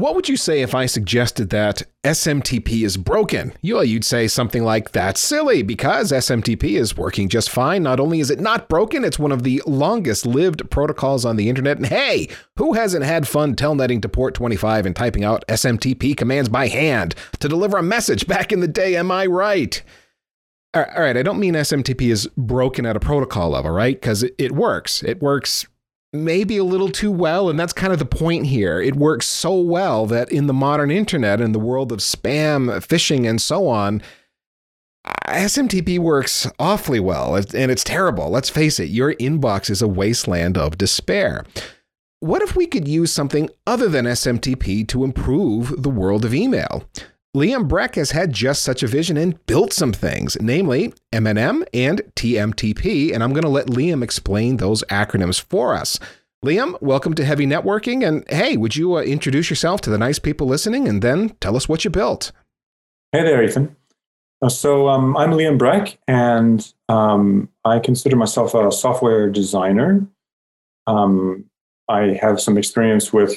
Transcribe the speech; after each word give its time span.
What 0.00 0.14
would 0.14 0.30
you 0.30 0.38
say 0.38 0.62
if 0.62 0.74
I 0.74 0.86
suggested 0.86 1.50
that 1.50 1.82
SMTP 2.04 2.86
is 2.86 2.96
broken? 2.96 3.52
You, 3.60 3.82
you'd 3.82 4.02
say 4.02 4.28
something 4.28 4.64
like, 4.64 4.92
that's 4.92 5.20
silly 5.20 5.62
because 5.62 6.10
SMTP 6.10 6.78
is 6.78 6.96
working 6.96 7.28
just 7.28 7.50
fine. 7.50 7.82
Not 7.82 8.00
only 8.00 8.20
is 8.20 8.30
it 8.30 8.40
not 8.40 8.70
broken, 8.70 9.04
it's 9.04 9.18
one 9.18 9.30
of 9.30 9.42
the 9.42 9.62
longest 9.66 10.24
lived 10.24 10.70
protocols 10.70 11.26
on 11.26 11.36
the 11.36 11.50
internet. 11.50 11.76
And 11.76 11.84
hey, 11.84 12.28
who 12.56 12.72
hasn't 12.72 13.04
had 13.04 13.28
fun 13.28 13.54
telnetting 13.54 14.00
to 14.00 14.08
port 14.08 14.32
25 14.32 14.86
and 14.86 14.96
typing 14.96 15.22
out 15.22 15.46
SMTP 15.48 16.16
commands 16.16 16.48
by 16.48 16.68
hand 16.68 17.14
to 17.40 17.46
deliver 17.46 17.76
a 17.76 17.82
message 17.82 18.26
back 18.26 18.52
in 18.52 18.60
the 18.60 18.68
day? 18.68 18.96
Am 18.96 19.10
I 19.10 19.26
right? 19.26 19.82
All 20.72 20.86
right, 20.96 21.16
I 21.18 21.22
don't 21.22 21.40
mean 21.40 21.52
SMTP 21.52 22.10
is 22.10 22.26
broken 22.38 22.86
at 22.86 22.96
a 22.96 23.00
protocol 23.00 23.50
level, 23.50 23.72
right? 23.72 24.00
Because 24.00 24.24
it 24.38 24.52
works. 24.52 25.02
It 25.02 25.20
works 25.20 25.66
maybe 26.12 26.56
a 26.56 26.64
little 26.64 26.90
too 26.90 27.12
well. 27.12 27.48
And 27.48 27.58
that's 27.58 27.72
kind 27.72 27.92
of 27.92 27.98
the 27.98 28.04
point 28.04 28.46
here. 28.46 28.80
It 28.80 28.96
works 28.96 29.26
so 29.26 29.60
well 29.60 30.06
that 30.06 30.30
in 30.30 30.46
the 30.46 30.52
modern 30.52 30.90
internet, 30.90 31.40
in 31.40 31.52
the 31.52 31.58
world 31.58 31.92
of 31.92 32.00
spam, 32.00 32.68
phishing, 32.86 33.28
and 33.28 33.40
so 33.40 33.68
on, 33.68 34.02
SMTP 35.28 35.98
works 35.98 36.46
awfully 36.58 37.00
well, 37.00 37.34
and 37.34 37.70
it's 37.70 37.84
terrible. 37.84 38.28
Let's 38.28 38.50
face 38.50 38.78
it, 38.78 38.90
your 38.90 39.14
inbox 39.14 39.70
is 39.70 39.80
a 39.80 39.88
wasteland 39.88 40.58
of 40.58 40.76
despair. 40.76 41.46
What 42.18 42.42
if 42.42 42.54
we 42.54 42.66
could 42.66 42.86
use 42.86 43.10
something 43.10 43.48
other 43.66 43.88
than 43.88 44.04
SMTP 44.04 44.86
to 44.88 45.04
improve 45.04 45.82
the 45.82 45.88
world 45.88 46.26
of 46.26 46.34
email? 46.34 46.84
Liam 47.36 47.68
Breck 47.68 47.94
has 47.94 48.10
had 48.10 48.32
just 48.32 48.64
such 48.64 48.82
a 48.82 48.88
vision 48.88 49.16
and 49.16 49.46
built 49.46 49.72
some 49.72 49.92
things, 49.92 50.36
namely 50.40 50.92
MNM 51.12 51.64
and 51.72 52.02
TMTP, 52.16 53.14
and 53.14 53.22
I'm 53.22 53.32
going 53.32 53.44
to 53.44 53.48
let 53.48 53.68
Liam 53.68 54.02
explain 54.02 54.56
those 54.56 54.82
acronyms 54.90 55.40
for 55.40 55.72
us. 55.72 56.00
Liam, 56.44 56.76
welcome 56.82 57.14
to 57.14 57.24
Heavy 57.24 57.46
Networking, 57.46 58.04
and 58.04 58.28
hey, 58.28 58.56
would 58.56 58.74
you 58.74 58.96
uh, 58.96 59.02
introduce 59.02 59.48
yourself 59.48 59.80
to 59.82 59.90
the 59.90 59.98
nice 59.98 60.18
people 60.18 60.48
listening 60.48 60.88
and 60.88 61.02
then 61.02 61.28
tell 61.40 61.54
us 61.54 61.68
what 61.68 61.84
you 61.84 61.90
built? 61.90 62.32
Hey 63.12 63.22
there, 63.22 63.44
Ethan. 63.44 63.76
Uh, 64.42 64.48
so 64.48 64.88
um, 64.88 65.16
I'm 65.16 65.30
Liam 65.30 65.56
Breck, 65.56 66.00
and 66.08 66.66
um, 66.88 67.48
I 67.64 67.78
consider 67.78 68.16
myself 68.16 68.54
a 68.54 68.72
software 68.72 69.30
designer. 69.30 70.04
Um, 70.88 71.44
I 71.88 72.18
have 72.20 72.40
some 72.40 72.58
experience 72.58 73.12
with 73.12 73.36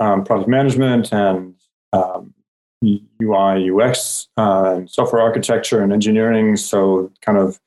um, 0.00 0.24
product 0.24 0.48
management 0.48 1.12
and 1.12 1.54
um, 1.92 2.34
UI, 2.84 3.70
UX, 3.70 4.28
uh, 4.36 4.74
and 4.76 4.90
software 4.90 5.22
architecture 5.22 5.82
and 5.82 5.92
engineering. 5.92 6.56
So, 6.56 7.10
kind 7.22 7.38
of 7.38 7.58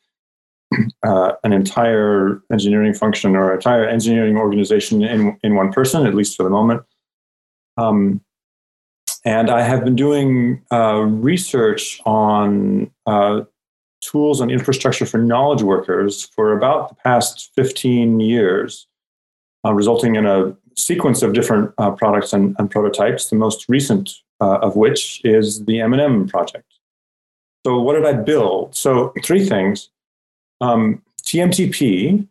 uh, 1.03 1.33
an 1.43 1.53
entire 1.53 2.41
engineering 2.51 2.93
function 2.93 3.35
or 3.35 3.53
entire 3.53 3.85
engineering 3.85 4.37
organization 4.37 5.03
in, 5.03 5.37
in 5.43 5.55
one 5.55 5.71
person, 5.71 6.05
at 6.07 6.15
least 6.15 6.37
for 6.37 6.43
the 6.43 6.49
moment. 6.49 6.83
Um, 7.77 8.21
and 9.23 9.49
I 9.49 9.61
have 9.61 9.83
been 9.83 9.95
doing 9.95 10.63
uh, 10.71 11.01
research 11.01 12.01
on 12.05 12.89
uh, 13.05 13.41
tools 14.01 14.41
and 14.41 14.49
infrastructure 14.51 15.05
for 15.05 15.19
knowledge 15.19 15.61
workers 15.61 16.23
for 16.23 16.57
about 16.57 16.89
the 16.89 16.95
past 16.95 17.51
15 17.55 18.19
years, 18.19 18.87
uh, 19.65 19.73
resulting 19.73 20.15
in 20.15 20.25
a 20.25 20.55
sequence 20.75 21.21
of 21.21 21.33
different 21.33 21.71
uh, 21.77 21.91
products 21.91 22.33
and, 22.33 22.55
and 22.57 22.71
prototypes. 22.71 23.29
The 23.29 23.35
most 23.35 23.69
recent 23.69 24.11
uh, 24.41 24.57
of 24.57 24.75
which 24.75 25.21
is 25.23 25.65
the 25.65 25.79
M&M 25.81 26.27
project. 26.27 26.65
So, 27.65 27.79
what 27.79 27.93
did 27.93 28.05
I 28.05 28.13
build? 28.13 28.75
So, 28.75 29.13
three 29.23 29.45
things. 29.45 29.89
Um, 30.59 31.01
TMTP, 31.23 32.27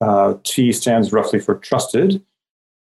uh, 0.00 0.34
T 0.44 0.72
stands 0.72 1.12
roughly 1.12 1.40
for 1.40 1.54
trusted, 1.56 2.22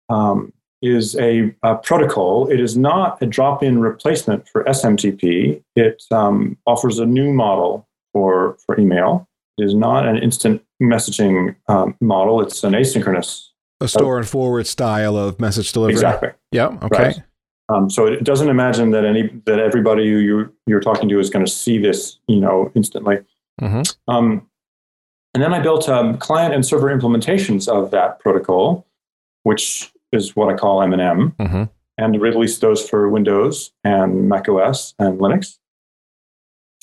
um, 0.08 0.52
is 0.82 1.14
a, 1.16 1.54
a, 1.62 1.76
protocol. 1.76 2.50
It 2.50 2.58
is 2.58 2.76
not 2.76 3.22
a 3.22 3.26
drop 3.26 3.62
in 3.62 3.78
replacement 3.78 4.48
for 4.48 4.64
SMTP. 4.64 5.62
It 5.76 6.02
um, 6.10 6.56
offers 6.66 6.98
a 6.98 7.06
new 7.06 7.32
model 7.32 7.86
for, 8.12 8.56
for 8.64 8.80
email. 8.80 9.28
It 9.58 9.64
is 9.64 9.74
not 9.74 10.08
an 10.08 10.16
instant 10.16 10.62
messaging 10.82 11.54
um, 11.68 11.94
model, 12.00 12.40
it's 12.40 12.64
an 12.64 12.72
asynchronous. 12.72 13.48
A 13.82 13.88
store 13.88 14.18
and 14.18 14.28
forward 14.28 14.66
style 14.66 15.16
of 15.16 15.38
message 15.40 15.72
delivery. 15.72 15.92
Exactly. 15.92 16.30
Yeah. 16.50 16.78
Okay. 16.82 17.02
Right. 17.04 17.22
Um, 17.70 17.88
so 17.88 18.06
it 18.06 18.24
doesn't 18.24 18.48
imagine 18.48 18.90
that 18.90 19.04
any 19.04 19.28
that 19.44 19.60
everybody 19.60 20.08
who 20.08 20.18
you're, 20.18 20.52
you're 20.66 20.80
talking 20.80 21.08
to 21.08 21.20
is 21.20 21.30
going 21.30 21.44
to 21.44 21.50
see 21.50 21.78
this, 21.78 22.18
you 22.26 22.40
know, 22.40 22.72
instantly. 22.74 23.18
Mm-hmm. 23.60 23.82
Um, 24.12 24.48
and 25.34 25.42
then 25.42 25.54
I 25.54 25.60
built 25.60 25.88
um, 25.88 26.18
client 26.18 26.54
and 26.54 26.66
server 26.66 26.88
implementations 26.88 27.68
of 27.68 27.92
that 27.92 28.18
protocol, 28.18 28.86
which 29.44 29.92
is 30.12 30.34
what 30.34 30.52
I 30.52 30.56
call 30.56 30.82
M 30.82 30.92
and 30.92 31.00
M, 31.00 31.34
and 31.98 32.20
released 32.20 32.60
those 32.60 32.88
for 32.88 33.08
Windows 33.08 33.70
and 33.84 34.28
Mac 34.28 34.48
OS 34.48 34.94
and 34.98 35.20
Linux. 35.20 35.58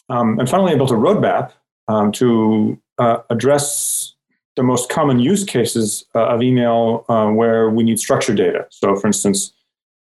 Um, 0.09 0.39
and 0.39 0.49
finally, 0.49 0.71
I 0.71 0.75
built 0.75 0.91
a 0.91 0.95
roadmap 0.95 1.51
um, 1.89 2.13
to 2.13 2.79
uh, 2.97 3.17
address 3.29 4.15
the 4.55 4.63
most 4.63 4.89
common 4.89 5.19
use 5.19 5.43
cases 5.43 6.05
uh, 6.15 6.27
of 6.27 6.41
email 6.41 7.05
uh, 7.09 7.27
where 7.27 7.69
we 7.69 7.83
need 7.83 7.99
structured 7.99 8.37
data. 8.37 8.65
So, 8.69 8.95
for 8.95 9.07
instance, 9.07 9.53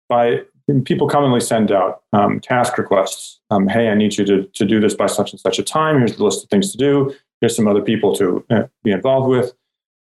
by 0.09 0.43
people 0.85 1.09
commonly 1.09 1.41
send 1.41 1.73
out 1.73 2.03
um, 2.13 2.41
task 2.41 2.77
requests. 2.77 3.41
Um, 3.51 3.69
hey, 3.69 3.89
I 3.89 3.95
need 3.95 4.17
you 4.17 4.25
to, 4.27 4.45
to 4.45 4.65
do 4.65 4.81
this 4.81 4.95
by 4.95 5.07
such 5.07 5.33
and 5.33 5.41
such 5.41 5.59
a 5.59 5.63
time. 5.63 5.99
Here's 5.99 6.17
the 6.17 6.25
list 6.25 6.45
of 6.45 6.51
things 6.51 6.73
to 6.73 6.79
do. 6.79 7.15
Here's 7.41 7.57
some 7.57 7.67
other 7.67 7.81
people 7.81 8.15
to 8.17 8.45
uh, 8.51 8.63
be 8.85 8.91
involved 8.91 9.29
with. 9.29 9.53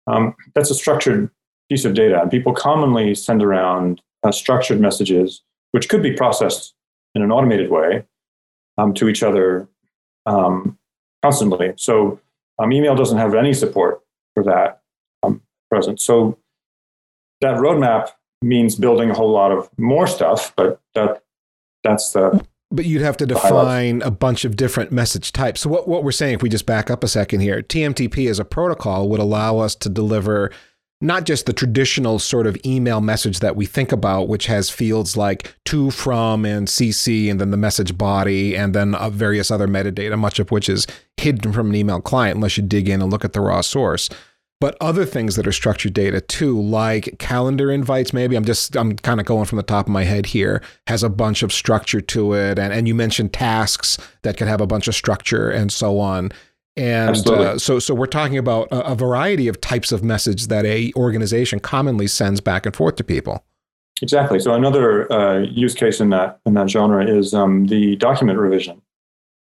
Um, 0.06 0.34
that's 0.54 0.70
a 0.70 0.74
structured 0.74 1.30
piece 1.68 1.84
of 1.84 1.94
data. 1.94 2.20
And 2.20 2.30
people 2.30 2.52
commonly 2.52 3.14
send 3.14 3.42
around 3.42 4.00
uh, 4.22 4.32
structured 4.32 4.80
messages, 4.80 5.42
which 5.72 5.88
could 5.88 6.02
be 6.02 6.12
processed 6.12 6.74
in 7.14 7.22
an 7.22 7.30
automated 7.30 7.70
way 7.70 8.04
um, 8.78 8.94
to 8.94 9.08
each 9.08 9.22
other 9.22 9.68
um, 10.26 10.78
constantly. 11.22 11.74
So 11.76 12.20
um, 12.58 12.72
email 12.72 12.96
doesn't 12.96 13.18
have 13.18 13.34
any 13.34 13.52
support 13.52 14.00
for 14.34 14.42
that 14.44 14.80
present. 15.70 16.00
So 16.00 16.38
that 17.40 17.56
roadmap 17.56 18.10
means 18.42 18.76
building 18.76 19.10
a 19.10 19.14
whole 19.14 19.30
lot 19.30 19.52
of 19.52 19.68
more 19.78 20.06
stuff, 20.06 20.52
but 20.56 20.80
that 20.94 21.22
that's 21.82 22.12
the 22.12 22.44
but 22.70 22.84
you'd 22.84 23.02
have 23.02 23.16
to 23.16 23.26
define 23.26 24.02
a 24.02 24.10
bunch 24.10 24.44
of 24.44 24.56
different 24.56 24.92
message 24.92 25.32
types. 25.32 25.62
So 25.62 25.70
what, 25.70 25.88
what 25.88 26.04
we're 26.04 26.12
saying, 26.12 26.34
if 26.34 26.42
we 26.42 26.50
just 26.50 26.66
back 26.66 26.90
up 26.90 27.02
a 27.02 27.08
second 27.08 27.40
here, 27.40 27.62
TMTP 27.62 28.28
as 28.28 28.38
a 28.38 28.44
protocol 28.44 29.08
would 29.08 29.20
allow 29.20 29.58
us 29.58 29.74
to 29.76 29.88
deliver 29.88 30.50
not 31.00 31.24
just 31.24 31.46
the 31.46 31.52
traditional 31.52 32.18
sort 32.18 32.46
of 32.46 32.58
email 32.66 33.00
message 33.00 33.38
that 33.38 33.56
we 33.56 33.64
think 33.64 33.92
about, 33.92 34.28
which 34.28 34.46
has 34.46 34.68
fields 34.68 35.16
like 35.16 35.54
to, 35.64 35.90
from, 35.90 36.44
and 36.44 36.66
CC, 36.66 37.30
and 37.30 37.40
then 37.40 37.52
the 37.52 37.56
message 37.56 37.96
body, 37.96 38.56
and 38.56 38.74
then 38.74 38.94
uh, 38.96 39.08
various 39.08 39.50
other 39.50 39.68
metadata, 39.68 40.18
much 40.18 40.38
of 40.38 40.50
which 40.50 40.68
is 40.68 40.86
hidden 41.16 41.52
from 41.52 41.70
an 41.70 41.76
email 41.76 42.00
client 42.00 42.36
unless 42.36 42.56
you 42.56 42.64
dig 42.64 42.88
in 42.88 43.00
and 43.00 43.10
look 43.10 43.24
at 43.24 43.32
the 43.32 43.40
raw 43.40 43.60
source 43.60 44.10
but 44.60 44.76
other 44.80 45.04
things 45.04 45.36
that 45.36 45.46
are 45.46 45.52
structured 45.52 45.94
data 45.94 46.20
too, 46.20 46.60
like 46.60 47.16
calendar 47.18 47.70
invites, 47.70 48.12
maybe 48.12 48.36
I'm 48.36 48.44
just, 48.44 48.76
I'm 48.76 48.96
kind 48.96 49.20
of 49.20 49.26
going 49.26 49.44
from 49.44 49.56
the 49.56 49.62
top 49.62 49.86
of 49.86 49.92
my 49.92 50.04
head 50.04 50.26
here, 50.26 50.62
has 50.88 51.02
a 51.02 51.08
bunch 51.08 51.42
of 51.42 51.52
structure 51.52 52.00
to 52.00 52.34
it. 52.34 52.58
And, 52.58 52.72
and 52.72 52.88
you 52.88 52.94
mentioned 52.94 53.32
tasks 53.32 53.98
that 54.22 54.36
could 54.36 54.48
have 54.48 54.60
a 54.60 54.66
bunch 54.66 54.88
of 54.88 54.94
structure 54.94 55.48
and 55.50 55.72
so 55.72 56.00
on. 56.00 56.32
And 56.76 57.16
uh, 57.28 57.58
so, 57.58 57.78
so 57.78 57.94
we're 57.94 58.06
talking 58.06 58.38
about 58.38 58.68
a, 58.70 58.92
a, 58.92 58.94
variety 58.94 59.48
of 59.48 59.60
types 59.60 59.90
of 59.90 60.04
message 60.04 60.46
that 60.46 60.64
a 60.64 60.92
organization 60.94 61.58
commonly 61.58 62.06
sends 62.06 62.40
back 62.40 62.66
and 62.66 62.74
forth 62.74 62.94
to 62.96 63.04
people. 63.04 63.44
Exactly. 64.00 64.38
So 64.38 64.54
another 64.54 65.12
uh, 65.12 65.40
use 65.40 65.74
case 65.74 66.00
in 66.00 66.10
that 66.10 66.38
in 66.46 66.54
that 66.54 66.70
genre 66.70 67.04
is 67.04 67.34
um, 67.34 67.66
the 67.66 67.96
document 67.96 68.38
revision 68.38 68.80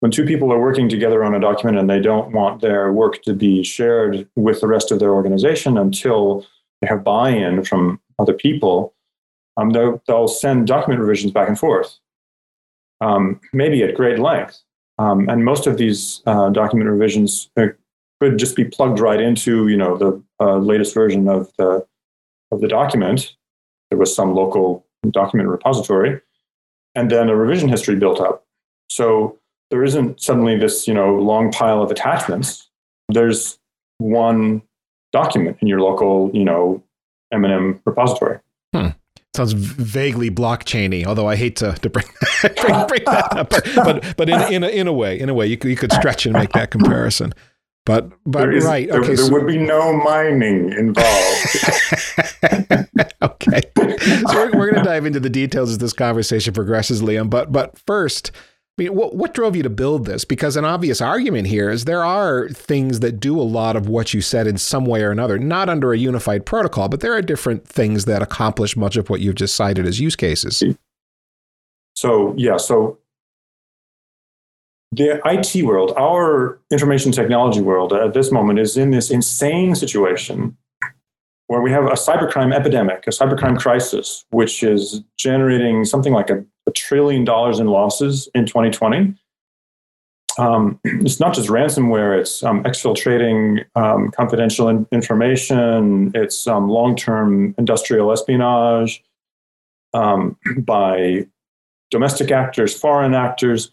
when 0.02 0.10
two 0.10 0.24
people 0.24 0.52
are 0.52 0.58
working 0.58 0.88
together 0.88 1.22
on 1.22 1.32
a 1.32 1.38
document 1.38 1.78
and 1.78 1.88
they 1.88 2.00
don't 2.00 2.32
want 2.32 2.60
their 2.60 2.92
work 2.92 3.22
to 3.22 3.32
be 3.32 3.62
shared 3.62 4.28
with 4.34 4.60
the 4.60 4.66
rest 4.66 4.90
of 4.90 4.98
their 4.98 5.14
organization 5.14 5.78
until 5.78 6.44
they 6.80 6.88
have 6.88 7.04
buy-in 7.04 7.62
from 7.62 8.00
other 8.18 8.32
people, 8.32 8.94
um, 9.56 9.70
they'll, 9.70 10.02
they'll, 10.08 10.26
send 10.26 10.66
document 10.66 11.00
revisions 11.00 11.30
back 11.30 11.46
and 11.46 11.56
forth, 11.56 12.00
um, 13.00 13.40
maybe 13.52 13.84
at 13.84 13.94
great 13.94 14.18
length. 14.18 14.60
Um, 14.98 15.28
and 15.28 15.44
most 15.44 15.68
of 15.68 15.78
these 15.78 16.20
uh, 16.26 16.50
document 16.50 16.90
revisions 16.90 17.50
uh, 17.56 17.68
could 18.20 18.38
just 18.38 18.56
be 18.56 18.64
plugged 18.64 18.98
right 18.98 19.20
into, 19.20 19.68
you 19.68 19.76
know, 19.76 19.96
the 19.96 20.20
uh, 20.40 20.56
latest 20.56 20.94
version 20.94 21.28
of 21.28 21.48
the 21.58 21.86
of 22.50 22.60
the 22.60 22.66
document. 22.66 23.36
There 23.90 23.98
was 23.98 24.12
some 24.12 24.34
local 24.34 24.84
document 25.08 25.48
repository, 25.48 26.20
and 26.96 27.08
then 27.08 27.28
a 27.28 27.36
revision 27.36 27.68
history 27.68 27.94
built 27.94 28.20
up. 28.20 28.44
So 28.88 29.38
there 29.72 29.82
isn't 29.82 30.20
suddenly 30.20 30.56
this 30.56 30.86
you 30.86 30.92
know 30.92 31.16
long 31.16 31.50
pile 31.50 31.82
of 31.82 31.90
attachments 31.90 32.68
there's 33.08 33.58
one 33.98 34.62
document 35.12 35.56
in 35.60 35.66
your 35.66 35.80
local 35.80 36.30
you 36.32 36.44
know 36.44 36.80
m&m 37.32 37.80
repository 37.84 38.38
hmm. 38.72 38.88
Sounds 39.34 39.54
vaguely 39.54 40.30
blockchainy, 40.30 41.06
although 41.06 41.26
I 41.26 41.36
hate 41.36 41.56
to, 41.56 41.72
to 41.72 41.88
bring, 41.88 42.04
bring, 42.42 42.86
bring 42.86 43.02
that 43.06 43.34
up. 43.34 43.48
But, 43.48 43.64
but, 43.76 44.16
but 44.18 44.28
in, 44.28 44.52
in, 44.52 44.62
a, 44.62 44.68
in 44.68 44.86
a 44.86 44.92
way, 44.92 45.18
in 45.18 45.30
a 45.30 45.34
way, 45.34 45.46
you 45.46 45.56
could, 45.56 45.70
you 45.70 45.76
could 45.76 45.90
stretch 45.90 46.26
and 46.26 46.34
make 46.34 46.52
that 46.52 46.70
comparison. 46.70 47.32
But 47.86 48.10
but 48.26 48.54
is, 48.54 48.66
right, 48.66 48.90
there, 48.90 49.00
okay. 49.00 49.14
There 49.14 49.24
so, 49.24 49.32
would 49.32 49.46
be 49.46 49.56
no 49.56 49.90
mining 49.94 50.74
involved. 50.74 51.46
okay, 53.22 53.62
so 53.74 54.34
we're, 54.34 54.50
we're 54.52 54.70
going 54.70 54.74
to 54.74 54.82
dive 54.84 55.06
into 55.06 55.18
the 55.18 55.30
details 55.30 55.70
as 55.70 55.78
this 55.78 55.94
conversation 55.94 56.52
progresses, 56.52 57.00
Liam. 57.00 57.30
But 57.30 57.50
but 57.50 57.78
first, 57.86 58.32
I 58.78 58.84
mean, 58.84 58.94
what 58.94 59.14
what 59.14 59.34
drove 59.34 59.54
you 59.54 59.62
to 59.64 59.70
build 59.70 60.06
this? 60.06 60.24
Because 60.24 60.56
an 60.56 60.64
obvious 60.64 61.02
argument 61.02 61.46
here 61.46 61.68
is 61.68 61.84
there 61.84 62.04
are 62.04 62.48
things 62.48 63.00
that 63.00 63.20
do 63.20 63.38
a 63.38 63.42
lot 63.42 63.76
of 63.76 63.86
what 63.86 64.14
you 64.14 64.22
said 64.22 64.46
in 64.46 64.56
some 64.56 64.86
way 64.86 65.02
or 65.02 65.10
another, 65.10 65.38
not 65.38 65.68
under 65.68 65.92
a 65.92 65.98
unified 65.98 66.46
protocol, 66.46 66.88
but 66.88 67.00
there 67.00 67.12
are 67.12 67.20
different 67.20 67.66
things 67.66 68.06
that 68.06 68.22
accomplish 68.22 68.74
much 68.74 68.96
of 68.96 69.10
what 69.10 69.20
you've 69.20 69.34
just 69.34 69.54
cited 69.54 69.86
as 69.86 70.00
use 70.00 70.16
cases. 70.16 70.62
So 71.94 72.34
yeah, 72.38 72.56
so 72.56 72.98
the 74.92 75.20
IT 75.24 75.64
world, 75.64 75.92
our 75.98 76.58
information 76.70 77.12
technology 77.12 77.60
world 77.60 77.92
at 77.92 78.14
this 78.14 78.30
moment 78.30 78.58
is 78.58 78.76
in 78.76 78.90
this 78.90 79.10
insane 79.10 79.74
situation 79.74 80.56
where 81.46 81.60
we 81.60 81.70
have 81.70 81.84
a 81.84 81.92
cybercrime 81.92 82.54
epidemic, 82.54 83.06
a 83.06 83.10
cybercrime 83.10 83.58
crisis, 83.58 84.24
which 84.30 84.62
is 84.62 85.02
generating 85.18 85.84
something 85.84 86.12
like 86.12 86.30
a, 86.30 86.44
a 86.66 86.70
trillion 86.70 87.24
dollars 87.24 87.58
in 87.60 87.66
losses 87.66 88.28
in 88.34 88.46
2020. 88.46 89.14
Um, 90.38 90.80
it's 90.84 91.20
not 91.20 91.34
just 91.34 91.48
ransomware, 91.48 92.18
it's 92.18 92.42
um, 92.42 92.62
exfiltrating 92.64 93.64
um, 93.74 94.10
confidential 94.10 94.68
in- 94.68 94.86
information, 94.92 96.12
it's 96.14 96.46
um, 96.46 96.68
long 96.68 96.96
term 96.96 97.54
industrial 97.58 98.12
espionage 98.12 99.02
um, 99.94 100.36
by 100.58 101.26
domestic 101.90 102.30
actors, 102.30 102.78
foreign 102.78 103.14
actors. 103.14 103.70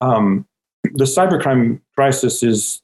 Um, 0.00 0.46
the 0.94 1.04
cybercrime 1.04 1.80
crisis 1.96 2.42
is 2.42 2.82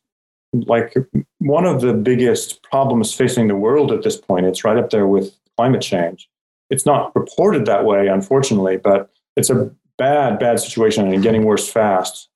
like 0.52 0.94
one 1.38 1.64
of 1.64 1.80
the 1.80 1.94
biggest 1.94 2.62
problems 2.62 3.12
facing 3.14 3.48
the 3.48 3.56
world 3.56 3.92
at 3.92 4.02
this 4.02 4.16
point. 4.16 4.46
It's 4.46 4.64
right 4.64 4.76
up 4.76 4.90
there 4.90 5.06
with 5.06 5.34
climate 5.56 5.82
change. 5.82 6.28
It's 6.70 6.86
not 6.86 7.14
reported 7.14 7.66
that 7.66 7.84
way, 7.84 8.08
unfortunately, 8.08 8.78
but 8.78 9.10
it's 9.36 9.50
a 9.50 9.70
bad, 9.98 10.38
bad 10.38 10.60
situation 10.60 11.12
and 11.12 11.22
getting 11.22 11.44
worse 11.44 11.68
fast. 11.68 12.28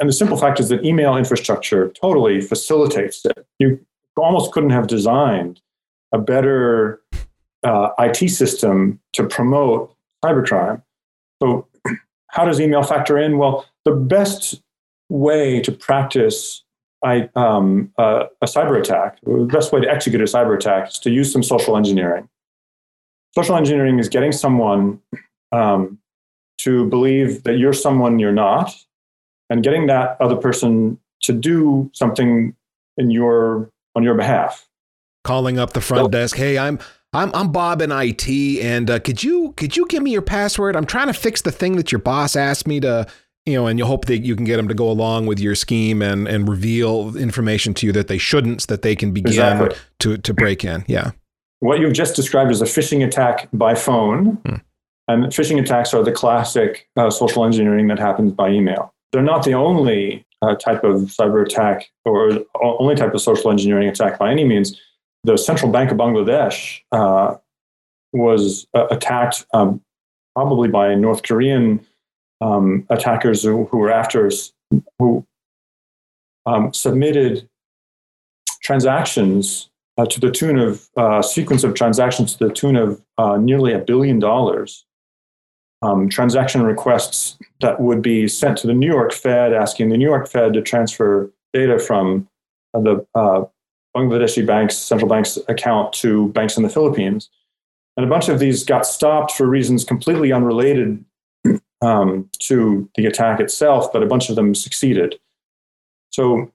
And 0.00 0.08
the 0.08 0.12
simple 0.12 0.36
fact 0.36 0.58
is 0.60 0.68
that 0.70 0.84
email 0.84 1.16
infrastructure 1.16 1.88
totally 1.90 2.40
facilitates 2.40 3.24
it. 3.24 3.46
You 3.58 3.78
almost 4.16 4.52
couldn't 4.52 4.70
have 4.70 4.86
designed 4.86 5.60
a 6.12 6.18
better 6.18 7.00
uh, 7.62 7.90
IT 7.98 8.28
system 8.30 9.00
to 9.12 9.24
promote 9.24 9.94
cybercrime. 10.24 10.82
So, 11.42 11.68
how 12.28 12.44
does 12.44 12.60
email 12.60 12.82
factor 12.82 13.18
in? 13.18 13.38
Well, 13.38 13.66
the 13.84 13.92
best 13.92 14.60
way 15.08 15.60
to 15.60 15.72
practice 15.72 16.64
I, 17.04 17.28
um, 17.34 17.92
uh, 17.98 18.26
a 18.40 18.46
cyber 18.46 18.78
attack, 18.78 19.18
the 19.22 19.48
best 19.50 19.72
way 19.72 19.80
to 19.80 19.90
execute 19.90 20.20
a 20.20 20.24
cyber 20.24 20.56
attack 20.56 20.88
is 20.88 20.98
to 21.00 21.10
use 21.10 21.32
some 21.32 21.42
social 21.42 21.76
engineering. 21.76 22.28
Social 23.34 23.56
engineering 23.56 23.98
is 23.98 24.08
getting 24.08 24.30
someone 24.30 25.00
um, 25.50 25.98
to 26.64 26.86
believe 26.86 27.42
that 27.44 27.58
you're 27.58 27.72
someone 27.72 28.18
you're 28.18 28.32
not, 28.32 28.74
and 29.50 29.62
getting 29.62 29.86
that 29.86 30.16
other 30.20 30.36
person 30.36 30.98
to 31.22 31.32
do 31.32 31.90
something 31.94 32.54
in 32.96 33.10
your 33.10 33.70
on 33.94 34.02
your 34.02 34.14
behalf. 34.14 34.68
Calling 35.24 35.58
up 35.58 35.72
the 35.72 35.80
front 35.80 36.10
desk, 36.10 36.36
hey, 36.36 36.58
I'm 36.58 36.78
I'm 37.12 37.30
I'm 37.34 37.52
Bob 37.52 37.82
in 37.82 37.92
IT, 37.92 38.28
and 38.60 38.90
uh, 38.90 38.98
could 38.98 39.22
you 39.22 39.52
could 39.56 39.76
you 39.76 39.86
give 39.86 40.02
me 40.02 40.10
your 40.10 40.22
password? 40.22 40.76
I'm 40.76 40.86
trying 40.86 41.08
to 41.08 41.12
fix 41.12 41.42
the 41.42 41.52
thing 41.52 41.76
that 41.76 41.92
your 41.92 42.00
boss 42.00 42.36
asked 42.36 42.66
me 42.66 42.80
to 42.80 43.06
you 43.44 43.54
know, 43.54 43.66
and 43.66 43.78
you 43.78 43.84
hope 43.84 44.04
that 44.04 44.18
you 44.18 44.36
can 44.36 44.44
get 44.44 44.56
them 44.56 44.68
to 44.68 44.74
go 44.74 44.88
along 44.88 45.26
with 45.26 45.40
your 45.40 45.54
scheme 45.54 46.00
and 46.00 46.28
and 46.28 46.48
reveal 46.48 47.16
information 47.16 47.74
to 47.74 47.86
you 47.86 47.92
that 47.92 48.08
they 48.08 48.18
shouldn't, 48.18 48.62
so 48.62 48.66
that 48.68 48.82
they 48.82 48.94
can 48.94 49.12
begin 49.12 49.32
exactly. 49.32 49.76
to 50.00 50.16
to 50.18 50.34
break 50.34 50.64
in. 50.64 50.84
Yeah. 50.86 51.10
What 51.60 51.78
you've 51.80 51.92
just 51.92 52.16
described 52.16 52.50
is 52.50 52.60
a 52.60 52.64
phishing 52.64 53.04
attack 53.06 53.48
by 53.52 53.74
phone, 53.74 54.38
hmm. 54.46 54.56
And 55.12 55.24
phishing 55.26 55.60
attacks 55.60 55.92
are 55.92 56.02
the 56.02 56.12
classic 56.12 56.88
uh, 56.96 57.10
social 57.10 57.44
engineering 57.44 57.88
that 57.88 57.98
happens 57.98 58.32
by 58.32 58.48
email. 58.48 58.94
They're 59.12 59.22
not 59.22 59.44
the 59.44 59.54
only 59.54 60.26
uh, 60.40 60.54
type 60.56 60.84
of 60.84 61.02
cyber 61.02 61.44
attack 61.44 61.90
or 62.04 62.40
only 62.62 62.94
type 62.94 63.14
of 63.14 63.20
social 63.20 63.50
engineering 63.50 63.88
attack 63.88 64.18
by 64.18 64.30
any 64.30 64.44
means. 64.44 64.80
The 65.24 65.36
Central 65.36 65.70
Bank 65.70 65.90
of 65.90 65.98
Bangladesh 65.98 66.80
uh, 66.90 67.36
was 68.12 68.66
uh, 68.74 68.86
attacked 68.90 69.46
um, 69.54 69.80
probably 70.34 70.68
by 70.68 70.94
North 70.94 71.22
Korean 71.22 71.86
um, 72.40 72.86
attackers 72.90 73.42
who, 73.42 73.66
who, 73.66 73.78
were 73.78 73.92
after 73.92 74.30
who 74.98 75.24
um, 76.46 76.72
submitted 76.72 77.48
transactions 78.62 79.70
uh, 79.98 80.06
to 80.06 80.20
the 80.20 80.30
tune 80.30 80.58
of 80.58 80.88
uh, 80.96 81.22
sequence 81.22 81.64
of 81.64 81.74
transactions 81.74 82.34
to 82.36 82.48
the 82.48 82.54
tune 82.54 82.76
of 82.76 83.00
uh, 83.18 83.36
nearly 83.36 83.72
a 83.72 83.78
billion 83.78 84.18
dollars. 84.18 84.84
Um, 85.82 86.08
transaction 86.08 86.62
requests 86.62 87.36
that 87.60 87.80
would 87.80 88.02
be 88.02 88.28
sent 88.28 88.56
to 88.58 88.66
the 88.68 88.72
New 88.72 88.86
York 88.86 89.12
Fed, 89.12 89.52
asking 89.52 89.88
the 89.88 89.96
New 89.96 90.08
York 90.08 90.28
Fed 90.28 90.52
to 90.52 90.62
transfer 90.62 91.30
data 91.52 91.78
from 91.78 92.28
the 92.72 93.04
uh, 93.14 93.44
Bangladeshi 93.96 94.46
bank's 94.46 94.76
central 94.76 95.08
bank's 95.08 95.38
account 95.48 95.92
to 95.94 96.28
banks 96.28 96.56
in 96.56 96.62
the 96.62 96.68
Philippines. 96.68 97.28
And 97.96 98.06
a 98.06 98.08
bunch 98.08 98.28
of 98.28 98.38
these 98.38 98.64
got 98.64 98.86
stopped 98.86 99.32
for 99.32 99.46
reasons 99.46 99.84
completely 99.84 100.32
unrelated 100.32 101.04
um, 101.82 102.30
to 102.40 102.88
the 102.94 103.06
attack 103.06 103.40
itself, 103.40 103.92
but 103.92 104.02
a 104.02 104.06
bunch 104.06 104.30
of 104.30 104.36
them 104.36 104.54
succeeded. 104.54 105.18
So 106.10 106.50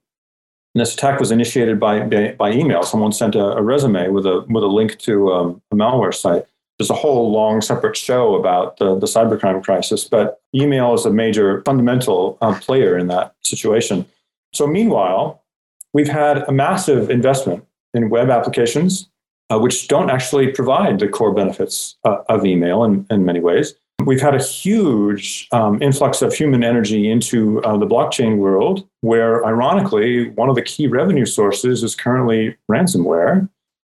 this 0.74 0.94
attack 0.94 1.20
was 1.20 1.30
initiated 1.30 1.78
by, 1.78 2.00
by, 2.00 2.32
by 2.32 2.52
email. 2.52 2.82
Someone 2.82 3.12
sent 3.12 3.34
a, 3.34 3.56
a, 3.56 3.62
resume 3.62 4.08
with 4.08 4.26
a, 4.26 4.44
with 4.48 4.64
a 4.64 4.68
link 4.68 4.98
to 5.00 5.32
um, 5.32 5.62
a 5.70 5.76
malware 5.76 6.14
site. 6.14 6.46
There's 6.78 6.90
a 6.90 6.94
whole 6.94 7.32
long 7.32 7.60
separate 7.60 7.96
show 7.96 8.36
about 8.36 8.76
the, 8.76 8.98
the 8.98 9.06
cybercrime 9.06 9.64
crisis, 9.64 10.04
but 10.04 10.40
email 10.54 10.94
is 10.94 11.04
a 11.04 11.10
major 11.10 11.62
fundamental 11.64 12.38
uh, 12.40 12.58
player 12.60 12.96
in 12.96 13.08
that 13.08 13.34
situation. 13.44 14.06
So 14.52 14.66
meanwhile, 14.66 15.42
we've 15.92 16.08
had 16.08 16.38
a 16.48 16.52
massive 16.52 17.10
investment 17.10 17.64
in 17.94 18.10
web 18.10 18.30
applications, 18.30 19.08
uh, 19.50 19.58
which 19.58 19.88
don't 19.88 20.10
actually 20.10 20.52
provide 20.52 21.00
the 21.00 21.08
core 21.08 21.34
benefits 21.34 21.96
uh, 22.04 22.18
of 22.28 22.44
email 22.44 22.84
in, 22.84 23.06
in 23.10 23.24
many 23.24 23.40
ways. 23.40 23.74
We've 24.04 24.20
had 24.20 24.36
a 24.36 24.42
huge 24.42 25.48
um, 25.50 25.82
influx 25.82 26.22
of 26.22 26.32
human 26.32 26.62
energy 26.62 27.10
into 27.10 27.60
uh, 27.64 27.76
the 27.76 27.86
blockchain 27.86 28.36
world, 28.36 28.86
where 29.00 29.44
ironically, 29.44 30.30
one 30.30 30.48
of 30.48 30.54
the 30.54 30.62
key 30.62 30.86
revenue 30.86 31.26
sources 31.26 31.82
is 31.82 31.96
currently 31.96 32.56
ransomware. 32.70 33.48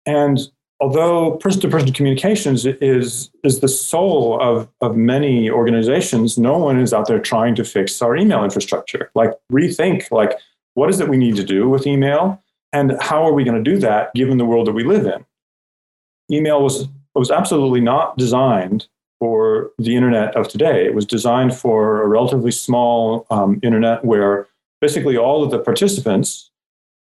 And 0.07 0.39
although 0.81 1.33
person 1.39 1.61
to 1.63 1.69
person 1.69 1.93
communications 1.93 2.65
is, 2.65 3.31
is 3.43 3.61
the 3.61 3.69
soul 3.69 4.41
of, 4.41 4.69
of 4.81 4.97
many 4.97 5.51
organizations, 5.51 6.39
no 6.39 6.57
one 6.57 6.79
is 6.79 6.93
out 6.93 7.09
there 7.09 7.19
trying 7.19 7.55
to 7.57 7.65
fix 7.65 8.01
our 8.01 8.17
email 8.17 8.45
infrastructure. 8.45 9.11
Like, 9.15 9.33
rethink, 9.53 10.11
like, 10.11 10.39
what 10.75 10.89
is 10.89 11.01
it 11.01 11.09
we 11.09 11.17
need 11.17 11.37
to 11.37 11.45
do 11.45 11.69
with 11.69 11.87
email? 11.87 12.43
And 12.73 12.97
how 13.01 13.27
are 13.27 13.33
we 13.33 13.45
going 13.45 13.63
to 13.63 13.71
do 13.71 13.79
that 13.79 14.15
given 14.15 14.39
the 14.39 14.45
world 14.45 14.67
that 14.67 14.73
we 14.73 14.85
live 14.85 15.07
in? 15.07 15.25
Email 16.31 16.63
was, 16.63 16.87
was 17.15 17.31
absolutely 17.31 17.81
not 17.81 18.17
designed 18.17 18.87
for 19.19 19.73
the 19.79 19.97
internet 19.97 20.37
of 20.37 20.49
today. 20.49 20.85
It 20.85 20.95
was 20.95 21.05
designed 21.05 21.57
for 21.57 22.03
a 22.03 22.07
relatively 22.07 22.53
small 22.53 23.27
um, 23.31 23.59
internet 23.63 24.05
where 24.05 24.47
basically 24.81 25.17
all 25.17 25.43
of 25.43 25.51
the 25.51 25.59
participants 25.59 26.51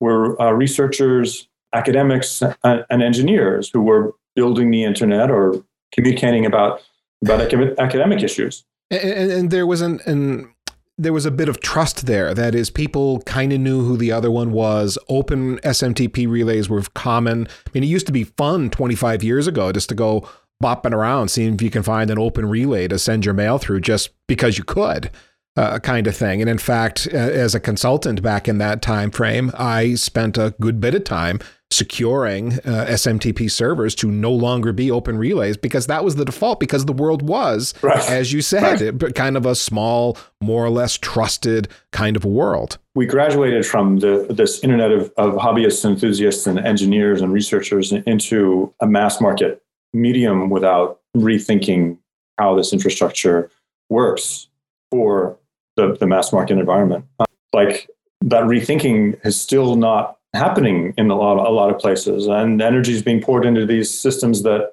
were 0.01 0.41
uh, 0.43 0.51
researchers, 0.51 1.49
academics, 1.75 2.43
and, 2.65 3.03
engineers 3.03 3.71
who 3.73 3.81
were 3.81 4.13
building 4.35 4.71
the 4.71 4.85
internet 4.85 5.31
or 5.31 5.63
communicating 5.93 6.47
about 6.47 6.83
about 7.23 7.41
academic 7.79 8.23
issues. 8.23 8.65
And, 8.91 9.01
and, 9.01 9.31
and 9.31 9.51
there 9.51 9.67
was 9.67 9.81
an, 9.81 10.01
an 10.07 10.53
there 10.99 11.13
was 11.13 11.27
a 11.27 11.31
bit 11.31 11.49
of 11.49 11.61
trust 11.61 12.07
there. 12.07 12.35
That 12.35 12.55
is, 12.55 12.71
people 12.71 13.21
kind 13.23 13.53
of 13.53 13.61
knew 13.61 13.85
who 13.85 13.97
the 13.97 14.13
other 14.13 14.31
one 14.31 14.53
was. 14.53 14.99
Open 15.09 15.59
SMTP 15.59 16.29
relays 16.29 16.69
were 16.69 16.83
common. 16.95 17.49
I 17.67 17.71
mean, 17.75 17.85
it 17.85 17.89
used 17.89 18.07
to 18.07 18.13
be 18.13 18.25
fun 18.25 18.71
25 18.71 19.23
years 19.23 19.47
ago 19.47 19.73
just 19.73 19.89
to 19.89 19.95
go 19.95 20.29
bopping 20.63 20.93
around, 20.93 21.29
seeing 21.29 21.55
if 21.55 21.63
you 21.63 21.71
can 21.71 21.83
find 21.83 22.11
an 22.11 22.19
open 22.19 22.49
relay 22.49 22.89
to 22.89 22.99
send 22.99 23.25
your 23.25 23.35
mail 23.35 23.59
through 23.59 23.81
just 23.81 24.11
because 24.29 24.59
you 24.59 24.65
could. 24.65 25.11
Uh, 25.55 25.79
kind 25.79 26.07
of 26.07 26.17
thing. 26.17 26.41
And 26.41 26.49
in 26.49 26.57
fact, 26.57 27.07
as 27.09 27.55
a 27.55 27.61
consultant 27.61 28.23
back 28.23 28.49
in 28.49 28.57
that 28.57 28.81
time 28.81 29.11
frame, 29.11 29.51
I 29.53 29.97
spent 29.97 30.39
a 30.39 30.55
good 30.59 30.81
bit 30.81 30.95
of 30.95 31.05
time 31.05 31.41
securing 31.73 32.55
uh, 32.61 32.87
SMTP 32.89 33.51
servers 33.51 33.95
to 33.97 34.11
no 34.11 34.33
longer 34.33 34.73
be 34.73 34.91
open 34.91 35.19
relays 35.19 35.57
because 35.57 35.87
that 35.87 36.05
was 36.05 36.17
the 36.17 36.25
default 36.25 36.61
because 36.61 36.85
the 36.85 36.93
world 36.93 37.23
was, 37.23 37.75
right. 37.83 38.09
as 38.11 38.33
you 38.33 38.41
said, 38.43 38.81
right. 38.81 39.03
it, 39.03 39.15
kind 39.15 39.37
of 39.37 39.47
a 39.47 39.55
small, 39.55 40.17
more 40.41 40.65
or 40.65 40.71
less 40.71 40.97
trusted 40.99 41.69
kind 41.91 42.17
of 42.17 42.25
world. 42.25 42.79
We 42.95 43.07
graduated 43.07 43.67
from 43.67 43.99
the, 43.99 44.27
this 44.29 44.63
internet 44.63 44.93
of, 44.93 45.13
of 45.17 45.35
hobbyists, 45.35 45.85
enthusiasts, 45.85 46.47
and 46.47 46.59
engineers 46.59 47.21
and 47.21 47.33
researchers 47.33 47.93
into 47.93 48.73
a 48.81 48.87
mass 48.87 49.21
market 49.21 49.63
medium 49.93 50.51
without 50.51 51.01
rethinking 51.17 51.99
how 52.39 52.55
this 52.55 52.73
infrastructure 52.73 53.51
works 53.89 54.49
for 54.91 55.39
the, 55.77 55.97
the 55.99 56.07
mass 56.07 56.33
market 56.33 56.59
environment. 56.59 57.05
Like 57.53 57.89
that 58.23 58.45
rethinking 58.45 59.23
has 59.23 59.41
still 59.41 59.77
not 59.77 60.19
happening 60.35 60.95
in 60.97 61.11
a 61.11 61.17
lot, 61.17 61.39
a 61.39 61.51
lot 61.51 61.71
of 61.71 61.79
places, 61.79 62.27
and 62.27 62.61
energy 62.61 62.93
is 62.93 63.03
being 63.03 63.21
poured 63.21 63.45
into 63.45 63.67
these 63.67 63.91
systems 63.91 64.43
that, 64.43 64.73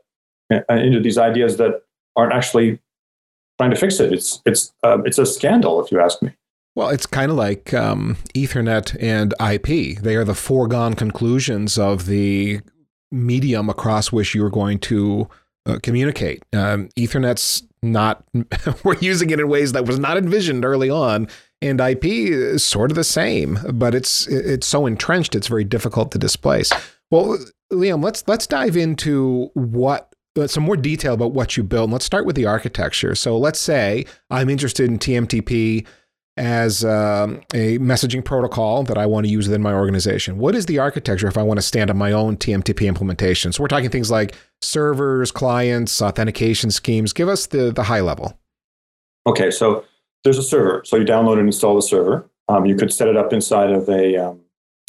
uh, 0.52 0.62
into 0.70 1.00
these 1.00 1.18
ideas 1.18 1.58
that 1.58 1.84
aren't 2.16 2.34
actually 2.34 2.80
trying 3.60 3.72
to 3.72 3.76
fix 3.76 4.00
it. 4.00 4.14
It's 4.14 4.42
it's 4.46 4.74
uh, 4.84 5.02
it's 5.04 5.18
a 5.18 5.26
scandal, 5.26 5.84
if 5.84 5.92
you 5.92 6.00
ask 6.00 6.22
me. 6.22 6.32
Well, 6.76 6.90
it's 6.90 7.06
kind 7.06 7.32
of 7.32 7.38
like 7.38 7.74
um, 7.74 8.18
Ethernet 8.34 8.96
and 9.02 9.34
IP. 9.40 10.00
They 10.00 10.16
are 10.16 10.24
the 10.24 10.36
foregone 10.36 10.94
conclusions 10.94 11.78
of 11.78 12.06
the 12.06 12.62
medium 13.12 13.70
across 13.70 14.12
which 14.12 14.34
you're 14.34 14.50
going 14.50 14.80
to 14.80 15.28
uh, 15.66 15.80
communicate. 15.82 16.44
Um, 16.54 16.90
Ethernet's 16.96 17.64
not, 17.82 18.24
we're 18.84 18.98
using 19.00 19.30
it 19.30 19.40
in 19.40 19.48
ways 19.48 19.72
that 19.74 19.86
was 19.86 20.00
not 20.00 20.18
envisioned 20.18 20.64
early 20.64 20.90
on. 20.90 21.28
And 21.62 21.82
IP 21.82 22.06
is 22.06 22.64
sort 22.64 22.90
of 22.90 22.96
the 22.96 23.04
same, 23.04 23.60
but 23.74 23.94
it's 23.94 24.28
it's 24.28 24.66
so 24.66 24.86
entrenched, 24.86 25.36
it's 25.36 25.48
very 25.48 25.66
difficult 25.66 26.12
to 26.12 26.18
displace. 26.18 26.72
Well, 27.12 27.38
Liam, 27.72 28.04
let's 28.04 28.24
let's 28.28 28.48
dive 28.48 28.78
into 28.78 29.52
what 29.56 30.14
uh, 30.38 30.48
some 30.48 30.64
more 30.64 30.78
detail 30.78 31.14
about 31.14 31.34
what 31.34 31.58
you 31.58 31.64
build. 31.64 31.92
Let's 31.92 32.06
start 32.06 32.26
with 32.26 32.36
the 32.36 32.46
architecture. 32.46 33.14
So 33.16 33.38
let's 33.38 33.60
say 33.60 34.06
I'm 34.30 34.50
interested 34.50 34.90
in 34.90 35.00
TMTP 35.00 35.86
as 36.38 36.86
um, 36.86 37.42
a 37.54 37.78
messaging 37.80 38.24
protocol 38.24 38.84
that 38.84 38.98
I 38.98 39.06
want 39.06 39.26
to 39.26 39.32
use 39.32 39.48
within 39.48 39.62
my 39.62 39.74
organization. 39.74 40.38
What 40.38 40.56
is 40.56 40.68
the 40.68 40.80
architecture 40.80 41.28
if 41.28 41.38
I 41.38 41.44
want 41.44 41.58
to 41.58 41.62
stand 41.62 41.90
up 41.90 41.98
my 41.98 42.14
own 42.14 42.38
TMTP 42.38 42.88
implementation? 42.88 43.52
So 43.52 43.62
we're 43.62 43.68
talking 43.68 43.90
things 43.90 44.10
like 44.10 44.36
servers, 44.62 45.32
clients, 45.32 46.02
authentication 46.02 46.72
schemes. 46.72 47.12
Give 47.12 47.28
us 47.28 47.48
the, 47.48 47.72
the 47.72 47.84
high 47.84 48.00
level. 48.00 48.40
Okay, 49.28 49.52
so 49.52 49.84
there's 50.24 50.38
a 50.38 50.44
server. 50.44 50.82
So 50.86 50.98
you 50.98 51.06
download 51.06 51.40
and 51.40 51.48
install 51.48 51.76
the 51.76 51.82
server. 51.82 52.30
Um, 52.48 52.66
you 52.66 52.76
could 52.76 52.92
set 52.92 53.08
it 53.08 53.16
up 53.16 53.32
inside 53.32 53.72
of 53.72 53.88
a 53.90 54.18
um, 54.18 54.42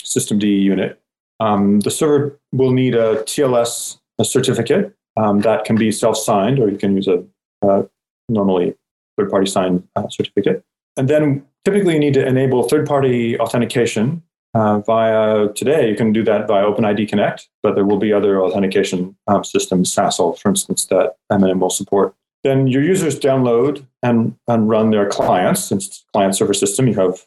systemd 0.03 0.43
unit. 0.43 1.01
Um, 1.39 1.81
the 1.81 1.91
server 1.91 2.39
will 2.53 2.73
need 2.73 2.95
a 2.95 3.17
TLS 3.25 3.99
a 4.19 4.25
certificate 4.25 4.95
um, 5.17 5.41
that 5.41 5.65
can 5.65 5.77
be 5.77 5.91
self-signed, 5.91 6.59
or 6.59 6.69
you 6.69 6.77
can 6.77 6.95
use 6.95 7.09
a 7.09 7.25
uh, 7.63 7.83
normally 8.29 8.75
third-party 9.17 9.47
signed 9.47 9.83
uh, 9.97 10.09
certificate. 10.09 10.63
And 10.97 11.09
then 11.09 11.45
typically 11.65 11.95
you 11.95 12.01
need 12.01 12.15
to 12.15 12.27
enable 12.27 12.63
third 12.63 12.87
party 12.87 13.39
authentication 13.39 14.23
uh, 14.55 14.81
via 14.81 15.49
today. 15.55 15.89
You 15.89 15.97
can 15.97 16.13
do 16.13 16.23
that 16.25 16.47
via 16.47 16.65
OpenID 16.65 17.09
Connect, 17.09 17.49
but 17.63 17.75
there 17.75 17.85
will 17.85 17.99
be 17.99 18.13
other 18.13 18.43
authentication 18.43 19.17
um, 19.27 19.43
systems, 19.45 19.95
SASL, 19.95 20.39
for 20.39 20.49
instance, 20.49 20.87
that 20.87 21.17
M&M 21.31 21.61
will 21.61 21.71
support. 21.71 22.15
Then 22.43 22.67
your 22.67 22.83
users 22.83 23.19
download 23.19 23.87
and, 24.03 24.35
and 24.49 24.69
run 24.69 24.91
their 24.91 25.09
clients. 25.09 25.65
Since 25.65 26.05
client 26.13 26.35
server 26.35 26.55
system, 26.55 26.89
you 26.89 26.95
have 26.95 27.27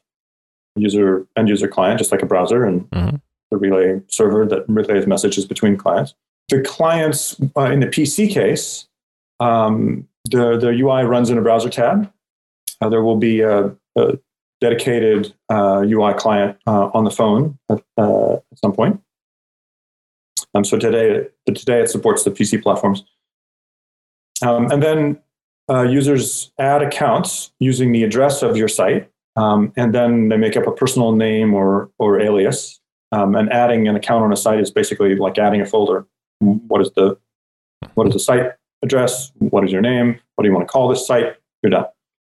user 0.75 1.27
end 1.37 1.49
user 1.49 1.67
client, 1.67 1.99
just 1.99 2.11
like 2.11 2.23
a 2.23 2.25
browser, 2.25 2.65
and 2.65 2.89
mm-hmm. 2.89 3.17
the 3.51 3.57
relay 3.57 4.01
server 4.07 4.45
that 4.47 4.65
relays 4.67 5.05
messages 5.05 5.45
between 5.45 5.77
clients. 5.77 6.15
The 6.49 6.61
clients 6.61 7.39
uh, 7.55 7.65
in 7.65 7.79
the 7.79 7.87
PC 7.87 8.31
case, 8.31 8.87
um, 9.39 10.07
the, 10.25 10.57
the 10.57 10.69
UI 10.69 11.03
runs 11.03 11.29
in 11.29 11.37
a 11.37 11.41
browser 11.41 11.69
tab 11.69 12.11
uh, 12.83 12.89
there 12.89 13.01
will 13.01 13.17
be 13.17 13.41
a, 13.41 13.73
a 13.95 14.19
dedicated 14.59 15.33
uh, 15.49 15.83
UI 15.85 16.13
client 16.13 16.57
uh, 16.67 16.89
on 16.93 17.03
the 17.05 17.11
phone 17.11 17.57
at, 17.69 17.81
uh, 17.97 18.33
at 18.33 18.59
some 18.59 18.73
point. 18.73 19.01
Um, 20.53 20.63
so 20.63 20.77
today, 20.77 21.27
today 21.47 21.81
it 21.81 21.89
supports 21.89 22.23
the 22.23 22.31
PC 22.31 22.61
platforms. 22.61 23.03
Um, 24.43 24.71
and 24.71 24.83
then 24.83 25.19
uh, 25.69 25.83
users 25.83 26.51
add 26.59 26.81
accounts 26.81 27.51
using 27.59 27.91
the 27.91 28.03
address 28.03 28.43
of 28.43 28.57
your 28.57 28.67
site, 28.67 29.09
um, 29.35 29.71
and 29.77 29.93
then 29.93 30.29
they 30.29 30.37
make 30.37 30.57
up 30.57 30.67
a 30.67 30.71
personal 30.71 31.13
name 31.13 31.53
or, 31.53 31.89
or 31.97 32.19
alias. 32.19 32.79
Um, 33.11 33.35
and 33.35 33.51
adding 33.53 33.87
an 33.87 33.95
account 33.95 34.23
on 34.23 34.33
a 34.33 34.35
site 34.35 34.59
is 34.59 34.71
basically 34.71 35.15
like 35.15 35.37
adding 35.37 35.61
a 35.61 35.65
folder. 35.65 36.07
What 36.39 36.81
is 36.81 36.91
the 36.95 37.17
what 37.93 38.07
is 38.07 38.13
the 38.13 38.19
site 38.19 38.51
address? 38.81 39.31
What 39.37 39.63
is 39.63 39.71
your 39.71 39.81
name? 39.81 40.19
What 40.35 40.43
do 40.43 40.49
you 40.49 40.55
want 40.55 40.67
to 40.67 40.71
call 40.71 40.87
this 40.87 41.05
site? 41.05 41.35
You're 41.61 41.69
done. 41.69 41.85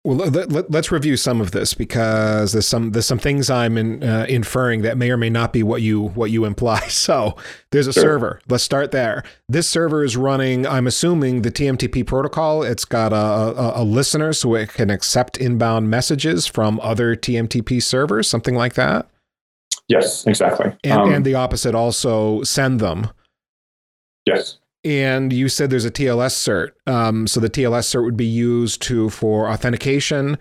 Well, 0.04 0.16
let, 0.16 0.74
us 0.74 0.90
review 0.90 1.16
some 1.16 1.40
of 1.40 1.52
this 1.52 1.74
because 1.74 2.50
there's 2.50 2.66
some 2.66 2.90
there's 2.90 3.06
some 3.06 3.20
things 3.20 3.48
I'm 3.48 3.78
in, 3.78 4.02
uh, 4.02 4.26
inferring 4.28 4.82
that 4.82 4.98
may 4.98 5.12
or 5.12 5.16
may 5.16 5.30
not 5.30 5.52
be 5.52 5.62
what 5.62 5.80
you 5.80 6.02
what 6.08 6.30
you 6.32 6.44
imply. 6.44 6.80
So 7.02 7.36
there's 7.70 7.86
a 7.86 7.92
sure. 7.92 8.02
server. 8.02 8.40
Let's 8.48 8.64
start 8.64 8.90
there. 8.90 9.24
This 9.48 9.68
server 9.68 10.04
is 10.04 10.16
running. 10.16 10.66
I'm 10.66 10.86
assuming 10.86 11.42
the 11.42 11.50
TMTP 11.50 12.06
protocol. 12.06 12.62
It's 12.62 12.84
got 12.84 13.12
a, 13.12 13.16
a, 13.16 13.82
a 13.82 13.84
listener 13.84 14.32
so 14.32 14.54
it 14.54 14.72
can 14.72 14.88
accept 14.88 15.36
inbound 15.38 15.90
messages 15.90 16.46
from 16.46 16.80
other 16.80 17.16
TMTP 17.16 17.82
servers, 17.82 18.28
something 18.28 18.54
like 18.54 18.74
that. 18.74 19.08
Yes, 19.88 20.26
exactly. 20.26 20.76
And, 20.84 20.92
um, 20.92 21.12
and 21.12 21.24
the 21.24 21.34
opposite 21.34 21.74
also 21.74 22.42
send 22.42 22.80
them. 22.80 23.08
Yes 24.26 24.58
and 24.84 25.32
you 25.32 25.48
said 25.48 25.70
there's 25.70 25.84
a 25.84 25.90
TLS 25.90 26.32
cert. 26.32 26.72
Um, 26.86 27.26
so 27.26 27.40
the 27.40 27.50
TLS 27.50 27.94
cert 27.94 28.04
would 28.04 28.16
be 28.16 28.26
used 28.26 28.82
to 28.82 29.10
for 29.10 29.48
authentication, 29.48 30.38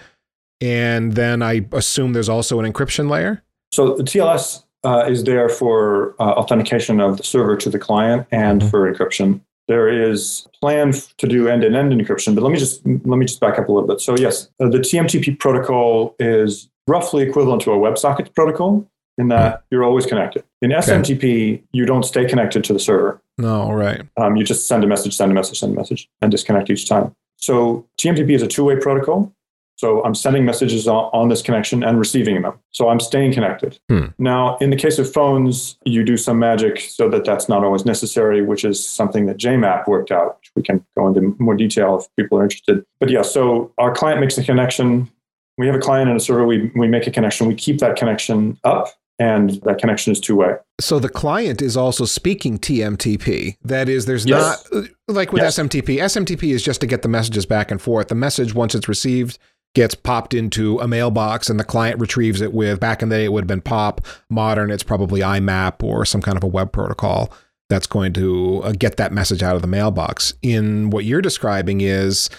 and 0.60 1.14
then 1.14 1.42
I 1.42 1.68
assume 1.72 2.14
there's 2.14 2.30
also 2.30 2.60
an 2.60 2.72
encryption 2.72 3.10
layer. 3.10 3.44
So 3.72 3.96
the 3.96 4.04
TLS 4.04 4.64
uh, 4.84 5.06
is 5.08 5.24
there 5.24 5.50
for 5.50 6.16
uh, 6.20 6.24
authentication 6.24 7.00
of 7.00 7.18
the 7.18 7.24
server 7.24 7.56
to 7.58 7.70
the 7.70 7.80
client 7.80 8.28
and 8.32 8.62
mm-hmm. 8.62 8.70
for 8.70 8.92
encryption. 8.92 9.42
There 9.68 9.88
is 9.88 10.48
plan 10.60 10.94
to 11.18 11.28
do 11.28 11.48
end-to-end 11.48 11.94
encryption, 11.94 12.36
but 12.36 12.44
let 12.44 12.52
me 12.52 12.58
just 12.58 12.86
let 12.86 13.18
me 13.18 13.26
just 13.26 13.40
back 13.40 13.58
up 13.58 13.70
a 13.70 13.72
little 13.72 13.88
bit. 13.88 14.02
So 14.02 14.18
yes, 14.18 14.50
uh, 14.60 14.68
the 14.70 14.80
TMTP 14.80 15.40
protocol 15.40 16.16
is 16.20 16.70
roughly 16.88 17.24
equivalent 17.24 17.62
to 17.62 17.72
a 17.72 17.78
WebSocket 17.78 18.34
protocol 18.36 18.86
in 19.22 19.30
that 19.30 19.64
you're 19.72 19.84
always 19.84 20.06
connected. 20.06 20.44
In 20.62 20.72
SMTP, 20.72 21.56
okay. 21.56 21.64
you 21.72 21.86
don't 21.86 22.04
stay 22.04 22.26
connected 22.26 22.64
to 22.66 22.74
the 22.74 22.80
server. 22.80 23.22
No, 23.38 23.72
right. 23.72 24.02
Um, 24.18 24.36
you 24.36 24.44
just 24.44 24.68
send 24.68 24.84
a 24.84 24.88
message, 24.88 25.16
send 25.16 25.32
a 25.32 25.36
message, 25.36 25.60
send 25.60 25.74
a 25.74 25.76
message, 25.76 26.10
and 26.22 26.32
disconnect 26.32 26.70
each 26.70 26.90
time. 26.90 27.16
So 27.38 27.88
TMTP 27.98 28.32
is 28.32 28.42
a 28.42 28.48
two-way 28.48 28.78
protocol. 28.78 29.34
So 29.78 30.04
I'm 30.04 30.14
sending 30.14 30.46
messages 30.46 30.88
on, 30.88 31.06
on, 31.12 31.30
this 31.30 31.42
connection 31.42 31.84
and 31.84 31.98
receiving 31.98 32.40
them. 32.44 32.54
So 32.70 32.90
I'm 32.90 33.00
staying 33.00 33.34
connected. 33.34 33.80
Hmm. 33.90 34.08
Now, 34.20 34.58
in 34.58 34.70
the 34.70 34.76
case 34.76 35.00
of 35.00 35.12
phones, 35.12 35.76
you 35.86 36.04
do 36.04 36.18
some 36.18 36.38
magic 36.38 36.80
so 36.80 37.10
that 37.10 37.26
that's 37.26 37.50
not 37.50 37.64
always 37.64 37.84
necessary, 37.84 38.44
which 38.44 38.64
is 38.64 38.88
something 38.88 39.26
that 39.26 39.38
JMAP 39.38 39.88
worked 39.88 40.12
out, 40.12 40.38
which 40.38 40.52
we 40.56 40.62
can 40.62 40.86
go 40.96 41.08
into 41.08 41.36
more 41.40 41.56
detail 41.56 41.98
if 41.98 42.16
people 42.16 42.38
are 42.38 42.44
interested. 42.44 42.86
But 43.00 43.10
yeah, 43.10 43.24
so 43.24 43.74
our 43.80 43.92
client 43.92 44.22
makes 44.22 44.38
a 44.38 44.44
connection. 44.44 45.10
We 45.58 45.66
have 45.66 45.76
a 45.76 45.80
client 45.80 46.10
and 46.10 46.18
a 46.18 46.22
server. 46.22 46.46
We, 46.46 46.72
we 46.76 46.88
make 46.88 47.08
a 47.08 47.12
connection. 47.12 47.48
We 47.48 47.56
keep 47.56 47.80
that 47.80 47.96
connection 47.96 48.60
up 48.64 48.90
and 49.22 49.52
that 49.62 49.78
connection 49.78 50.12
is 50.12 50.20
two 50.20 50.36
way. 50.36 50.56
So 50.80 50.98
the 50.98 51.08
client 51.08 51.62
is 51.62 51.78
also 51.78 52.06
speaking 52.06 52.58
TMTP. 52.58 53.56
That 53.62 53.88
is, 53.88 54.08
there's 54.08 54.26
yes. 54.26 54.68
not 54.74 54.84
like 55.08 55.32
with 55.32 55.44
yes. 55.44 55.60
SMTP. 55.60 55.98
SMTP 56.00 56.52
is 56.52 56.64
just 56.64 56.82
to 56.82 56.88
get 56.88 57.04
the 57.04 57.08
messages 57.08 57.46
back 57.46 57.70
and 57.70 57.80
forth. 57.80 58.08
The 58.08 58.16
message, 58.16 58.56
once 58.56 58.74
it's 58.74 58.90
received, 58.90 59.38
gets 59.76 59.94
popped 59.94 60.34
into 60.34 60.80
a 60.80 60.88
mailbox 60.88 61.52
and 61.52 61.60
the 61.60 61.64
client 61.64 62.00
retrieves 62.00 62.42
it 62.42 62.52
with 62.52 62.80
back 62.80 63.04
in 63.04 63.10
the 63.10 63.16
day 63.16 63.26
it 63.26 63.32
would 63.32 63.44
have 63.44 63.48
been 63.48 63.62
pop 63.62 64.06
modern 64.30 64.70
it's 64.70 64.84
probably 64.84 65.22
imap 65.22 65.82
or 65.82 66.04
some 66.04 66.22
kind 66.22 66.36
of 66.36 66.44
a 66.44 66.48
web 66.48 66.74
protocol 66.74 67.32
that's 67.70 67.88
going 67.88 68.12
to 68.12 68.62
uh, 68.66 68.74
get 68.74 68.98
that 68.98 69.14
message 69.14 69.42
out 69.42 69.56
of 69.56 69.62
the 69.62 69.70
mailbox 69.70 70.34
in 70.42 70.90
what 70.90 71.06
you're 71.06 71.22
describing 71.22 71.80
is 71.80 72.30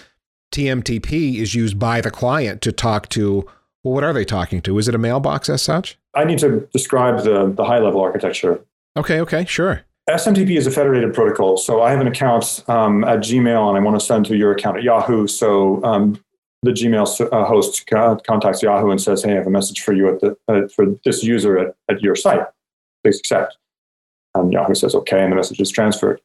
tmtp 0.53 1.37
is 1.37 1.55
used 1.55 1.79
by 1.79 2.01
the 2.01 2.11
client 2.11 2.61
to 2.61 2.71
talk 2.71 3.09
to 3.09 3.43
well, 3.83 3.93
what 3.93 4.03
are 4.03 4.13
they 4.13 4.25
talking 4.25 4.61
to? 4.61 4.77
Is 4.77 4.87
it 4.87 4.95
a 4.95 4.97
mailbox 4.97 5.49
as 5.49 5.61
such? 5.61 5.97
I 6.13 6.23
need 6.23 6.39
to 6.39 6.67
describe 6.71 7.23
the, 7.23 7.51
the 7.51 7.65
high 7.65 7.79
level 7.79 8.01
architecture. 8.01 8.63
Okay, 8.95 9.19
okay, 9.21 9.45
sure. 9.45 9.83
SMTP 10.09 10.57
is 10.57 10.67
a 10.67 10.71
federated 10.71 11.13
protocol. 11.13 11.57
So 11.57 11.81
I 11.81 11.91
have 11.91 12.01
an 12.01 12.07
account 12.07 12.63
um, 12.67 13.03
at 13.05 13.19
Gmail 13.19 13.69
and 13.69 13.77
I 13.77 13.79
want 13.79 13.99
to 13.99 14.05
send 14.05 14.25
to 14.27 14.35
your 14.35 14.51
account 14.51 14.77
at 14.77 14.83
Yahoo. 14.83 15.27
So 15.27 15.83
um, 15.83 16.21
the 16.61 16.71
Gmail 16.71 17.31
uh, 17.31 17.45
host 17.45 17.87
contacts 17.87 18.61
Yahoo 18.61 18.89
and 18.89 19.01
says, 19.01 19.23
"Hey, 19.23 19.31
I 19.31 19.35
have 19.35 19.47
a 19.47 19.51
message 19.51 19.81
for 19.81 19.93
you 19.93 20.09
at 20.09 20.21
the 20.21 20.37
uh, 20.47 20.67
for 20.67 20.85
this 21.05 21.23
user 21.23 21.57
at, 21.57 21.75
at 21.89 22.01
your 22.01 22.15
site. 22.15 22.45
Please 23.03 23.19
accept." 23.19 23.57
And 24.33 24.51
Yahoo 24.51 24.75
says, 24.75 24.95
"Okay," 24.95 25.21
and 25.21 25.31
the 25.31 25.35
message 25.35 25.59
is 25.59 25.69
transferred. 25.69 26.21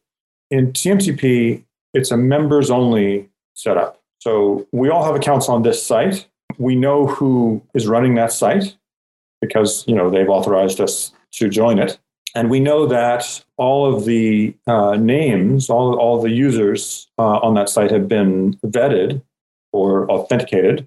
In 0.50 0.72
TMTP, 0.72 1.64
it's 1.94 2.10
a 2.10 2.16
members 2.16 2.70
only 2.70 3.28
setup. 3.54 4.00
So 4.20 4.66
we 4.72 4.88
all 4.88 5.04
have 5.04 5.14
accounts 5.14 5.48
on 5.48 5.62
this 5.62 5.84
site, 5.84 6.26
we 6.56 6.74
know 6.74 7.06
who 7.06 7.62
is 7.74 7.86
running 7.86 8.14
that 8.14 8.32
site 8.32 8.76
because 9.40 9.84
you 9.86 9.94
know 9.94 10.10
they've 10.10 10.28
authorized 10.28 10.80
us 10.80 11.12
to 11.32 11.48
join 11.48 11.78
it. 11.78 11.98
And 12.34 12.50
we 12.50 12.60
know 12.60 12.86
that 12.86 13.44
all 13.56 13.92
of 13.92 14.04
the 14.04 14.54
uh, 14.66 14.96
names 14.96 15.70
all, 15.70 15.98
all 15.98 16.20
the 16.20 16.30
users 16.30 17.08
uh, 17.18 17.38
on 17.38 17.54
that 17.54 17.68
site 17.68 17.90
have 17.90 18.08
been 18.08 18.54
vetted 18.66 19.22
or 19.72 20.10
authenticated 20.10 20.86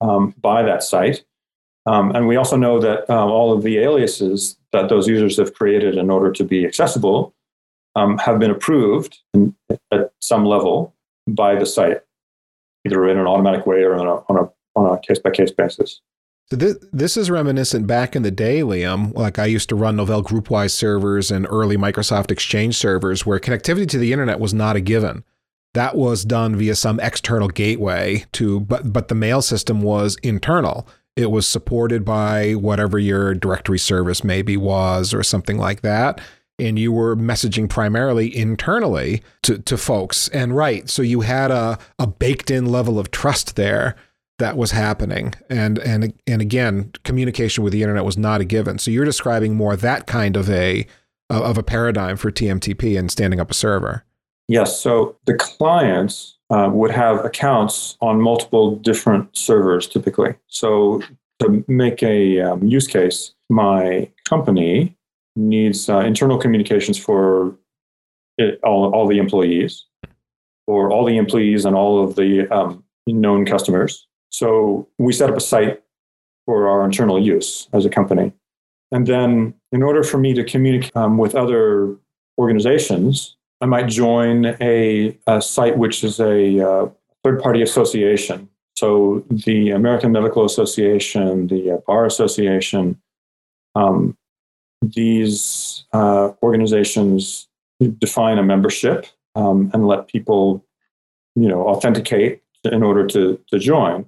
um, 0.00 0.34
by 0.40 0.62
that 0.62 0.82
site. 0.82 1.24
Um, 1.86 2.14
and 2.14 2.26
we 2.26 2.36
also 2.36 2.56
know 2.56 2.80
that 2.80 3.08
uh, 3.08 3.26
all 3.26 3.52
of 3.52 3.62
the 3.62 3.78
aliases 3.78 4.56
that 4.72 4.88
those 4.88 5.06
users 5.06 5.36
have 5.36 5.54
created 5.54 5.96
in 5.96 6.10
order 6.10 6.32
to 6.32 6.44
be 6.44 6.66
accessible 6.66 7.34
um, 7.94 8.18
have 8.18 8.38
been 8.38 8.50
approved 8.50 9.20
in, 9.34 9.54
at 9.92 10.12
some 10.20 10.44
level 10.44 10.94
by 11.28 11.54
the 11.54 11.66
site 11.66 12.02
either 12.84 13.08
in 13.08 13.18
an 13.18 13.26
automatic 13.26 13.66
way 13.66 13.82
or 13.82 13.94
on 13.94 14.06
a, 14.06 14.14
on 14.28 14.44
a 14.44 14.50
on 14.76 14.86
a 14.92 15.00
case 15.00 15.18
by 15.18 15.30
case 15.30 15.50
basis. 15.50 16.00
So 16.48 16.56
this, 16.56 16.76
this 16.92 17.16
is 17.16 17.28
reminiscent 17.28 17.88
back 17.88 18.14
in 18.14 18.22
the 18.22 18.30
day, 18.30 18.60
Liam. 18.60 19.12
Like 19.14 19.38
I 19.38 19.46
used 19.46 19.68
to 19.70 19.74
run 19.74 19.96
Novell 19.96 20.22
GroupWise 20.22 20.70
servers 20.70 21.32
and 21.32 21.44
early 21.50 21.76
Microsoft 21.76 22.30
Exchange 22.30 22.76
servers 22.76 23.26
where 23.26 23.40
connectivity 23.40 23.88
to 23.88 23.98
the 23.98 24.12
internet 24.12 24.38
was 24.38 24.54
not 24.54 24.76
a 24.76 24.80
given. 24.80 25.24
That 25.74 25.96
was 25.96 26.24
done 26.24 26.54
via 26.54 26.76
some 26.76 27.00
external 27.00 27.48
gateway 27.48 28.24
to, 28.32 28.60
but 28.60 28.92
but 28.92 29.08
the 29.08 29.14
mail 29.14 29.42
system 29.42 29.82
was 29.82 30.16
internal. 30.22 30.86
It 31.16 31.30
was 31.30 31.48
supported 31.48 32.04
by 32.04 32.54
whatever 32.54 32.98
your 32.98 33.34
directory 33.34 33.78
service 33.78 34.22
maybe 34.22 34.56
was 34.56 35.12
or 35.12 35.22
something 35.22 35.58
like 35.58 35.80
that. 35.80 36.20
And 36.58 36.78
you 36.78 36.92
were 36.92 37.16
messaging 37.16 37.68
primarily 37.68 38.34
internally 38.34 39.22
to, 39.42 39.58
to 39.58 39.76
folks. 39.76 40.28
And 40.28 40.56
right, 40.56 40.88
so 40.88 41.02
you 41.02 41.22
had 41.22 41.50
a, 41.50 41.78
a 41.98 42.06
baked 42.06 42.50
in 42.50 42.66
level 42.66 42.98
of 42.98 43.10
trust 43.10 43.56
there 43.56 43.96
that 44.38 44.56
was 44.56 44.72
happening. 44.72 45.34
And 45.48 45.78
and 45.78 46.12
and 46.26 46.42
again, 46.42 46.92
communication 47.04 47.64
with 47.64 47.72
the 47.72 47.82
internet 47.82 48.04
was 48.04 48.18
not 48.18 48.40
a 48.40 48.44
given. 48.44 48.78
So 48.78 48.90
you're 48.90 49.04
describing 49.04 49.54
more 49.54 49.76
that 49.76 50.06
kind 50.06 50.36
of 50.36 50.50
a 50.50 50.86
of 51.30 51.58
a 51.58 51.62
paradigm 51.62 52.16
for 52.16 52.30
TMTP 52.30 52.98
and 52.98 53.10
standing 53.10 53.40
up 53.40 53.50
a 53.50 53.54
server. 53.54 54.04
Yes. 54.48 54.80
So 54.80 55.16
the 55.26 55.34
clients 55.34 56.36
uh, 56.50 56.70
would 56.72 56.92
have 56.92 57.24
accounts 57.24 57.96
on 58.00 58.20
multiple 58.20 58.76
different 58.76 59.36
servers 59.36 59.88
typically. 59.88 60.34
So 60.46 61.02
to 61.40 61.64
make 61.66 62.02
a 62.02 62.40
um, 62.40 62.64
use 62.64 62.86
case, 62.86 63.34
my 63.50 64.08
company 64.24 64.96
needs 65.34 65.88
uh, 65.88 65.98
internal 65.98 66.38
communications 66.38 66.96
for 66.96 67.56
it, 68.38 68.60
all, 68.62 68.94
all 68.94 69.06
the 69.06 69.18
employees, 69.18 69.84
or 70.66 70.92
all 70.92 71.04
the 71.04 71.16
employees 71.16 71.64
and 71.64 71.76
all 71.76 72.02
of 72.02 72.16
the 72.16 72.48
um, 72.54 72.84
known 73.06 73.44
customers. 73.44 74.06
So 74.30 74.88
we 74.98 75.12
set 75.12 75.30
up 75.30 75.36
a 75.36 75.40
site 75.40 75.82
for 76.44 76.68
our 76.68 76.84
internal 76.84 77.20
use 77.20 77.68
as 77.72 77.84
a 77.84 77.90
company. 77.90 78.32
And 78.92 79.06
then, 79.06 79.54
in 79.72 79.82
order 79.82 80.02
for 80.02 80.18
me 80.18 80.32
to 80.34 80.44
communicate 80.44 80.96
um, 80.96 81.18
with 81.18 81.34
other 81.34 81.96
organizations, 82.38 83.36
I 83.60 83.66
might 83.66 83.88
join 83.88 84.46
a, 84.60 85.18
a 85.26 85.42
site 85.42 85.76
which 85.76 86.04
is 86.04 86.20
a 86.20 86.60
uh, 86.60 86.88
third 87.24 87.42
party 87.42 87.62
association. 87.62 88.48
So, 88.76 89.24
the 89.28 89.70
American 89.70 90.12
Medical 90.12 90.44
Association, 90.44 91.48
the 91.48 91.72
uh, 91.72 91.76
Bar 91.86 92.06
Association, 92.06 93.00
um, 93.74 94.16
these 94.82 95.84
uh, 95.92 96.30
organizations 96.42 97.48
define 97.98 98.38
a 98.38 98.42
membership 98.42 99.06
um, 99.34 99.70
and 99.74 99.86
let 99.86 100.06
people, 100.06 100.64
you 101.34 101.48
know, 101.48 101.66
authenticate 101.66 102.42
in 102.64 102.82
order 102.82 103.06
to, 103.06 103.40
to 103.48 103.58
join. 103.58 104.06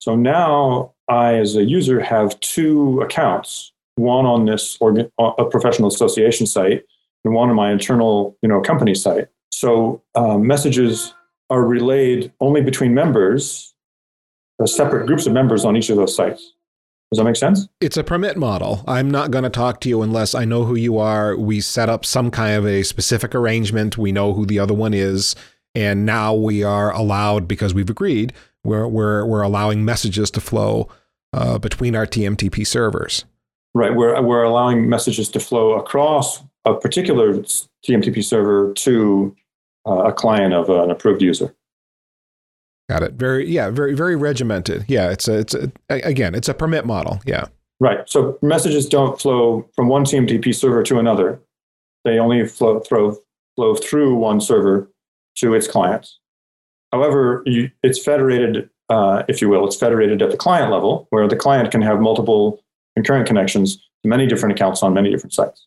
So 0.00 0.16
now 0.16 0.92
I, 1.08 1.34
as 1.34 1.54
a 1.56 1.64
user, 1.64 2.00
have 2.00 2.38
two 2.40 3.00
accounts: 3.00 3.72
one 3.94 4.26
on 4.26 4.46
this 4.46 4.76
organ, 4.80 5.10
a 5.18 5.44
professional 5.44 5.88
association 5.88 6.46
site, 6.46 6.82
and 7.24 7.34
one 7.34 7.48
on 7.48 7.56
my 7.56 7.70
internal, 7.70 8.36
you 8.42 8.48
know, 8.48 8.60
company 8.60 8.94
site. 8.94 9.28
So 9.52 10.02
um, 10.14 10.46
messages 10.46 11.14
are 11.50 11.64
relayed 11.64 12.32
only 12.40 12.62
between 12.62 12.94
members, 12.94 13.74
uh, 14.62 14.66
separate 14.66 15.06
groups 15.06 15.26
of 15.26 15.32
members 15.32 15.64
on 15.64 15.76
each 15.76 15.90
of 15.90 15.96
those 15.96 16.16
sites. 16.16 16.54
Does 17.10 17.18
that 17.18 17.24
make 17.24 17.36
sense? 17.36 17.68
It's 17.80 17.96
a 17.96 18.04
permit 18.04 18.36
model. 18.36 18.84
I'm 18.86 19.10
not 19.10 19.32
going 19.32 19.42
to 19.42 19.50
talk 19.50 19.80
to 19.80 19.88
you 19.88 20.00
unless 20.02 20.32
I 20.32 20.44
know 20.44 20.62
who 20.62 20.76
you 20.76 20.98
are. 20.98 21.36
We 21.36 21.60
set 21.60 21.88
up 21.88 22.04
some 22.04 22.30
kind 22.30 22.56
of 22.56 22.64
a 22.66 22.84
specific 22.84 23.34
arrangement. 23.34 23.98
We 23.98 24.12
know 24.12 24.32
who 24.32 24.46
the 24.46 24.60
other 24.60 24.74
one 24.74 24.94
is. 24.94 25.34
And 25.74 26.06
now 26.06 26.34
we 26.34 26.62
are 26.62 26.92
allowed, 26.92 27.48
because 27.48 27.74
we've 27.74 27.90
agreed, 27.90 28.32
we're, 28.64 28.86
we're, 28.86 29.24
we're 29.24 29.42
allowing 29.42 29.84
messages 29.84 30.30
to 30.32 30.40
flow 30.40 30.88
uh, 31.32 31.58
between 31.58 31.94
our 31.94 32.06
TMTP 32.06 32.66
servers. 32.66 33.24
Right. 33.74 33.94
We're, 33.94 34.20
we're 34.20 34.42
allowing 34.42 34.88
messages 34.88 35.28
to 35.30 35.40
flow 35.40 35.74
across 35.74 36.42
a 36.64 36.74
particular 36.74 37.34
TMTP 37.34 38.24
server 38.24 38.72
to 38.74 39.34
uh, 39.86 40.04
a 40.04 40.12
client 40.12 40.52
of 40.52 40.68
an 40.68 40.90
approved 40.90 41.22
user. 41.22 41.54
Got 42.88 43.04
it. 43.04 43.12
Very, 43.12 43.48
yeah, 43.48 43.70
very, 43.70 43.94
very 43.94 44.16
regimented. 44.16 44.84
Yeah, 44.88 45.10
it's 45.10 45.28
a, 45.28 45.38
it's 45.38 45.54
a, 45.54 45.70
again, 45.88 46.34
it's 46.34 46.48
a 46.48 46.54
permit 46.54 46.84
model. 46.84 47.20
Yeah. 47.24 47.46
Right. 47.78 48.00
So 48.08 48.36
messages 48.42 48.88
don't 48.88 49.18
flow 49.18 49.68
from 49.74 49.88
one 49.88 50.04
TMTP 50.04 50.54
server 50.54 50.82
to 50.82 50.98
another. 50.98 51.40
They 52.04 52.18
only 52.18 52.44
flow, 52.46 52.80
throw, 52.80 53.16
flow 53.54 53.74
through 53.76 54.16
one 54.16 54.40
server 54.40 54.90
to 55.36 55.54
its 55.54 55.68
clients. 55.68 56.18
However, 56.92 57.42
you, 57.46 57.70
it's 57.82 58.02
federated, 58.02 58.68
uh, 58.88 59.22
if 59.28 59.40
you 59.40 59.48
will, 59.48 59.66
it's 59.66 59.76
federated 59.76 60.22
at 60.22 60.30
the 60.30 60.36
client 60.36 60.70
level, 60.72 61.06
where 61.10 61.28
the 61.28 61.36
client 61.36 61.70
can 61.70 61.82
have 61.82 62.00
multiple 62.00 62.62
concurrent 62.96 63.26
connections 63.26 63.76
to 63.76 64.08
many 64.08 64.26
different 64.26 64.54
accounts 64.54 64.82
on 64.82 64.92
many 64.92 65.10
different 65.10 65.32
sites. 65.32 65.66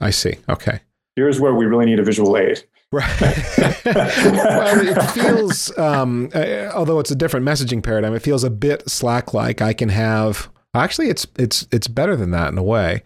I 0.00 0.10
see. 0.10 0.36
Okay. 0.48 0.80
Here's 1.14 1.38
where 1.38 1.54
we 1.54 1.66
really 1.66 1.86
need 1.86 2.00
a 2.00 2.02
visual 2.02 2.36
aid. 2.36 2.64
Right. 2.90 3.18
well, 3.84 4.80
it 4.80 5.10
feels, 5.12 5.76
um, 5.78 6.30
uh, 6.34 6.70
although 6.74 6.98
it's 6.98 7.10
a 7.10 7.14
different 7.14 7.46
messaging 7.46 7.82
paradigm, 7.82 8.14
it 8.14 8.20
feels 8.20 8.44
a 8.44 8.50
bit 8.50 8.88
Slack-like. 8.90 9.62
I 9.62 9.72
can 9.72 9.88
have 9.90 10.50
actually, 10.74 11.08
it's 11.08 11.26
it's 11.38 11.66
it's 11.70 11.88
better 11.88 12.16
than 12.16 12.32
that 12.32 12.52
in 12.52 12.58
a 12.58 12.62
way. 12.62 13.02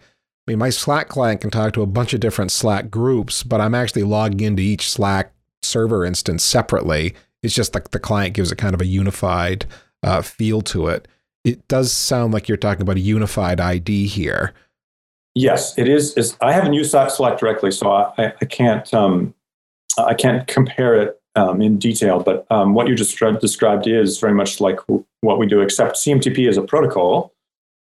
I 0.47 0.51
mean, 0.51 0.59
my 0.59 0.69
Slack 0.69 1.07
client 1.07 1.41
can 1.41 1.51
talk 1.51 1.73
to 1.73 1.81
a 1.81 1.85
bunch 1.85 2.13
of 2.13 2.19
different 2.19 2.51
Slack 2.51 2.89
groups, 2.89 3.43
but 3.43 3.61
I'm 3.61 3.75
actually 3.75 4.03
logging 4.03 4.41
into 4.41 4.61
each 4.61 4.89
Slack 4.89 5.33
server 5.61 6.03
instance 6.03 6.43
separately. 6.43 7.13
It's 7.43 7.53
just 7.53 7.73
like 7.73 7.91
the 7.91 7.99
client 7.99 8.33
gives 8.33 8.51
it 8.51 8.57
kind 8.57 8.73
of 8.73 8.81
a 8.81 8.85
unified 8.85 9.65
uh, 10.03 10.21
feel 10.21 10.61
to 10.61 10.87
it. 10.87 11.07
It 11.43 11.67
does 11.67 11.93
sound 11.93 12.33
like 12.33 12.47
you're 12.47 12.57
talking 12.57 12.81
about 12.81 12.97
a 12.97 13.01
unified 13.01 13.59
ID 13.59 14.07
here. 14.07 14.53
Yes, 15.35 15.77
it 15.77 15.87
is. 15.87 16.17
is 16.17 16.35
I 16.41 16.51
haven't 16.51 16.73
used 16.73 16.91
Slack 16.91 17.39
directly, 17.39 17.71
so 17.71 17.91
I, 17.91 18.33
I 18.41 18.45
can't 18.45 18.91
um, 18.93 19.33
I 19.97 20.13
can't 20.13 20.47
compare 20.47 20.95
it 20.95 21.21
um, 21.35 21.61
in 21.61 21.77
detail, 21.77 22.19
but 22.19 22.45
um, 22.51 22.73
what 22.73 22.87
you 22.87 22.95
just 22.95 23.17
described 23.39 23.87
is 23.87 24.17
very 24.19 24.33
much 24.33 24.59
like 24.59 24.79
what 25.21 25.37
we 25.37 25.45
do, 25.45 25.61
except 25.61 25.97
TMTP 25.97 26.49
is 26.49 26.57
a 26.57 26.63
protocol 26.63 27.33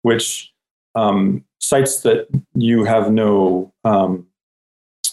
which 0.03 0.53
um, 0.95 1.43
sites 1.59 2.01
that 2.01 2.27
you 2.53 2.83
have 2.83 3.11
no 3.11 3.73
um, 3.83 4.25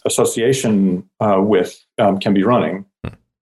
association 0.04 1.08
uh, 1.20 1.40
with 1.40 1.84
um, 1.98 2.18
can 2.18 2.34
be 2.34 2.44
running. 2.44 2.84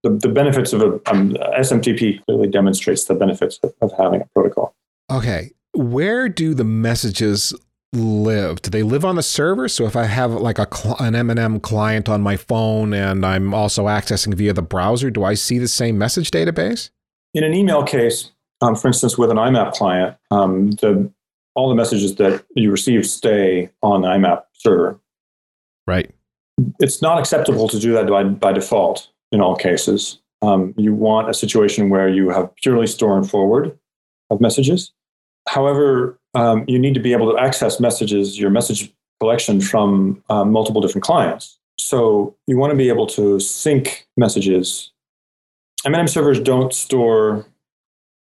The, 0.05 0.11
the 0.11 0.29
benefits 0.29 0.75
of 0.75 0.83
a 0.83 1.01
um, 1.11 1.31
SMTP 1.59 2.23
clearly 2.27 2.49
demonstrates 2.49 3.07
the 3.07 3.15
benefits 3.15 3.59
of, 3.63 3.73
of 3.81 3.91
having 3.99 4.21
a 4.21 4.27
protocol. 4.27 4.77
Okay, 5.11 5.51
where 5.73 6.29
do 6.29 6.53
the 6.53 6.63
messages 6.63 7.55
live? 7.95 8.61
Do 8.61 8.69
they 8.69 8.83
live 8.83 9.05
on 9.05 9.17
the 9.17 9.23
server? 9.23 9.67
So 9.67 9.87
if 9.87 9.97
I 9.97 10.05
have 10.05 10.33
like 10.33 10.59
a 10.59 10.69
cl- 10.71 10.97
an 11.01 11.15
M&M 11.15 11.59
client 11.61 12.11
on 12.11 12.21
my 12.21 12.37
phone 12.37 12.93
and 12.93 13.25
I'm 13.25 13.55
also 13.55 13.87
accessing 13.87 14.35
via 14.35 14.53
the 14.53 14.63
browser, 14.63 15.11
do 15.11 15.25
I 15.25 15.33
see 15.33 15.59
the 15.59 15.69
same 15.69 15.97
message 15.97 16.31
database? 16.31 16.91
In 17.33 17.43
an 17.43 17.55
email 17.55 17.83
case, 17.83 18.31
um, 18.61 18.77
for 18.77 18.89
instance, 18.89 19.17
with 19.17 19.31
an 19.31 19.39
IMAP 19.39 19.73
client, 19.73 20.17
um, 20.31 20.73
the 20.73 21.11
all 21.55 21.71
the 21.71 21.75
messages 21.75 22.17
that 22.17 22.45
you 22.55 22.71
receive 22.71 23.07
stay 23.07 23.71
on 23.83 24.03
the 24.03 24.09
IMAP 24.09 24.43
server. 24.53 25.01
Right. 25.87 26.11
It's 26.79 27.01
not 27.01 27.19
acceptable 27.19 27.69
to 27.69 27.79
do 27.79 27.93
that 27.93 28.07
by, 28.09 28.25
by 28.25 28.53
default 28.53 29.09
in 29.35 29.41
all 29.41 29.57
cases. 29.57 30.21
Um, 30.43 30.73
you 30.77 30.95
want 30.95 31.29
a 31.29 31.35
situation 31.35 31.91
where 31.91 32.09
you 32.09 32.31
have 32.31 32.55
purely 32.57 32.87
store 32.87 33.17
and 33.19 33.29
forward 33.29 33.77
of 34.31 34.41
messages. 34.41 34.93
However, 35.49 36.19
um, 36.35 36.65
you 36.69 36.79
need 36.79 36.95
to 36.95 37.01
be 37.01 37.13
able 37.13 37.31
to 37.33 37.39
access 37.39 37.81
messages, 37.81 38.39
your 38.39 38.51
message 38.51 38.93
collection 39.21 39.61
from 39.61 40.23
um, 40.31 40.53
multiple 40.53 40.81
different 40.81 41.05
clients. 41.05 41.59
So 41.79 42.37
you 42.47 42.57
want 42.57 42.71
to 42.71 42.77
be 42.77 42.89
able 42.89 43.07
to 43.09 43.41
sync 43.41 44.07
messages. 44.17 44.93
M&M 45.85 46.07
servers 46.07 46.39
don't 46.41 46.73
store 46.73 47.45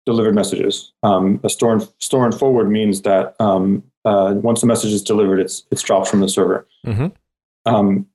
delivered 0.06 0.34
messages. 0.34 0.92
Um, 1.02 1.40
a 1.44 1.50
store 1.50 1.74
and, 1.74 1.88
store 2.00 2.24
and 2.24 2.34
forward 2.34 2.70
means 2.70 3.02
that 3.02 3.36
um, 3.40 3.82
uh, 4.04 4.34
once 4.36 4.60
the 4.60 4.66
message 4.66 4.92
is 4.92 5.02
delivered, 5.02 5.40
it's 5.40 5.64
it's 5.70 5.82
dropped 5.82 6.08
from 6.08 6.20
the 6.20 6.28
server. 6.28 6.66
Mm-hmm. 6.86 7.06
Um, 7.66 8.06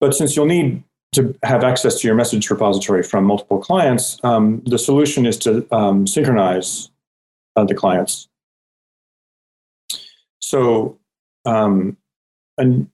but 0.00 0.14
since 0.14 0.34
you'll 0.34 0.46
need 0.46 0.82
to 1.12 1.34
have 1.42 1.64
access 1.64 2.00
to 2.00 2.06
your 2.06 2.14
message 2.14 2.48
repository 2.50 3.02
from 3.02 3.24
multiple 3.24 3.58
clients, 3.58 4.18
um, 4.22 4.62
the 4.66 4.78
solution 4.78 5.26
is 5.26 5.36
to 5.38 5.66
um, 5.74 6.06
synchronize 6.06 6.90
uh, 7.56 7.64
the 7.64 7.74
clients. 7.74 8.28
So, 10.38 10.98
um, 11.44 11.96
and 12.58 12.88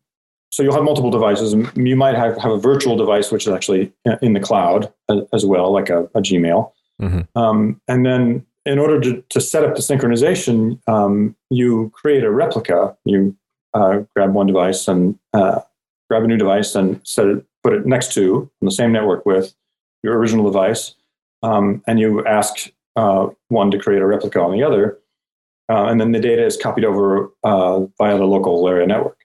so 0.50 0.62
you'll 0.62 0.74
have 0.74 0.84
multiple 0.84 1.10
devices. 1.10 1.54
You 1.74 1.96
might 1.96 2.14
have, 2.14 2.38
have 2.38 2.52
a 2.52 2.58
virtual 2.58 2.96
device, 2.96 3.30
which 3.30 3.46
is 3.46 3.52
actually 3.52 3.92
in 4.22 4.32
the 4.32 4.40
cloud 4.40 4.92
uh, 5.08 5.20
as 5.32 5.44
well, 5.44 5.70
like 5.72 5.90
a, 5.90 6.04
a 6.14 6.20
Gmail. 6.20 6.72
Mm-hmm. 7.00 7.38
Um, 7.38 7.80
and 7.88 8.06
then 8.06 8.46
in 8.64 8.78
order 8.78 8.98
to, 9.00 9.22
to 9.28 9.40
set 9.40 9.64
up 9.64 9.74
the 9.74 9.82
synchronization, 9.82 10.80
um, 10.88 11.36
you 11.50 11.90
create 11.94 12.24
a 12.24 12.30
replica. 12.30 12.96
You 13.04 13.36
uh, 13.74 14.00
grab 14.14 14.32
one 14.32 14.46
device 14.46 14.88
and 14.88 15.18
uh, 15.34 15.60
grab 16.08 16.24
a 16.24 16.26
new 16.26 16.38
device 16.38 16.74
and 16.74 17.00
set 17.06 17.26
it, 17.26 17.44
put 17.66 17.74
it 17.74 17.86
next 17.86 18.12
to 18.14 18.48
on 18.62 18.66
the 18.66 18.70
same 18.70 18.92
network 18.92 19.26
with 19.26 19.52
your 20.04 20.16
original 20.16 20.44
device, 20.44 20.94
um, 21.42 21.82
and 21.88 21.98
you 21.98 22.24
ask 22.24 22.70
uh, 22.94 23.26
one 23.48 23.72
to 23.72 23.78
create 23.78 24.00
a 24.00 24.06
replica 24.06 24.40
on 24.40 24.52
the 24.52 24.62
other. 24.62 24.98
Uh, 25.68 25.86
and 25.86 26.00
then 26.00 26.12
the 26.12 26.20
data 26.20 26.46
is 26.46 26.56
copied 26.56 26.84
over 26.84 27.32
uh, 27.42 27.80
via 27.98 28.16
the 28.16 28.24
local 28.24 28.68
area 28.68 28.86
network. 28.86 29.18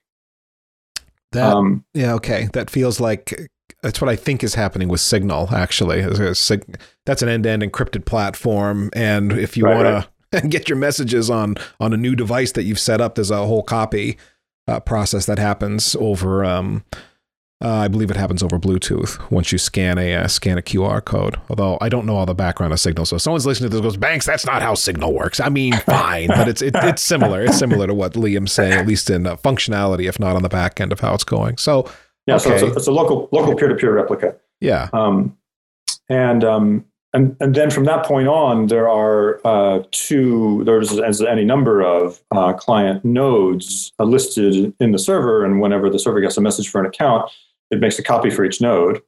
That, 1.30 1.52
um, 1.52 1.84
yeah, 1.94 2.14
okay. 2.14 2.48
That 2.52 2.68
feels 2.68 2.98
like 2.98 3.48
that's 3.80 4.00
what 4.00 4.10
I 4.10 4.16
think 4.16 4.42
is 4.42 4.56
happening 4.56 4.88
with 4.88 5.00
Signal. 5.00 5.54
Actually, 5.54 6.02
that's 6.02 6.50
an 7.22 7.28
end-to-end 7.28 7.62
encrypted 7.62 8.06
platform, 8.06 8.90
and 8.92 9.30
if 9.30 9.56
you 9.56 9.66
right, 9.66 9.84
want 9.84 10.08
to 10.32 10.40
get 10.48 10.68
your 10.68 10.78
messages 10.78 11.30
on 11.30 11.54
on 11.78 11.92
a 11.92 11.96
new 11.96 12.16
device 12.16 12.50
that 12.52 12.64
you've 12.64 12.80
set 12.80 13.00
up, 13.00 13.14
there's 13.14 13.30
a 13.30 13.46
whole 13.46 13.62
copy 13.62 14.18
uh, 14.66 14.80
process 14.80 15.26
that 15.26 15.38
happens 15.38 15.94
over. 16.00 16.44
Um, 16.44 16.84
uh, 17.62 17.68
I 17.68 17.88
believe 17.88 18.10
it 18.10 18.16
happens 18.16 18.42
over 18.42 18.58
Bluetooth 18.58 19.30
once 19.30 19.52
you 19.52 19.58
scan 19.58 19.96
a 19.96 20.14
uh, 20.14 20.26
scan 20.26 20.58
a 20.58 20.62
QR 20.62 21.04
code. 21.04 21.36
Although 21.48 21.78
I 21.80 21.88
don't 21.88 22.06
know 22.06 22.16
all 22.16 22.26
the 22.26 22.34
background 22.34 22.72
of 22.72 22.80
Signal, 22.80 23.06
so 23.06 23.16
if 23.16 23.22
someone's 23.22 23.46
listening 23.46 23.70
to 23.70 23.76
this 23.76 23.82
goes, 23.82 23.96
"Banks, 23.96 24.26
that's 24.26 24.44
not 24.44 24.62
how 24.62 24.74
Signal 24.74 25.12
works." 25.12 25.38
I 25.38 25.48
mean, 25.48 25.72
fine, 25.86 26.26
but 26.26 26.48
it's 26.48 26.60
it, 26.60 26.74
it's 26.74 27.02
similar. 27.02 27.42
It's 27.42 27.56
similar 27.56 27.86
to 27.86 27.94
what 27.94 28.14
Liam's 28.14 28.50
saying, 28.52 28.72
at 28.72 28.86
least 28.86 29.08
in 29.10 29.28
uh, 29.28 29.36
functionality, 29.36 30.08
if 30.08 30.18
not 30.18 30.34
on 30.34 30.42
the 30.42 30.48
back 30.48 30.80
end 30.80 30.90
of 30.90 30.98
how 30.98 31.14
it's 31.14 31.22
going. 31.22 31.56
So 31.56 31.88
yeah, 32.26 32.34
okay. 32.36 32.44
so 32.44 32.52
it's 32.52 32.62
a, 32.62 32.72
it's 32.78 32.86
a, 32.88 32.92
local 32.92 33.28
local 33.30 33.54
peer 33.54 33.68
to 33.68 33.76
peer 33.76 33.94
replica. 33.94 34.34
Yeah, 34.60 34.88
um, 34.92 35.38
and 36.08 36.42
um, 36.42 36.84
and 37.12 37.36
and 37.38 37.54
then 37.54 37.70
from 37.70 37.84
that 37.84 38.04
point 38.04 38.26
on, 38.26 38.66
there 38.66 38.88
are 38.88 39.40
uh, 39.44 39.84
two. 39.92 40.64
There's 40.64 40.98
as 40.98 41.22
any 41.22 41.44
number 41.44 41.80
of 41.80 42.20
uh, 42.32 42.54
client 42.54 43.04
nodes 43.04 43.92
listed 44.00 44.74
in 44.80 44.90
the 44.90 44.98
server, 44.98 45.44
and 45.44 45.60
whenever 45.60 45.88
the 45.88 46.00
server 46.00 46.20
gets 46.20 46.36
a 46.36 46.40
message 46.40 46.68
for 46.68 46.80
an 46.80 46.86
account 46.86 47.30
it 47.72 47.80
makes 47.80 47.98
a 47.98 48.02
copy 48.02 48.30
for 48.30 48.44
each 48.44 48.60
node. 48.60 49.02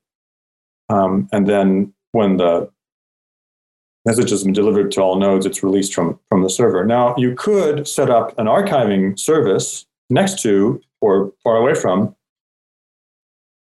Um, 0.88 1.28
and 1.32 1.46
then 1.46 1.92
when 2.12 2.38
the 2.38 2.70
message 4.04 4.30
has 4.30 4.42
been 4.42 4.52
delivered 4.52 4.90
to 4.92 5.00
all 5.00 5.18
nodes, 5.18 5.46
it's 5.46 5.62
released 5.62 5.94
from, 5.94 6.18
from 6.28 6.42
the 6.42 6.50
server. 6.50 6.84
Now, 6.84 7.14
you 7.16 7.34
could 7.34 7.86
set 7.86 8.10
up 8.10 8.36
an 8.38 8.46
archiving 8.46 9.18
service 9.18 9.86
next 10.10 10.40
to 10.40 10.80
or 11.00 11.32
far 11.42 11.56
away 11.56 11.74
from 11.74 12.16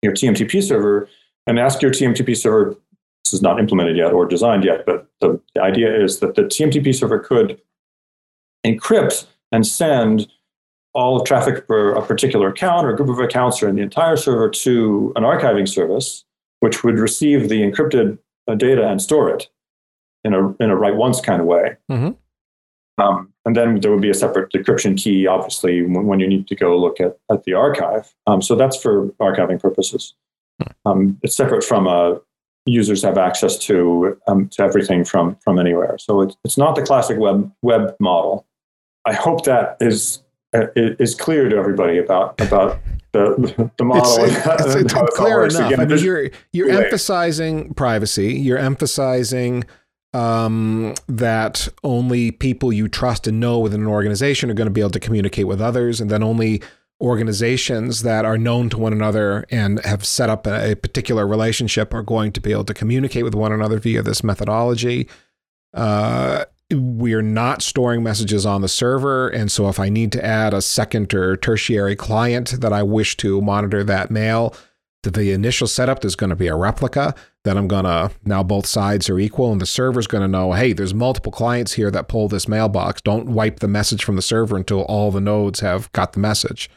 your 0.03 0.13
TMTP 0.13 0.63
server 0.63 1.09
and 1.47 1.59
ask 1.59 1.81
your 1.81 1.91
TMTP 1.91 2.37
server. 2.37 2.77
This 3.25 3.35
is 3.35 3.43
not 3.43 3.59
implemented 3.61 3.97
yet 3.97 4.13
or 4.13 4.27
designed 4.27 4.65
yet, 4.65 4.85
but 4.85 5.09
the, 5.21 5.41
the 5.55 5.63
idea 5.63 5.95
is 5.95 6.21
that 6.21 6.35
the 6.35 6.43
TMTP 6.43 6.95
server 6.95 7.19
could 7.19 7.61
encrypt 8.67 9.27
and 9.53 9.67
send 9.67 10.29
all 10.95 11.23
traffic 11.23 11.67
for 11.67 11.93
a 11.93 12.03
particular 12.03 12.49
account 12.49 12.87
or 12.87 12.91
a 12.91 12.97
group 12.97 13.09
of 13.09 13.19
accounts 13.19 13.63
or 13.63 13.69
in 13.69 13.77
the 13.77 13.83
entire 13.83 14.17
server 14.17 14.49
to 14.49 15.13
an 15.17 15.23
archiving 15.23 15.69
service, 15.69 16.25
which 16.61 16.83
would 16.83 16.99
receive 16.99 17.49
the 17.49 17.63
encrypted 17.63 18.19
uh, 18.49 18.55
data 18.55 18.89
and 18.89 19.01
store 19.01 19.31
it 19.31 19.49
in 20.25 20.35
a, 20.35 20.55
in 20.57 20.71
a 20.71 20.77
write 20.77 20.97
once 20.97 21.21
kind 21.21 21.41
of 21.41 21.47
way. 21.47 21.77
Mm-hmm. 21.91 23.03
Um, 23.03 23.33
and 23.45 23.55
then 23.55 23.81
there 23.81 23.93
would 23.93 24.01
be 24.01 24.11
a 24.11 24.15
separate 24.15 24.53
decryption 24.53 25.01
key, 25.01 25.27
obviously, 25.27 25.83
when, 25.83 26.07
when 26.07 26.21
you 26.21 26.27
need 26.27 26.49
to 26.49 26.57
go 26.57 26.77
look 26.77 27.01
at, 27.01 27.17
at 27.31 27.45
the 27.45 27.55
archive. 27.55 28.13
Um, 28.27 28.43
so 28.43 28.57
that's 28.57 28.77
for 28.77 29.09
archiving 29.21 29.61
purposes. 29.61 30.15
Hmm. 30.61 30.91
Um, 30.91 31.19
it's 31.23 31.37
separate 31.37 31.63
from 31.63 31.87
uh, 31.87 32.17
users 32.67 33.03
have 33.03 33.17
access 33.17 33.57
to 33.59 34.19
um, 34.27 34.49
to 34.49 34.63
everything 34.63 35.05
from 35.05 35.37
from 35.37 35.59
anywhere. 35.59 35.97
So 35.99 36.21
it's, 36.23 36.37
it's 36.45 36.59
not 36.59 36.75
the 36.75 36.83
classic 36.83 37.19
web 37.19 37.51
web 37.63 37.95
model. 38.01 38.47
I 39.07 39.15
hope 39.15 39.45
that 39.45 39.77
is 39.81 40.23
is 40.53 41.15
clear 41.15 41.49
to 41.49 41.57
everybody 41.57 41.99
about 41.99 42.41
about 42.41 42.81
the 43.13 43.71
the 43.77 43.85
model. 43.85 44.25
It's, 44.25 44.75
it's 44.75 45.17
clear 45.17 45.45
enough. 45.45 45.67
Again, 45.67 45.81
I 45.81 45.85
mean, 45.87 45.99
you're 45.99 46.31
you're 46.53 46.71
emphasizing 46.71 47.75
privacy. 47.75 48.35
You're 48.35 48.59
emphasizing 48.59 49.65
um, 50.15 50.95
that 51.07 51.69
only 51.85 52.31
people 52.31 52.73
you 52.73 52.89
trust 52.89 53.27
and 53.27 53.41
know 53.41 53.59
within 53.59 53.83
an 53.83 53.87
organization 53.87 54.51
are 54.51 54.55
going 54.55 54.67
to 54.67 54.73
be 54.73 54.81
able 54.81 54.91
to 54.91 55.01
communicate 55.01 55.47
with 55.47 55.61
others, 55.61 56.01
and 56.01 56.11
then 56.11 56.23
only 56.23 56.63
organizations 57.01 58.03
that 58.03 58.25
are 58.25 58.37
known 58.37 58.69
to 58.69 58.77
one 58.77 58.93
another 58.93 59.45
and 59.51 59.79
have 59.85 60.05
set 60.05 60.29
up 60.29 60.47
a, 60.47 60.73
a 60.73 60.75
particular 60.75 61.27
relationship 61.27 61.95
are 61.95 62.03
going 62.03 62.33
to 62.33 62.41
be 62.41 62.51
able 62.51 62.65
to 62.65 62.75
communicate 62.75 63.23
with 63.23 63.35
one 63.35 63.53
another 63.53 63.79
via 63.79 64.03
this 64.03 64.25
methodology. 64.25 65.09
Uh, 65.73 66.45
we're 66.71 67.23
not 67.23 67.63
storing 67.63 68.03
messages 68.03 68.45
on 68.45 68.61
the 68.61 68.69
server. 68.69 69.29
And 69.29 69.51
so 69.51 69.69
if 69.69 69.81
I 69.81 69.89
need 69.89 70.13
to 70.13 70.25
add 70.25 70.53
a 70.53 70.61
second 70.61 71.15
or 71.15 71.37
tertiary 71.37 71.97
client 71.97 72.61
that 72.61 72.73
I 72.73 72.83
wish 72.83 73.17
to 73.19 73.41
monitor 73.41 73.83
that 73.85 74.11
mail, 74.11 74.55
the 75.03 75.33
initial 75.33 75.67
setup, 75.67 76.01
there's 76.01 76.17
going 76.17 76.31
to 76.31 76.37
be 76.37 76.49
a 76.49 76.57
replica. 76.57 77.15
Then 77.45 77.57
I'm 77.57 77.69
going 77.69 77.85
to, 77.85 78.11
now 78.25 78.43
both 78.43 78.67
sides 78.67 79.09
are 79.09 79.19
equal, 79.19 79.53
and 79.53 79.61
the 79.61 79.67
server's 79.67 80.07
going 80.07 80.23
to 80.23 80.29
know, 80.29 80.53
hey, 80.53 80.75
there's 80.75 80.93
multiple 80.93 81.33
clients 81.33 81.73
here 81.75 81.91
that 81.91 82.09
pull 82.09 82.29
this 82.29 82.49
mailbox. 82.49 83.01
Don't 83.01 83.29
wipe 83.29 83.61
the 83.61 83.69
message 83.69 84.05
from 84.05 84.17
the 84.17 84.23
server 84.23 84.57
until 84.57 84.83
all 84.83 85.11
the 85.11 85.21
nodes 85.21 85.61
have 85.61 85.91
got 85.93 86.13
the 86.13 86.21
message. 86.21 86.69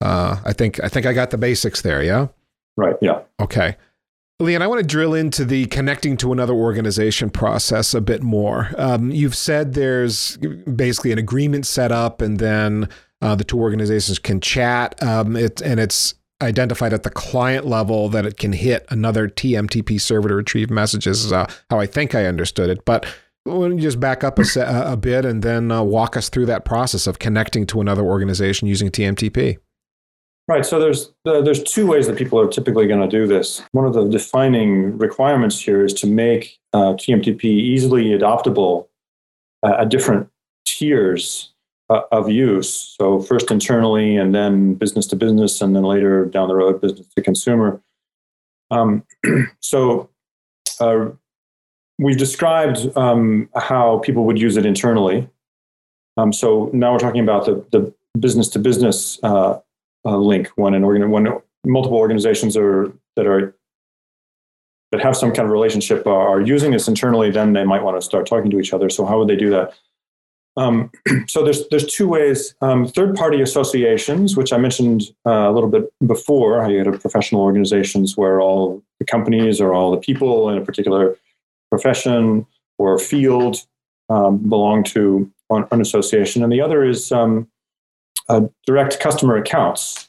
Uh, 0.00 0.40
I 0.44 0.52
think 0.52 0.82
I 0.84 0.88
think 0.88 1.06
I 1.06 1.12
got 1.12 1.30
the 1.30 1.38
basics 1.38 1.82
there. 1.82 2.02
Yeah. 2.02 2.28
Right. 2.76 2.96
Yeah. 3.02 3.22
Okay. 3.40 3.76
Liam, 4.40 4.62
I 4.62 4.66
want 4.66 4.80
to 4.80 4.86
drill 4.86 5.12
into 5.12 5.44
the 5.44 5.66
connecting 5.66 6.16
to 6.18 6.32
another 6.32 6.54
organization 6.54 7.28
process 7.28 7.92
a 7.92 8.00
bit 8.00 8.22
more. 8.22 8.70
Um, 8.78 9.10
you've 9.10 9.34
said 9.34 9.74
there's 9.74 10.38
basically 10.38 11.12
an 11.12 11.18
agreement 11.18 11.66
set 11.66 11.92
up, 11.92 12.22
and 12.22 12.38
then 12.38 12.88
uh, 13.20 13.34
the 13.34 13.44
two 13.44 13.58
organizations 13.58 14.18
can 14.18 14.40
chat. 14.40 15.00
Um, 15.02 15.36
it, 15.36 15.60
and 15.60 15.78
it's 15.78 16.14
identified 16.40 16.94
at 16.94 17.02
the 17.02 17.10
client 17.10 17.66
level 17.66 18.08
that 18.08 18.24
it 18.24 18.38
can 18.38 18.54
hit 18.54 18.86
another 18.88 19.28
TMTP 19.28 20.00
server 20.00 20.28
to 20.30 20.36
retrieve 20.36 20.70
messages. 20.70 21.26
Is 21.26 21.32
uh, 21.32 21.44
how 21.68 21.78
I 21.78 21.84
think 21.84 22.14
I 22.14 22.24
understood 22.24 22.70
it. 22.70 22.86
But 22.86 23.04
why 23.44 23.68
don't 23.68 23.76
you 23.76 23.82
just 23.82 24.00
back 24.00 24.24
up 24.24 24.38
a, 24.38 24.44
a 24.56 24.96
bit 24.96 25.26
and 25.26 25.42
then 25.42 25.70
uh, 25.70 25.82
walk 25.82 26.16
us 26.16 26.30
through 26.30 26.46
that 26.46 26.64
process 26.64 27.06
of 27.06 27.18
connecting 27.18 27.66
to 27.66 27.82
another 27.82 28.04
organization 28.04 28.68
using 28.68 28.90
TMTP? 28.90 29.58
Right. 30.50 30.66
So 30.66 30.80
there's 30.80 31.12
uh, 31.26 31.42
there's 31.42 31.62
two 31.62 31.86
ways 31.86 32.08
that 32.08 32.18
people 32.18 32.40
are 32.40 32.48
typically 32.48 32.88
going 32.88 33.00
to 33.00 33.06
do 33.06 33.24
this. 33.24 33.62
One 33.70 33.86
of 33.86 33.94
the 33.94 34.08
defining 34.08 34.98
requirements 34.98 35.60
here 35.60 35.84
is 35.84 35.94
to 35.94 36.08
make 36.08 36.58
uh, 36.72 36.94
TMTP 36.94 37.44
easily 37.44 38.06
adoptable 38.06 38.88
uh, 39.64 39.76
at 39.78 39.90
different 39.90 40.28
tiers 40.66 41.52
uh, 41.88 42.00
of 42.10 42.30
use. 42.30 42.96
So 42.98 43.20
first 43.20 43.48
internally, 43.52 44.16
and 44.16 44.34
then 44.34 44.74
business 44.74 45.06
to 45.08 45.14
business, 45.14 45.60
and 45.60 45.76
then 45.76 45.84
later 45.84 46.24
down 46.24 46.48
the 46.48 46.56
road, 46.56 46.80
business 46.80 47.06
to 47.14 47.22
consumer. 47.22 47.80
Um, 48.72 49.04
so 49.60 50.10
uh, 50.80 51.10
we've 52.00 52.18
described 52.18 52.90
um, 52.96 53.48
how 53.54 53.98
people 53.98 54.24
would 54.24 54.40
use 54.40 54.56
it 54.56 54.66
internally. 54.66 55.28
Um, 56.16 56.32
so 56.32 56.70
now 56.72 56.90
we're 56.92 56.98
talking 56.98 57.22
about 57.22 57.44
the, 57.44 57.64
the 57.70 57.94
business 58.18 58.48
to 58.48 58.58
business 58.58 59.20
uh, 60.04 60.10
uh, 60.10 60.16
link 60.16 60.48
when 60.56 60.74
an 60.74 60.84
organ 60.84 61.10
when 61.10 61.28
multiple 61.64 61.98
organizations 61.98 62.56
are 62.56 62.92
that 63.16 63.26
are 63.26 63.54
that 64.92 65.00
have 65.00 65.16
some 65.16 65.32
kind 65.32 65.46
of 65.46 65.52
relationship 65.52 66.06
are, 66.06 66.28
are 66.28 66.40
using 66.40 66.72
this 66.72 66.88
internally, 66.88 67.30
then 67.30 67.52
they 67.52 67.64
might 67.64 67.82
want 67.82 67.96
to 67.96 68.04
start 68.04 68.26
talking 68.26 68.50
to 68.50 68.58
each 68.58 68.72
other. 68.72 68.90
So 68.90 69.06
how 69.06 69.18
would 69.18 69.28
they 69.28 69.36
do 69.36 69.50
that? 69.50 69.74
Um, 70.56 70.90
so 71.28 71.44
there's 71.44 71.68
there's 71.68 71.86
two 71.86 72.08
ways. 72.08 72.54
Um, 72.60 72.86
third 72.86 73.14
party 73.14 73.40
associations, 73.40 74.36
which 74.36 74.52
I 74.52 74.58
mentioned 74.58 75.02
uh, 75.26 75.48
a 75.48 75.52
little 75.52 75.70
bit 75.70 75.92
before, 76.06 76.62
how 76.62 76.68
you 76.68 76.84
have 76.84 77.00
professional 77.00 77.42
organizations 77.42 78.16
where 78.16 78.40
all 78.40 78.82
the 78.98 79.06
companies 79.06 79.60
or 79.60 79.74
all 79.74 79.90
the 79.90 79.98
people 79.98 80.50
in 80.50 80.58
a 80.58 80.64
particular 80.64 81.16
profession 81.70 82.46
or 82.78 82.98
field 82.98 83.58
um, 84.08 84.38
belong 84.38 84.82
to 84.82 85.30
an 85.50 85.80
association, 85.80 86.42
and 86.42 86.52
the 86.52 86.60
other 86.60 86.84
is 86.84 87.12
um, 87.12 87.48
uh, 88.28 88.42
direct 88.66 89.00
customer 89.00 89.36
accounts. 89.36 90.08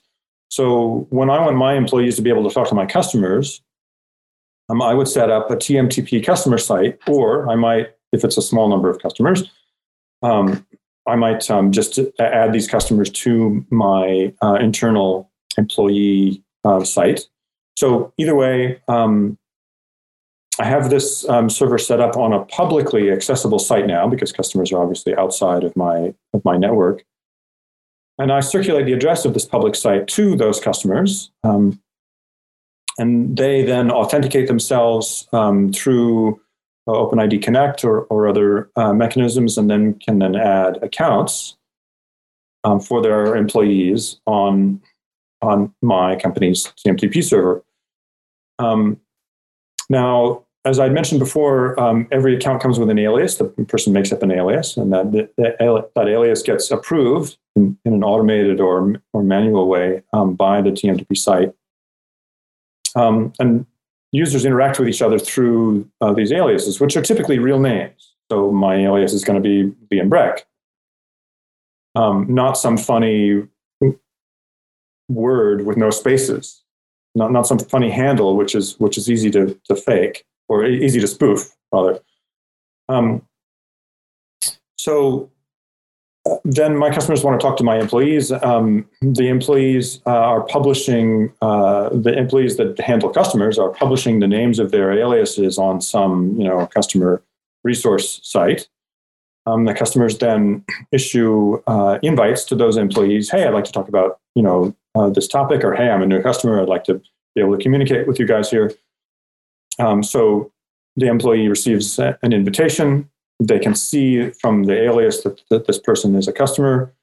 So 0.50 1.08
when 1.10 1.30
I 1.30 1.40
want 1.40 1.56
my 1.56 1.76
employees 1.76 2.16
to 2.18 2.22
be 2.22 2.30
able 2.30 2.48
to 2.48 2.54
talk 2.54 2.68
to 2.70 2.76
my 2.76 2.86
customers, 2.86 3.62
um, 4.70 4.82
I 4.82 4.94
would 4.94 5.08
set 5.08 5.30
up 5.30 5.50
a 5.50 5.56
TMTP 5.56 6.24
customer 6.24 6.58
site, 6.58 7.00
or 7.08 7.50
I 7.50 7.56
might, 7.56 7.92
if 8.12 8.24
it's 8.24 8.38
a 8.38 8.42
small 8.42 8.70
number 8.70 8.90
of 8.90 9.02
customers, 9.02 9.50
um, 10.22 10.66
I 11.08 11.16
might 11.16 11.50
um, 11.50 11.72
just 11.72 12.00
add 12.20 12.54
these 12.54 12.68
customers 12.68 13.10
to 13.10 13.66
my 13.70 14.34
uh, 14.42 14.56
internal 14.56 15.32
employee 15.58 16.44
uh, 16.64 16.84
site. 16.84 17.28
So 17.76 18.14
either 18.18 18.36
way, 18.36 18.82
um, 18.88 19.38
I 20.60 20.66
have 20.66 20.90
this 20.90 21.28
um, 21.28 21.50
server 21.50 21.78
set 21.78 22.00
up 22.00 22.18
on 22.18 22.34
a 22.34 22.46
publicly 22.46 23.10
accessible 23.10 23.58
site 23.58 23.88
now 23.88 24.08
because 24.08 24.32
customers 24.32 24.72
are 24.72 24.82
obviously 24.82 25.16
outside 25.16 25.64
of 25.64 25.76
my 25.76 26.14
of 26.34 26.46
my 26.46 26.58
network. 26.58 27.04
And 28.22 28.32
I 28.32 28.40
circulate 28.40 28.86
the 28.86 28.94
address 28.94 29.26
of 29.26 29.34
this 29.34 29.46
public 29.46 29.74
site 29.74 30.08
to 30.10 30.36
those 30.36 30.60
customers. 30.60 31.32
Um, 31.44 31.82
and 33.00 33.36
they 33.36 33.64
then 33.64 33.90
authenticate 33.90 34.48
themselves 34.48 35.28
um, 35.34 35.74
through 35.74 36.40
uh, 36.88 36.92
OpenID 36.92 37.42
Connect 37.42 37.84
or, 37.84 38.02
or 38.06 38.28
other 38.28 38.70
uh, 38.76 38.94
mechanisms, 38.94 39.58
and 39.58 39.72
then 39.72 39.96
can 39.96 40.20
then 40.20 40.36
add 40.36 40.78
accounts 40.84 41.58
um, 42.64 42.80
for 42.80 43.02
their 43.02 43.36
employees 43.36 44.22
on, 44.28 44.80
on 45.42 45.74
my 45.82 46.16
company's 46.16 46.72
TMTP 46.86 47.24
server. 47.24 47.64
Um, 48.60 49.00
now, 49.90 50.44
as 50.64 50.78
I 50.78 50.90
mentioned 50.90 51.20
before, 51.20 51.80
um, 51.80 52.08
every 52.12 52.36
account 52.36 52.62
comes 52.62 52.78
with 52.78 52.90
an 52.90 53.00
alias. 53.00 53.38
The 53.38 53.46
person 53.46 53.94
makes 53.94 54.12
up 54.12 54.22
an 54.22 54.32
alias, 54.32 54.78
and 54.78 54.94
that 54.94 55.12
that, 55.12 55.92
that 55.96 56.08
alias 56.08 56.44
gets 56.44 56.70
approved 56.70 57.38
in, 57.56 57.78
in, 57.84 57.94
an 57.94 58.04
automated 58.04 58.60
or 58.60 58.96
or 59.14 59.24
manual 59.24 59.68
way 59.68 60.04
um, 60.14 60.36
by 60.36 60.62
the 60.62 60.70
TMTP 60.70 61.18
site. 61.18 61.52
Um, 62.96 63.34
and 63.40 63.66
users 64.12 64.46
interact 64.46 64.78
with 64.78 64.88
each 64.88 65.02
other 65.02 65.18
through 65.18 65.90
uh, 66.02 66.14
these 66.14 66.32
aliases, 66.32 66.80
which 66.80 66.96
are 66.96 67.02
typically 67.02 67.40
real 67.40 67.60
names. 67.60 68.14
So 68.30 68.52
my 68.52 68.76
alias 68.76 69.14
is 69.14 69.24
going 69.24 69.42
to 69.42 69.48
be 69.48 69.74
Liam 69.92 70.10
Breck, 70.10 70.46
um, 71.96 72.28
not 72.30 72.54
some 72.54 72.78
funny 72.78 73.48
word 75.10 75.66
with 75.66 75.76
no 75.76 75.90
spaces, 75.90 76.62
not 77.16 77.32
not 77.32 77.48
some 77.48 77.58
funny 77.58 77.90
handle 77.90 78.38
which 78.38 78.54
is 78.54 78.80
which 78.80 78.96
is 78.96 79.10
easy 79.10 79.32
to 79.32 79.60
to 79.66 79.76
fake 79.76 80.24
or 80.52 80.66
easy 80.66 81.00
to 81.00 81.08
spoof, 81.08 81.56
rather. 81.72 82.00
Um, 82.90 83.22
so 84.78 85.30
uh, 86.30 86.36
then 86.44 86.76
my 86.76 86.94
customers 86.94 87.24
want 87.24 87.40
to 87.40 87.44
talk 87.44 87.56
to 87.58 87.64
my 87.64 87.80
employees. 87.80 88.32
Um, 88.32 88.86
the 89.02 89.30
employees 89.30 90.02
uh, 90.06 90.10
are 90.10 90.42
publishing, 90.42 91.32
uh, 91.42 91.90
the 91.90 92.14
employees 92.18 92.58
that 92.58 92.80
handle 92.80 93.10
customers 93.10 93.58
are 93.58 93.70
publishing 93.70 94.20
the 94.20 94.28
names 94.28 94.60
of 94.60 94.72
their 94.72 94.92
aliases 94.92 95.58
on 95.58 95.80
some, 95.80 96.36
you 96.38 96.44
know, 96.44 96.68
customer 96.68 97.24
resource 97.64 98.20
site. 98.24 98.68
Um, 99.46 99.66
the 99.66 99.74
customers 99.74 100.18
then 100.18 100.66
issue 100.92 101.62
uh, 101.66 101.98
invites 102.04 102.44
to 102.46 102.56
those 102.56 102.76
employees. 102.76 103.32
Hey, 103.32 103.46
I'd 103.46 103.54
like 103.54 103.66
to 103.66 103.72
talk 103.72 103.88
about, 103.88 104.20
you 104.36 104.44
know, 104.44 104.76
uh, 104.96 105.10
this 105.10 105.28
topic, 105.28 105.64
or 105.64 105.74
hey, 105.74 105.90
I'm 105.90 106.02
a 106.02 106.06
new 106.06 106.22
customer. 106.22 106.62
I'd 106.62 106.68
like 106.68 106.84
to 106.86 107.02
be 107.36 107.42
able 107.42 107.58
to 107.58 107.64
communicate 107.64 108.06
with 108.06 108.20
you 108.20 108.28
guys 108.28 108.52
here. 108.52 108.74
Um, 109.82 110.04
so 110.04 110.52
the 110.96 111.08
employee 111.08 111.48
receives 111.48 111.98
an 112.00 112.34
invitation. 112.34 113.10
They 113.40 113.60
can 113.60 113.76
see 113.76 114.30
from 114.42 114.64
the 114.64 114.84
alias 114.84 115.24
that, 115.24 115.42
that 115.50 115.66
this 115.66 115.80
person 115.80 116.16
is 116.16 116.28
a 116.28 116.34
customer. 116.34 116.94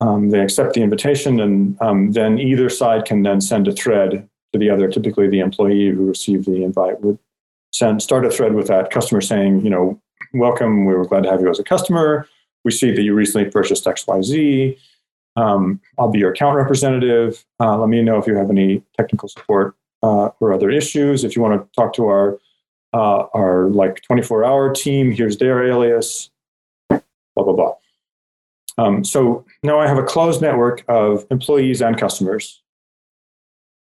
Um, 0.00 0.30
they 0.30 0.40
accept 0.40 0.74
the 0.74 0.82
invitation, 0.82 1.40
and 1.40 1.80
um, 1.80 2.12
then 2.12 2.38
either 2.38 2.68
side 2.68 3.04
can 3.04 3.22
then 3.22 3.40
send 3.40 3.68
a 3.68 3.72
thread 3.72 4.28
to 4.52 4.58
the 4.58 4.70
other. 4.70 4.88
Typically, 4.88 5.28
the 5.28 5.40
employee 5.40 5.90
who 5.90 6.06
received 6.06 6.46
the 6.46 6.64
invite 6.64 7.00
would 7.02 7.18
send 7.72 8.02
start 8.02 8.24
a 8.24 8.30
thread 8.30 8.54
with 8.54 8.68
that 8.68 8.90
customer 8.90 9.20
saying, 9.20 9.62
you 9.62 9.70
know, 9.70 10.00
welcome. 10.34 10.84
We 10.84 10.94
were 10.94 11.06
glad 11.06 11.24
to 11.24 11.30
have 11.30 11.40
you 11.40 11.50
as 11.50 11.58
a 11.58 11.64
customer. 11.64 12.28
We 12.64 12.72
see 12.72 12.90
that 12.90 13.02
you 13.02 13.14
recently 13.14 13.50
purchased 13.50 13.86
X, 13.86 14.06
Y, 14.06 14.22
Z. 14.22 14.78
Um, 15.36 15.80
I'll 15.98 16.10
be 16.10 16.18
your 16.18 16.32
account 16.32 16.56
representative. 16.56 17.44
Uh, 17.60 17.78
let 17.78 17.88
me 17.88 18.02
know 18.02 18.18
if 18.18 18.26
you 18.26 18.36
have 18.36 18.50
any 18.50 18.82
technical 18.96 19.28
support 19.28 19.74
uh, 20.06 20.30
or 20.40 20.52
other 20.52 20.70
issues. 20.70 21.24
If 21.24 21.34
you 21.34 21.42
want 21.42 21.60
to 21.60 21.68
talk 21.78 21.92
to 21.94 22.06
our 22.06 22.38
uh, 22.92 23.26
our 23.34 23.68
like 23.70 24.00
24 24.02 24.44
hour 24.44 24.72
team, 24.72 25.10
here's 25.10 25.36
their 25.36 25.66
alias, 25.66 26.30
blah, 26.88 27.00
blah, 27.34 27.52
blah. 27.52 27.74
Um, 28.78 29.04
so 29.04 29.44
now 29.62 29.80
I 29.80 29.88
have 29.88 29.98
a 29.98 30.02
closed 30.02 30.40
network 30.40 30.84
of 30.88 31.26
employees 31.30 31.82
and 31.82 31.98
customers. 31.98 32.62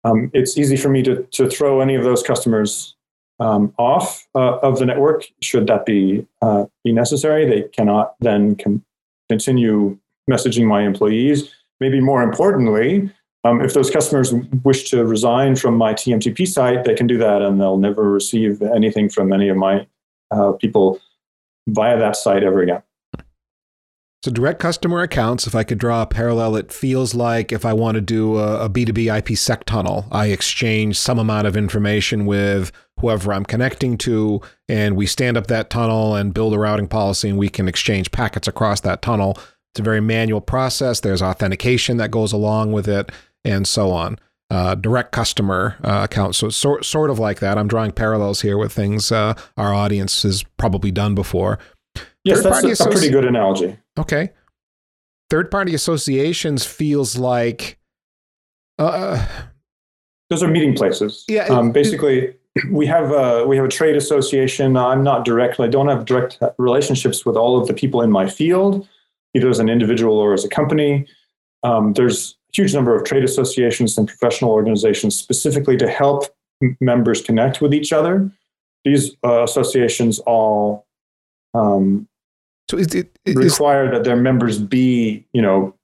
Um, 0.05 0.31
it's 0.33 0.57
easy 0.57 0.77
for 0.77 0.89
me 0.89 1.03
to, 1.03 1.23
to 1.23 1.49
throw 1.49 1.81
any 1.81 1.95
of 1.95 2.03
those 2.03 2.23
customers 2.23 2.95
um, 3.39 3.73
off 3.77 4.27
uh, 4.33 4.57
of 4.59 4.79
the 4.79 4.85
network 4.85 5.25
should 5.41 5.67
that 5.67 5.85
be, 5.85 6.25
uh, 6.41 6.65
be 6.83 6.93
necessary. 6.93 7.45
They 7.45 7.67
cannot 7.69 8.15
then 8.21 8.55
continue 9.29 9.97
messaging 10.29 10.65
my 10.65 10.83
employees. 10.83 11.51
Maybe 11.79 11.99
more 11.99 12.23
importantly, 12.23 13.11
um, 13.45 13.61
if 13.61 13.75
those 13.75 13.91
customers 13.91 14.33
wish 14.63 14.89
to 14.89 15.05
resign 15.05 15.55
from 15.55 15.77
my 15.77 15.93
TMTP 15.93 16.47
site, 16.47 16.83
they 16.83 16.95
can 16.95 17.05
do 17.05 17.17
that 17.19 17.43
and 17.43 17.61
they'll 17.61 17.77
never 17.77 18.09
receive 18.09 18.61
anything 18.63 19.07
from 19.07 19.31
any 19.31 19.49
of 19.49 19.55
my 19.55 19.85
uh, 20.31 20.53
people 20.53 20.99
via 21.67 21.97
that 21.99 22.15
site 22.15 22.43
ever 22.43 22.61
again. 22.63 22.81
So, 24.23 24.31
direct 24.31 24.57
customer 24.57 25.03
accounts, 25.03 25.45
if 25.45 25.53
I 25.53 25.63
could 25.63 25.77
draw 25.77 26.01
a 26.01 26.07
parallel, 26.07 26.55
it 26.55 26.71
feels 26.71 27.13
like 27.13 27.51
if 27.51 27.63
I 27.63 27.73
want 27.73 27.93
to 27.93 28.01
do 28.01 28.39
a 28.39 28.65
a 28.65 28.69
B2B 28.69 29.21
IPsec 29.21 29.65
tunnel, 29.65 30.07
I 30.11 30.27
exchange 30.27 30.97
some 30.97 31.19
amount 31.19 31.45
of 31.45 31.55
information 31.55 32.25
with 32.25 32.71
whoever 32.99 33.31
I'm 33.31 33.45
connecting 33.45 33.99
to, 33.99 34.41
and 34.67 34.95
we 34.95 35.05
stand 35.05 35.37
up 35.37 35.45
that 35.47 35.69
tunnel 35.69 36.15
and 36.15 36.33
build 36.33 36.55
a 36.55 36.57
routing 36.57 36.87
policy, 36.87 37.29
and 37.29 37.37
we 37.37 37.49
can 37.49 37.67
exchange 37.67 38.11
packets 38.11 38.47
across 38.47 38.81
that 38.81 39.03
tunnel. 39.03 39.37
It's 39.73 39.81
a 39.81 39.83
very 39.83 40.01
manual 40.01 40.41
process. 40.41 41.01
There's 41.01 41.21
authentication 41.21 41.97
that 41.97 42.09
goes 42.09 42.33
along 42.33 42.71
with 42.71 42.87
it 42.87 43.11
and 43.45 43.67
so 43.67 43.91
on. 43.91 44.19
Uh, 44.51 44.75
direct 44.75 45.11
customer 45.11 45.75
uh, 45.83 46.01
accounts. 46.03 46.37
So 46.37 46.49
sort 46.49 46.85
sort 46.85 47.09
of 47.09 47.17
like 47.17 47.39
that. 47.39 47.57
I'm 47.57 47.67
drawing 47.67 47.91
parallels 47.91 48.41
here 48.41 48.57
with 48.57 48.71
things 48.71 49.11
uh, 49.11 49.33
our 49.57 49.73
audience 49.73 50.21
has 50.21 50.43
probably 50.57 50.91
done 50.91 51.15
before. 51.15 51.57
Yes, 52.23 52.41
Third 52.41 52.53
that's 52.63 52.79
a, 52.79 52.83
a 52.83 52.91
pretty 52.91 53.09
good 53.09 53.25
analogy. 53.25 53.77
Okay. 53.97 54.31
Third 55.29 55.49
party 55.49 55.73
associations 55.73 56.65
feels 56.65 57.17
like. 57.17 57.79
Uh, 58.77 59.25
Those 60.29 60.43
are 60.43 60.47
meeting 60.47 60.75
places. 60.75 61.23
Yeah. 61.27 61.45
Um, 61.45 61.71
basically, 61.71 62.35
we 62.71 62.85
have 62.85 63.11
a, 63.11 63.45
we 63.47 63.55
have 63.55 63.65
a 63.65 63.69
trade 63.69 63.95
association. 63.95 64.77
I'm 64.77 65.03
not 65.03 65.25
directly. 65.25 65.67
I 65.67 65.69
don't 65.69 65.87
have 65.87 66.05
direct 66.05 66.39
relationships 66.57 67.25
with 67.25 67.35
all 67.35 67.59
of 67.59 67.67
the 67.67 67.73
people 67.73 68.01
in 68.01 68.11
my 68.11 68.27
field, 68.29 68.87
either 69.33 69.49
as 69.49 69.59
an 69.59 69.69
individual 69.69 70.17
or 70.17 70.33
as 70.33 70.45
a 70.45 70.49
company. 70.49 71.07
Um, 71.63 71.93
there's 71.93 72.37
huge 72.55 72.73
number 72.73 72.95
of 72.95 73.03
trade 73.03 73.23
associations 73.23 73.97
and 73.97 74.07
professional 74.07 74.51
organizations 74.51 75.15
specifically 75.15 75.77
to 75.77 75.87
help 75.89 76.25
m- 76.61 76.77
members 76.79 77.21
connect 77.21 77.61
with 77.61 77.73
each 77.73 77.91
other. 77.91 78.31
These 78.83 79.15
uh, 79.25 79.43
associations 79.43 80.19
all 80.19 80.85
um, 81.53 82.07
so 82.69 82.77
is 82.77 82.93
it, 82.93 83.17
is, 83.25 83.35
require 83.35 83.91
that 83.91 84.03
their 84.03 84.15
members 84.15 84.59
be, 84.59 85.25
you 85.33 85.41
know, 85.41 85.75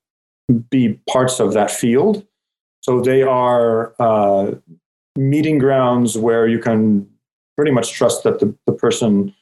be 0.70 1.00
parts 1.10 1.40
of 1.40 1.54
that 1.54 1.72
field. 1.72 2.26
So 2.82 3.00
they 3.00 3.22
are 3.22 3.94
uh, 4.00 4.54
meeting 5.16 5.60
grounds 5.60 6.18
where 6.18 6.48
you 6.48 6.60
can 6.60 7.08
pretty 7.56 7.72
much 7.72 7.94
trust 7.94 8.24
that 8.24 8.40
the, 8.40 8.56
the 8.66 8.74
person 8.74 9.34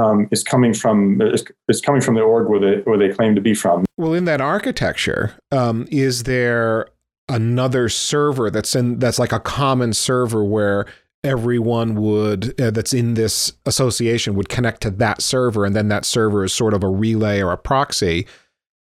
um, 0.00 0.28
is 0.30 0.42
coming 0.42 0.72
from 0.74 1.20
is, 1.20 1.44
is, 1.68 1.80
coming 1.80 2.00
from 2.00 2.14
the 2.14 2.20
org 2.20 2.48
where 2.48 2.60
they 2.60 2.80
where 2.82 2.98
they 2.98 3.12
claim 3.14 3.34
to 3.34 3.40
be 3.40 3.54
from. 3.54 3.84
Well, 3.96 4.14
in 4.14 4.24
that 4.24 4.40
architecture, 4.40 5.34
um, 5.50 5.86
is 5.90 6.24
there 6.24 6.88
another 7.28 7.88
server 7.88 8.50
that's 8.50 8.74
in 8.74 8.98
that's 8.98 9.18
like 9.18 9.32
a 9.32 9.40
common 9.40 9.92
server 9.92 10.44
where 10.44 10.86
everyone 11.22 11.94
would 11.96 12.58
uh, 12.60 12.70
that's 12.70 12.92
in 12.92 13.14
this 13.14 13.52
association 13.66 14.34
would 14.34 14.48
connect 14.48 14.80
to 14.82 14.90
that 14.90 15.22
server, 15.22 15.64
and 15.64 15.76
then 15.76 15.88
that 15.88 16.04
server 16.04 16.44
is 16.44 16.52
sort 16.52 16.74
of 16.74 16.82
a 16.82 16.88
relay 16.88 17.40
or 17.40 17.52
a 17.52 17.58
proxy 17.58 18.26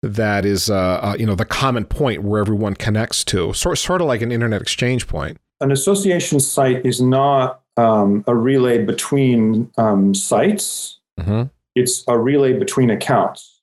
that 0.03 0.45
is 0.45 0.69
uh, 0.69 1.01
uh, 1.03 1.17
you 1.19 1.27
know 1.27 1.35
the 1.35 1.45
common 1.45 1.85
point 1.85 2.23
where 2.23 2.41
everyone 2.41 2.75
connects 2.75 3.25
to, 3.25 3.53
sort 3.53 3.79
sort 3.79 4.01
of 4.01 4.07
like 4.07 4.23
an 4.23 4.33
internet 4.33 4.61
exchange 4.61 5.07
point. 5.07 5.39
An 5.61 5.71
association 5.71 6.41
site 6.41 6.85
is 6.85 7.01
not 7.01 7.63
um, 7.77 8.25
a 8.27 8.35
relay 8.35 8.85
between 8.85 9.71
um, 9.79 10.15
sites. 10.15 10.99
Mm-hmm. 11.21 11.45
It's 11.75 12.05
a 12.09 12.19
relay 12.19 12.53
between 12.53 12.91
accounts, 12.91 13.61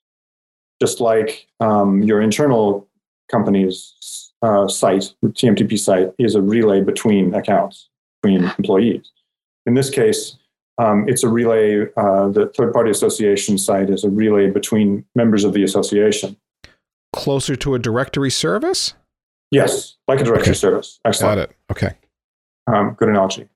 just 0.82 1.00
like 1.00 1.48
um, 1.60 2.02
your 2.04 2.22
internal 2.22 2.88
company's 3.30 4.32
uh, 4.42 4.68
site, 4.68 5.14
the 5.22 5.30
TMTP 5.30 5.80
site, 5.80 6.12
is 6.20 6.36
a 6.36 6.42
relay 6.42 6.82
between 6.82 7.34
accounts, 7.34 7.90
between 8.22 8.44
employees. 8.44 9.12
In 9.66 9.76
this 9.76 9.90
case, 9.90 10.38
um, 10.78 11.08
it's 11.08 11.24
a 11.24 11.30
relay, 11.30 11.86
uh, 11.96 12.30
the 12.30 12.52
third 12.56 12.74
party 12.74 12.90
association 12.90 13.58
site 13.58 13.90
is 13.90 14.04
a 14.04 14.10
relay 14.10 14.50
between 14.50 15.06
members 15.16 15.44
of 15.44 15.54
the 15.54 15.64
association. 15.64 16.36
Closer 17.14 17.56
to 17.58 17.76
a 17.76 17.80
directory 17.80 18.32
service? 18.32 18.94
Yes, 19.52 19.98
like 20.08 20.22
a 20.22 20.24
directory 20.24 20.52
okay. 20.52 20.54
service. 20.54 21.00
Excellent. 21.06 21.38
Got 21.38 21.50
it. 21.50 21.56
Okay. 21.72 21.96
Um, 22.68 22.96
good 22.98 23.10
analogy. 23.10 23.50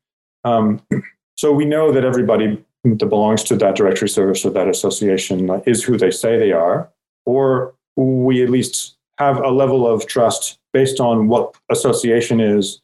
Um, 0.44 0.82
so 1.36 1.52
we 1.52 1.66
know 1.66 1.92
that 1.92 2.04
everybody 2.04 2.64
that 2.94 3.08
belongs 3.08 3.44
to 3.44 3.56
that 3.58 3.76
directory 3.76 4.10
service 4.10 4.46
or 4.46 4.52
that 4.52 4.68
association 4.68 5.50
is 5.66 5.84
who 5.84 5.98
they 5.98 6.12
say 6.12 6.38
they 6.38 6.52
are, 6.52 6.90
or 7.26 7.74
we 7.96 8.44
at 8.44 8.50
least 8.50 8.96
have 9.18 9.38
a 9.38 9.50
level 9.50 9.88
of 9.88 10.06
trust 10.06 10.60
based 10.74 11.00
on 11.00 11.28
what 11.28 11.56
association 11.72 12.40
is, 12.40 12.82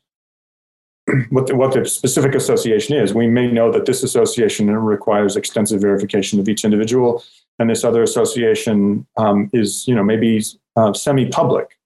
what 1.30 1.48
the, 1.48 1.56
what 1.56 1.74
the 1.74 1.86
specific 1.86 2.36
association 2.36 2.96
is. 2.96 3.14
We 3.14 3.28
may 3.28 3.52
know 3.52 3.72
that 3.72 3.86
this 3.86 4.04
association 4.04 4.74
requires 4.74 5.36
extensive 5.36 5.82
verification 5.82 6.40
of 6.40 6.48
each 6.48 6.64
individual, 6.64 7.24
and 7.60 7.70
this 7.70 7.84
other 7.84 8.02
association 8.02 9.06
um, 9.18 9.50
is, 9.54 9.88
you 9.88 9.94
know, 9.94 10.04
maybe 10.04 10.44
uh, 10.76 10.94
semi-public. 10.94 11.78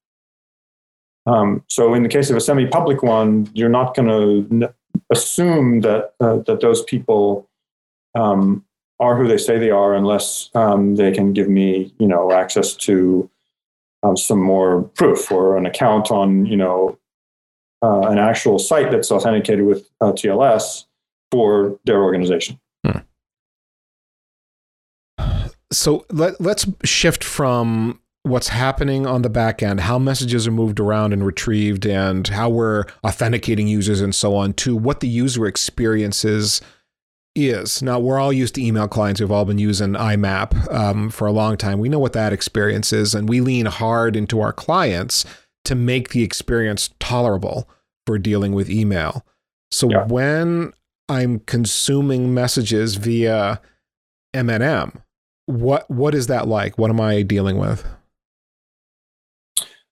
Um, 1.25 1.63
so 1.67 1.95
in 1.95 2.03
the 2.03 2.09
case 2.09 2.29
of 2.29 2.37
a 2.37 2.41
semi-public 2.41 3.01
one, 3.01 3.49
you're 3.53 3.67
not 3.67 3.95
going 3.95 4.07
to 4.59 4.73
assume 5.11 5.81
that 5.81 6.13
uh, 6.19 6.37
that 6.37 6.61
those 6.61 6.83
people 6.83 7.49
um, 8.15 8.63
are 8.99 9.17
who 9.17 9.27
they 9.27 9.37
say 9.37 9.59
they 9.59 9.71
are, 9.71 9.93
unless 9.93 10.49
um, 10.55 10.95
they 10.95 11.11
can 11.11 11.33
give 11.33 11.49
me, 11.49 11.93
you 11.99 12.07
know, 12.07 12.31
access 12.31 12.73
to 12.73 13.29
um, 14.03 14.15
some 14.15 14.41
more 14.41 14.83
proof 14.83 15.31
or 15.31 15.57
an 15.57 15.65
account 15.65 16.11
on, 16.11 16.45
you 16.45 16.55
know, 16.55 16.97
uh, 17.83 18.01
an 18.07 18.17
actual 18.17 18.57
site 18.57 18.91
that's 18.91 19.11
authenticated 19.11 19.65
with 19.65 19.89
uh, 20.01 20.11
TLS. 20.11 20.85
for 21.31 21.77
their 21.85 22.01
organization. 22.01 22.59
Hmm. 22.85 22.99
So 25.71 26.05
let, 26.09 26.39
let's 26.39 26.65
shift 26.83 27.23
from 27.23 27.99
what's 28.23 28.47
happening 28.47 29.05
on 29.05 29.21
the 29.21 29.29
back 29.29 29.61
end, 29.61 29.81
how 29.81 29.99
messages 29.99 30.47
are 30.47 30.51
moved 30.51 30.79
around 30.79 31.13
and 31.13 31.25
retrieved, 31.25 31.85
and 31.85 32.27
how 32.27 32.49
we're 32.49 32.85
authenticating 33.03 33.67
users 33.67 34.01
and 34.01 34.15
so 34.15 34.35
on, 34.35 34.53
to 34.53 34.75
what 34.75 35.01
the 35.01 35.07
user 35.07 35.45
experiences 35.45 36.45
is. 36.45 36.61
Now, 37.35 37.99
we're 37.99 38.19
all 38.19 38.31
used 38.31 38.55
to 38.55 38.63
email 38.63 38.87
clients 38.87 39.19
who've 39.19 39.31
all 39.31 39.45
been 39.45 39.59
using 39.59 39.93
IMAP 39.93 40.71
um, 40.73 41.09
for 41.09 41.27
a 41.27 41.31
long 41.31 41.57
time. 41.57 41.79
We 41.79 41.89
know 41.89 41.99
what 41.99 42.13
that 42.13 42.31
experience 42.31 42.93
is, 42.93 43.13
and 43.13 43.27
we 43.27 43.41
lean 43.41 43.65
hard 43.65 44.15
into 44.15 44.39
our 44.39 44.53
clients 44.53 45.25
to 45.65 45.75
make 45.75 46.09
the 46.09 46.23
experience 46.23 46.91
tolerable 46.99 47.67
for 48.05 48.17
dealing 48.17 48.53
with 48.53 48.69
email. 48.69 49.25
So 49.71 49.89
yeah. 49.89 50.05
when 50.05 50.71
I'm 51.09 51.39
consuming 51.39 52.33
messages 52.33 52.95
via 52.95 53.61
MNM, 54.33 55.01
what 55.47 55.89
what 55.91 56.15
is 56.15 56.27
that 56.27 56.47
like? 56.47 56.77
What 56.77 56.89
am 56.89 57.01
I 57.01 57.21
dealing 57.21 57.57
with? 57.57 57.85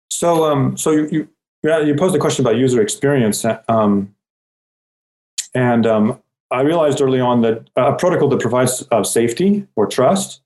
So, 0.09 0.45
um, 0.45 0.77
so 0.77 0.91
you, 0.91 1.07
you 1.11 1.27
you 1.63 1.95
posed 1.95 2.15
a 2.15 2.19
question 2.19 2.45
about 2.45 2.55
user 2.55 2.81
experience, 2.81 3.45
um, 3.67 4.15
and 5.53 5.85
um, 5.85 6.21
I 6.53 6.61
realized 6.61 7.01
early 7.01 7.19
on 7.19 7.41
that 7.41 7.67
a 7.75 7.93
protocol 7.95 8.29
that 8.29 8.39
provides 8.39 8.85
uh, 8.91 9.03
safety 9.03 9.67
or 9.75 9.87
trust 9.87 10.41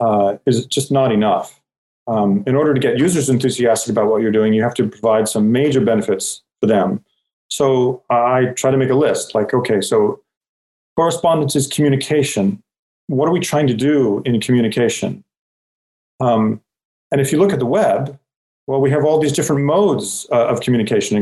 uh, 0.00 0.36
is 0.44 0.66
just 0.66 0.90
not 0.90 1.12
enough. 1.12 1.60
Um, 2.08 2.42
in 2.48 2.56
order 2.56 2.74
to 2.74 2.80
get 2.80 2.98
users 2.98 3.30
enthusiastic 3.30 3.92
about 3.92 4.10
what 4.10 4.22
you're 4.22 4.32
doing, 4.32 4.52
you 4.52 4.62
have 4.62 4.74
to 4.74 4.88
provide 4.88 5.28
some 5.28 5.52
major 5.52 5.80
benefits 5.80 6.42
for 6.60 6.66
them. 6.66 7.04
So 7.48 8.02
I 8.10 8.46
try 8.56 8.72
to 8.72 8.76
make 8.76 8.90
a 8.90 8.94
list 8.94 9.34
like, 9.34 9.54
okay, 9.54 9.80
so 9.80 10.20
correspondence 10.96 11.54
is 11.54 11.68
communication. 11.68 12.60
What 13.06 13.28
are 13.28 13.32
we 13.32 13.40
trying 13.40 13.68
to 13.68 13.74
do 13.74 14.22
in 14.24 14.40
communication? 14.40 15.22
Um, 16.18 16.60
and 17.12 17.20
if 17.20 17.30
you 17.30 17.38
look 17.38 17.52
at 17.52 17.60
the 17.60 17.66
web, 17.66 18.18
well, 18.66 18.80
we 18.80 18.90
have 18.90 19.04
all 19.04 19.20
these 19.20 19.32
different 19.32 19.62
modes 19.62 20.26
uh, 20.32 20.46
of 20.46 20.60
communication, 20.60 21.16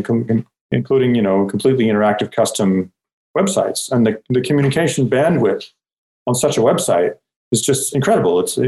including, 0.70 1.14
you 1.14 1.22
know, 1.22 1.46
completely 1.46 1.86
interactive 1.86 2.32
custom 2.32 2.90
websites. 3.38 3.90
And 3.90 4.06
the, 4.06 4.20
the 4.28 4.40
communication 4.40 5.08
bandwidth 5.08 5.70
on 6.26 6.34
such 6.34 6.56
a 6.58 6.60
website 6.60 7.14
is 7.52 7.60
just 7.62 7.94
incredible. 7.94 8.40
It's 8.40 8.58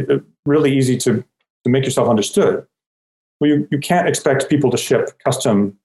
really 0.47 0.77
easy 0.77 0.97
to, 0.99 1.25
to 1.65 1.71
make 1.71 1.85
yourself 1.85 2.09
understood. 2.09 2.67
Well, 3.41 3.51
you, 3.51 3.69
you 3.71 3.79
can't 3.79 4.09
expect 4.09 4.49
people 4.49 4.71
to 4.71 4.77
ship 4.77 5.19
custom 5.25 5.79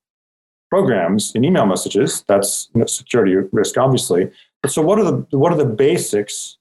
programs 0.69 1.33
in 1.35 1.45
email 1.45 1.65
messages. 1.65 2.23
That's 2.27 2.69
you 2.73 2.81
know, 2.81 2.87
security 2.87 3.35
risk, 3.51 3.77
obviously. 3.77 4.29
But 4.61 4.71
so, 4.71 4.81
what 4.81 4.99
are 4.99 5.05
the 5.05 5.37
what 5.37 5.51
are 5.53 5.57
the 5.57 5.65
basics 5.65 6.57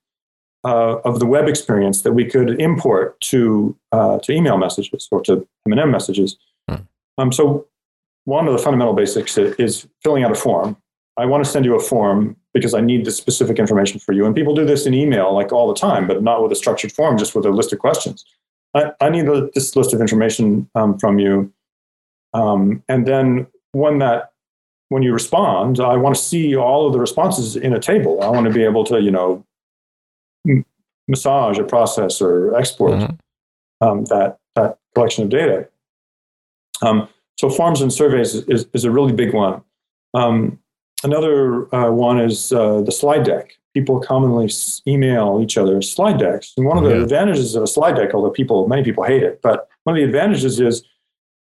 uh, 0.65 0.99
of 1.05 1.21
the 1.21 1.27
web 1.27 1.49
experience 1.49 2.03
that 2.03 2.13
we 2.13 2.25
could 2.25 2.61
import 2.61 3.21
to 3.23 3.77
uh, 3.93 4.19
to 4.21 4.33
email 4.33 4.57
messages 4.57 5.09
or 5.11 5.21
to 5.23 5.47
MNM 5.69 5.91
messages? 5.91 6.37
Hmm. 6.69 6.83
Um, 7.19 7.33
so, 7.33 7.67
one 8.25 8.47
of 8.47 8.53
the 8.53 8.59
fundamental 8.59 8.95
basics 8.95 9.37
is 9.39 9.89
filling 10.03 10.23
out 10.25 10.33
a 10.33 10.35
form. 10.35 10.77
I 11.17 11.27
want 11.27 11.45
to 11.45 11.51
send 11.51 11.65
you 11.65 11.77
a 11.77 11.81
form 11.81 12.37
because 12.53 12.75
I 12.75 12.81
need 12.81 13.05
this 13.05 13.17
specific 13.17 13.59
information 13.59 14.01
for 14.01 14.13
you. 14.13 14.27
And 14.27 14.35
people 14.35 14.55
do 14.55 14.65
this 14.65 14.87
in 14.87 14.95
email 14.95 15.33
like 15.33 15.53
all 15.53 15.69
the 15.69 15.79
time, 15.79 16.07
but 16.07 16.23
not 16.23 16.43
with 16.43 16.53
a 16.53 16.57
structured 16.57 16.93
form, 16.93 17.19
just 17.19 17.35
with 17.35 17.47
a 17.47 17.51
list 17.51 17.73
of 17.73 17.79
questions. 17.79 18.25
I, 18.75 18.93
I 19.01 19.09
need 19.09 19.29
a, 19.29 19.49
this 19.55 19.77
list 19.77 19.95
of 19.95 20.01
information 20.01 20.69
um, 20.75 20.99
from 20.99 21.19
you. 21.19 21.53
Um, 22.33 22.83
and 22.89 23.07
then 23.07 23.47
when 23.73 23.99
that 23.99 24.33
when 24.89 25.03
you 25.03 25.13
respond, 25.13 25.81
I 25.81 25.97
want 25.97 26.15
to 26.15 26.21
see 26.21 26.55
all 26.55 26.87
of 26.87 26.93
the 26.93 27.01
responses 27.01 27.57
in 27.57 27.73
a 27.73 27.81
table. 27.81 28.23
I 28.23 28.29
want 28.29 28.47
to 28.47 28.53
be 28.53 28.63
able 28.63 28.85
to, 28.85 29.01
you 29.01 29.11
know, 29.11 29.45
m- 30.49 30.65
massage 31.09 31.59
a 31.59 31.65
process 31.65 32.21
or 32.21 32.55
export 32.57 32.93
mm-hmm. 32.93 33.87
um, 33.87 34.05
that 34.07 34.39
that 34.57 34.79
collection 34.95 35.25
of 35.25 35.31
data. 35.31 35.69
Um, 36.83 37.09
so 37.39 37.51
forms 37.51 37.81
and 37.81 37.93
surveys 37.93 38.35
is, 38.35 38.45
is, 38.49 38.67
is, 38.73 38.85
a 38.85 38.91
really 38.91 39.13
big 39.13 39.33
one. 39.33 39.63
Um, 40.13 40.59
Another 41.05 41.73
uh, 41.75 41.91
one 41.91 42.19
is 42.19 42.51
uh, 42.51 42.81
the 42.81 42.91
slide 42.91 43.25
deck. 43.25 43.53
People 43.75 44.01
commonly 44.01 44.51
email 44.87 45.39
each 45.43 45.59
other 45.59 45.83
slide 45.83 46.19
decks. 46.19 46.55
And 46.57 46.65
one 46.67 46.79
of 46.79 46.85
the 46.85 46.97
yeah. 46.97 47.03
advantages 47.03 47.55
of 47.55 47.63
a 47.63 47.67
slide 47.67 47.97
deck, 47.97 48.15
although 48.15 48.31
people, 48.31 48.67
many 48.67 48.83
people 48.83 49.05
hate 49.05 49.23
it, 49.23 49.41
but 49.43 49.69
one 49.83 49.95
of 49.95 50.01
the 50.01 50.05
advantages 50.05 50.59
is 50.59 50.83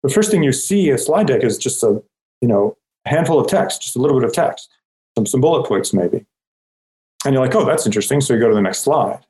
the 0.02 0.08
first 0.08 0.30
thing 0.30 0.42
you 0.42 0.52
see 0.52 0.88
a 0.88 0.96
slide 0.96 1.26
deck 1.26 1.44
is 1.44 1.58
just 1.58 1.82
a, 1.82 2.02
you 2.40 2.48
know, 2.48 2.78
handful 3.04 3.38
of 3.38 3.48
text, 3.48 3.82
just 3.82 3.96
a 3.96 3.98
little 3.98 4.18
bit 4.18 4.26
of 4.26 4.32
text, 4.32 4.70
some, 5.16 5.26
some 5.26 5.42
bullet 5.42 5.68
points 5.68 5.92
maybe. 5.92 6.24
And 7.26 7.34
you're 7.34 7.44
like, 7.44 7.54
oh, 7.54 7.66
that's 7.66 7.84
interesting. 7.84 8.22
So 8.22 8.32
you 8.32 8.40
go 8.40 8.48
to 8.48 8.54
the 8.54 8.62
next 8.62 8.78
slide. 8.78 9.20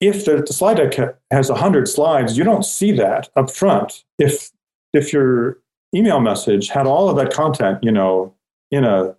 If 0.00 0.26
the, 0.26 0.42
the 0.46 0.52
slide 0.52 0.76
deck 0.76 1.16
has 1.30 1.48
100 1.48 1.88
slides, 1.88 2.36
you 2.36 2.44
don't 2.44 2.64
see 2.64 2.92
that 2.92 3.30
up 3.36 3.50
front. 3.50 4.04
If, 4.18 4.50
if 4.92 5.14
your 5.14 5.58
email 5.94 6.20
message 6.20 6.68
had 6.68 6.86
all 6.86 7.08
of 7.08 7.16
that 7.16 7.32
content, 7.32 7.82
you 7.82 7.90
know, 7.90 8.34
in 8.70 8.84
a 8.84 9.14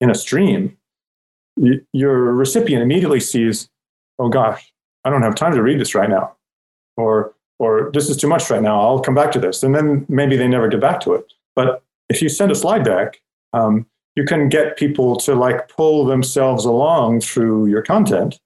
in 0.00 0.10
a 0.10 0.14
stream, 0.14 0.76
your 1.92 2.32
recipient 2.34 2.82
immediately 2.82 3.20
sees, 3.20 3.68
"Oh 4.18 4.28
gosh, 4.28 4.72
I 5.04 5.10
don't 5.10 5.22
have 5.22 5.34
time 5.34 5.54
to 5.54 5.62
read 5.62 5.80
this 5.80 5.94
right 5.94 6.10
now," 6.10 6.36
or 6.96 7.34
or 7.58 7.90
this 7.92 8.10
is 8.10 8.16
too 8.16 8.28
much 8.28 8.50
right 8.50 8.62
now. 8.62 8.80
I'll 8.80 9.00
come 9.00 9.14
back 9.14 9.32
to 9.32 9.38
this, 9.38 9.62
and 9.62 9.74
then 9.74 10.06
maybe 10.08 10.36
they 10.36 10.48
never 10.48 10.68
get 10.68 10.80
back 10.80 11.00
to 11.00 11.14
it. 11.14 11.32
But 11.54 11.82
if 12.08 12.20
you 12.20 12.28
send 12.28 12.52
a 12.52 12.54
slide 12.54 12.84
deck, 12.84 13.20
um, 13.52 13.86
you 14.14 14.24
can 14.24 14.48
get 14.48 14.76
people 14.76 15.16
to 15.16 15.34
like 15.34 15.68
pull 15.68 16.04
themselves 16.04 16.64
along 16.64 17.20
through 17.20 17.66
your 17.66 17.82
content. 17.82 18.38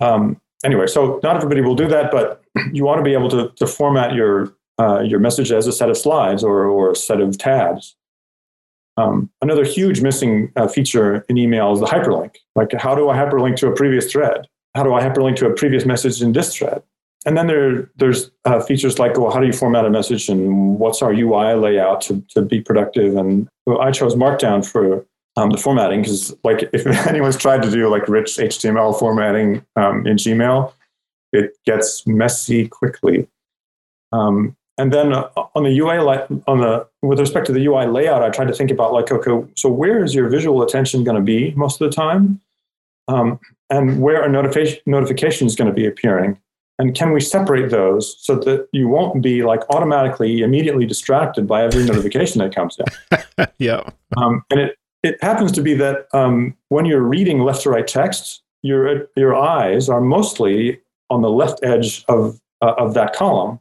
Um, 0.00 0.40
anyway, 0.64 0.86
so 0.86 1.20
not 1.22 1.36
everybody 1.36 1.60
will 1.60 1.74
do 1.74 1.88
that, 1.88 2.10
but 2.10 2.42
you 2.72 2.84
want 2.84 2.98
to 2.98 3.04
be 3.04 3.12
able 3.12 3.28
to, 3.30 3.50
to 3.56 3.66
format 3.66 4.14
your 4.14 4.54
uh, 4.80 5.00
your 5.00 5.18
message 5.18 5.50
as 5.50 5.66
a 5.66 5.72
set 5.72 5.90
of 5.90 5.96
slides 5.96 6.44
or, 6.44 6.64
or 6.66 6.92
a 6.92 6.96
set 6.96 7.20
of 7.20 7.36
tabs. 7.36 7.96
Um, 8.98 9.30
another 9.42 9.64
huge 9.64 10.00
missing 10.00 10.50
uh, 10.56 10.66
feature 10.66 11.24
in 11.28 11.38
email 11.38 11.72
is 11.72 11.78
the 11.78 11.86
hyperlink. 11.86 12.34
Like, 12.56 12.72
how 12.72 12.96
do 12.96 13.08
I 13.08 13.16
hyperlink 13.16 13.54
to 13.58 13.68
a 13.68 13.74
previous 13.74 14.10
thread? 14.10 14.48
How 14.74 14.82
do 14.82 14.92
I 14.92 15.00
hyperlink 15.02 15.36
to 15.36 15.46
a 15.46 15.54
previous 15.54 15.86
message 15.86 16.20
in 16.20 16.32
this 16.32 16.56
thread? 16.56 16.82
And 17.24 17.36
then 17.36 17.46
there, 17.46 17.90
there's 17.96 18.30
uh, 18.44 18.60
features 18.60 18.98
like, 18.98 19.16
well, 19.16 19.30
how 19.30 19.38
do 19.38 19.46
you 19.46 19.52
format 19.52 19.84
a 19.84 19.90
message 19.90 20.28
and 20.28 20.78
what's 20.80 21.00
our 21.00 21.12
UI 21.12 21.54
layout 21.54 22.00
to, 22.02 22.24
to 22.30 22.42
be 22.42 22.60
productive? 22.60 23.16
And 23.16 23.48
well, 23.66 23.80
I 23.80 23.92
chose 23.92 24.16
Markdown 24.16 24.66
for 24.66 25.06
um, 25.36 25.50
the 25.50 25.58
formatting 25.58 26.02
because, 26.02 26.34
like, 26.42 26.68
if 26.72 26.84
anyone's 27.06 27.36
tried 27.36 27.62
to 27.62 27.70
do 27.70 27.88
like 27.88 28.08
rich 28.08 28.36
HTML 28.36 28.98
formatting 28.98 29.64
um, 29.76 30.08
in 30.08 30.16
Gmail, 30.16 30.72
it 31.32 31.52
gets 31.64 32.04
messy 32.04 32.66
quickly. 32.66 33.28
Um, 34.10 34.56
and 34.78 34.92
then 34.92 35.12
uh, 35.12 35.28
on 35.54 35.64
the 35.64 35.78
UI, 35.78 35.98
on 35.98 36.60
the 36.60 36.86
with 37.02 37.18
respect 37.18 37.46
to 37.46 37.52
the 37.52 37.66
UI 37.66 37.86
layout, 37.86 38.22
I 38.22 38.30
tried 38.30 38.46
to 38.48 38.54
think 38.54 38.70
about 38.70 38.92
like, 38.92 39.10
okay, 39.10 39.46
so 39.56 39.68
where 39.68 40.02
is 40.02 40.14
your 40.14 40.28
visual 40.28 40.62
attention 40.62 41.04
going 41.04 41.16
to 41.16 41.22
be 41.22 41.52
most 41.56 41.80
of 41.80 41.90
the 41.90 41.94
time, 41.94 42.40
um, 43.08 43.40
and 43.70 44.00
where 44.00 44.22
are 44.22 44.28
notification 44.28 44.80
notifications 44.86 45.56
going 45.56 45.68
to 45.68 45.74
be 45.74 45.84
appearing, 45.84 46.38
and 46.78 46.94
can 46.94 47.12
we 47.12 47.20
separate 47.20 47.70
those 47.70 48.16
so 48.24 48.36
that 48.36 48.68
you 48.72 48.88
won't 48.88 49.20
be 49.20 49.42
like 49.42 49.68
automatically 49.70 50.42
immediately 50.42 50.86
distracted 50.86 51.46
by 51.46 51.64
every 51.64 51.84
notification 51.84 52.38
that 52.38 52.54
comes 52.54 52.78
in? 52.78 53.46
yeah. 53.58 53.82
Um, 54.16 54.44
and 54.50 54.60
it 54.60 54.76
it 55.02 55.22
happens 55.22 55.50
to 55.52 55.60
be 55.60 55.74
that 55.74 56.06
um, 56.12 56.56
when 56.68 56.84
you're 56.84 57.02
reading 57.02 57.40
left 57.40 57.62
to 57.62 57.70
right 57.70 57.86
text, 57.86 58.42
your 58.62 59.08
your 59.16 59.34
eyes 59.34 59.88
are 59.88 60.00
mostly 60.00 60.80
on 61.10 61.22
the 61.22 61.30
left 61.30 61.58
edge 61.64 62.04
of 62.06 62.40
uh, 62.62 62.74
of 62.78 62.94
that 62.94 63.12
column 63.12 63.58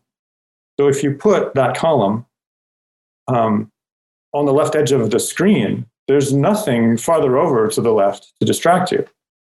so 0.79 0.87
if 0.87 1.03
you 1.03 1.13
put 1.13 1.53
that 1.55 1.75
column 1.75 2.25
um, 3.27 3.71
on 4.33 4.45
the 4.45 4.53
left 4.53 4.75
edge 4.75 4.91
of 4.91 5.11
the 5.11 5.19
screen, 5.19 5.85
there's 6.07 6.33
nothing 6.33 6.97
farther 6.97 7.37
over 7.37 7.67
to 7.67 7.81
the 7.81 7.91
left 7.91 8.33
to 8.39 8.45
distract 8.45 8.91
you. 8.91 9.05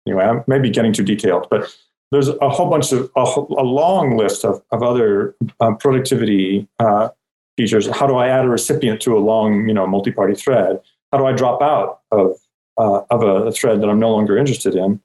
Anyway, 0.08 0.24
I 0.24 0.42
may 0.48 0.60
be 0.60 0.70
getting 0.70 0.94
too 0.94 1.04
detailed, 1.04 1.48
but 1.50 1.76
there's 2.12 2.30
a 2.30 2.50
whole 2.50 2.70
bunch 2.70 2.92
of 2.94 3.12
a, 3.16 3.22
a 3.22 3.66
long 3.66 4.16
list 4.16 4.46
of, 4.46 4.62
of 4.72 4.82
other 4.82 5.36
um, 5.60 5.78
productivity 5.78 6.68
uh, 6.80 7.10
features. 7.58 7.88
How 7.88 8.08
do 8.08 8.16
I 8.16 8.30
add 8.30 8.46
a 8.46 8.50
recipient 8.50 9.02
to 9.02 9.18
a 9.18 9.20
long, 9.20 9.68
you 9.68 9.74
know, 9.74 9.86
multi-party 9.86 10.36
thread? 10.36 10.80
How 11.12 11.18
do 11.18 11.26
I 11.26 11.34
drop 11.34 11.62
out 11.62 12.02
of 12.12 12.38
uh, 12.78 13.02
of 13.10 13.24
a, 13.24 13.48
a, 13.48 13.52
thread 13.52 13.82
that 13.82 13.90
I'm 13.90 14.00
no 14.00 14.12
longer 14.12 14.38
interested 14.38 14.76
in? 14.76 15.02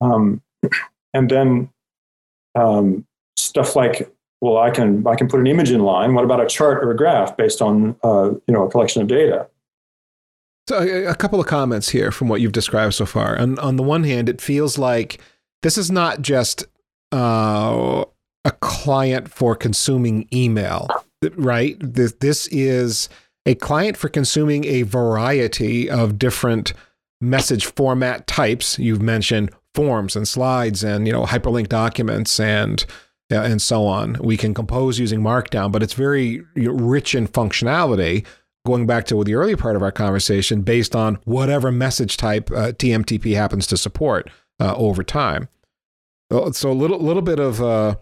Um, 0.00 0.42
and 1.14 1.30
then 1.30 1.70
um, 2.54 3.06
stuff 3.36 3.76
like 3.76 4.12
well, 4.42 4.58
I 4.58 4.70
can 4.70 5.06
I 5.06 5.14
can 5.14 5.28
put 5.28 5.38
an 5.38 5.46
image 5.46 5.70
in 5.70 5.80
line. 5.80 6.14
What 6.14 6.24
about 6.24 6.40
a 6.42 6.46
chart 6.46 6.82
or 6.84 6.90
a 6.90 6.96
graph 6.96 7.36
based 7.36 7.62
on 7.62 7.96
uh, 8.02 8.30
you 8.46 8.52
know 8.52 8.66
a 8.66 8.70
collection 8.70 9.00
of 9.00 9.06
data? 9.08 9.46
So 10.68 10.80
a, 10.80 11.14
couple 11.14 11.40
of 11.40 11.46
comments 11.46 11.88
here 11.88 12.10
from 12.12 12.28
what 12.28 12.40
you've 12.40 12.52
described 12.52 12.94
so 12.94 13.04
far. 13.04 13.34
And 13.34 13.58
on 13.58 13.76
the 13.76 13.82
one 13.82 14.04
hand, 14.04 14.28
it 14.28 14.40
feels 14.40 14.78
like 14.78 15.20
this 15.62 15.76
is 15.76 15.90
not 15.90 16.22
just 16.22 16.64
uh, 17.10 18.04
a 18.44 18.50
client 18.60 19.28
for 19.28 19.56
consuming 19.56 20.28
email, 20.32 20.88
right? 21.34 21.76
This, 21.80 22.12
this 22.20 22.46
is 22.52 23.08
a 23.44 23.56
client 23.56 23.96
for 23.96 24.08
consuming 24.08 24.64
a 24.64 24.82
variety 24.82 25.90
of 25.90 26.16
different 26.16 26.72
message 27.20 27.66
format 27.66 28.28
types. 28.28 28.78
You've 28.78 29.02
mentioned 29.02 29.50
forms 29.74 30.14
and 30.14 30.28
slides 30.28 30.84
and 30.84 31.06
you 31.06 31.12
know 31.12 31.24
hyperlink 31.24 31.68
documents 31.68 32.38
and 32.38 32.84
and 33.36 33.60
so 33.60 33.86
on. 33.86 34.14
We 34.20 34.36
can 34.36 34.54
compose 34.54 34.98
using 34.98 35.20
Markdown, 35.20 35.72
but 35.72 35.82
it's 35.82 35.94
very 35.94 36.42
rich 36.54 37.14
in 37.14 37.28
functionality. 37.28 38.26
Going 38.64 38.86
back 38.86 39.06
to 39.06 39.24
the 39.24 39.34
earlier 39.34 39.56
part 39.56 39.74
of 39.74 39.82
our 39.82 39.90
conversation, 39.90 40.62
based 40.62 40.94
on 40.94 41.18
whatever 41.24 41.72
message 41.72 42.16
type 42.16 42.48
uh, 42.52 42.70
TMTP 42.70 43.34
happens 43.34 43.66
to 43.66 43.76
support 43.76 44.30
uh, 44.60 44.74
over 44.76 45.02
time. 45.02 45.48
So 46.30 46.70
a 46.70 46.72
little 46.72 46.98
little 46.98 47.22
bit 47.22 47.40
of 47.40 47.60
uh, 47.60 47.96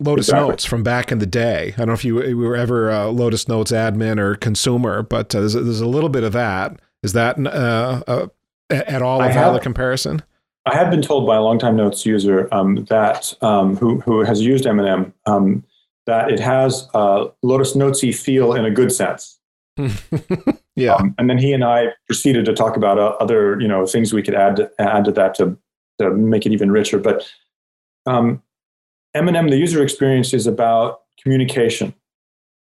Lotus 0.00 0.28
exactly. 0.28 0.48
Notes 0.48 0.64
from 0.64 0.82
back 0.82 1.12
in 1.12 1.18
the 1.18 1.26
day. 1.26 1.74
I 1.74 1.78
don't 1.78 1.88
know 1.88 1.92
if 1.92 2.04
you, 2.04 2.14
were 2.14 2.56
ever 2.56 2.90
uh, 2.90 3.06
Lotus 3.06 3.46
Notes 3.46 3.70
admin 3.70 4.18
or 4.18 4.34
consumer, 4.34 5.02
but 5.02 5.34
uh, 5.34 5.40
there's, 5.40 5.54
a, 5.54 5.60
there's 5.60 5.80
a 5.82 5.86
little 5.86 6.08
bit 6.08 6.24
of 6.24 6.32
that. 6.32 6.80
Is 7.02 7.12
that 7.12 7.38
uh, 7.38 8.02
uh 8.06 8.26
at 8.70 9.02
all 9.02 9.22
a 9.22 9.28
valid 9.28 9.62
comparison? 9.62 10.22
I 10.66 10.74
have 10.74 10.90
been 10.90 11.02
told 11.02 11.26
by 11.26 11.36
a 11.36 11.40
longtime 11.40 11.76
Notes 11.76 12.04
user 12.04 12.48
um, 12.52 12.84
that 12.86 13.34
um, 13.42 13.76
who 13.76 14.00
who 14.00 14.20
has 14.20 14.42
used 14.42 14.64
MNM 14.64 15.12
um, 15.26 15.64
that 16.06 16.30
it 16.30 16.40
has 16.40 16.88
a 16.94 17.28
Lotus 17.42 17.74
Notesy 17.74 18.12
feel 18.12 18.52
in 18.52 18.64
a 18.64 18.70
good 18.70 18.92
sense. 18.92 19.38
yeah, 20.76 20.94
um, 20.94 21.14
and 21.18 21.30
then 21.30 21.38
he 21.38 21.52
and 21.52 21.64
I 21.64 21.88
proceeded 22.06 22.44
to 22.44 22.52
talk 22.52 22.76
about 22.76 22.98
uh, 22.98 23.16
other 23.20 23.58
you 23.60 23.68
know 23.68 23.86
things 23.86 24.12
we 24.12 24.22
could 24.22 24.34
add 24.34 24.56
to, 24.56 24.70
add 24.78 25.04
to 25.06 25.12
that 25.12 25.34
to 25.36 25.56
to 25.98 26.10
make 26.10 26.44
it 26.44 26.52
even 26.52 26.70
richer. 26.70 26.98
But 26.98 27.30
um, 28.06 28.42
MNM, 29.16 29.50
the 29.50 29.58
user 29.58 29.82
experience 29.82 30.34
is 30.34 30.46
about 30.46 31.00
communication 31.22 31.94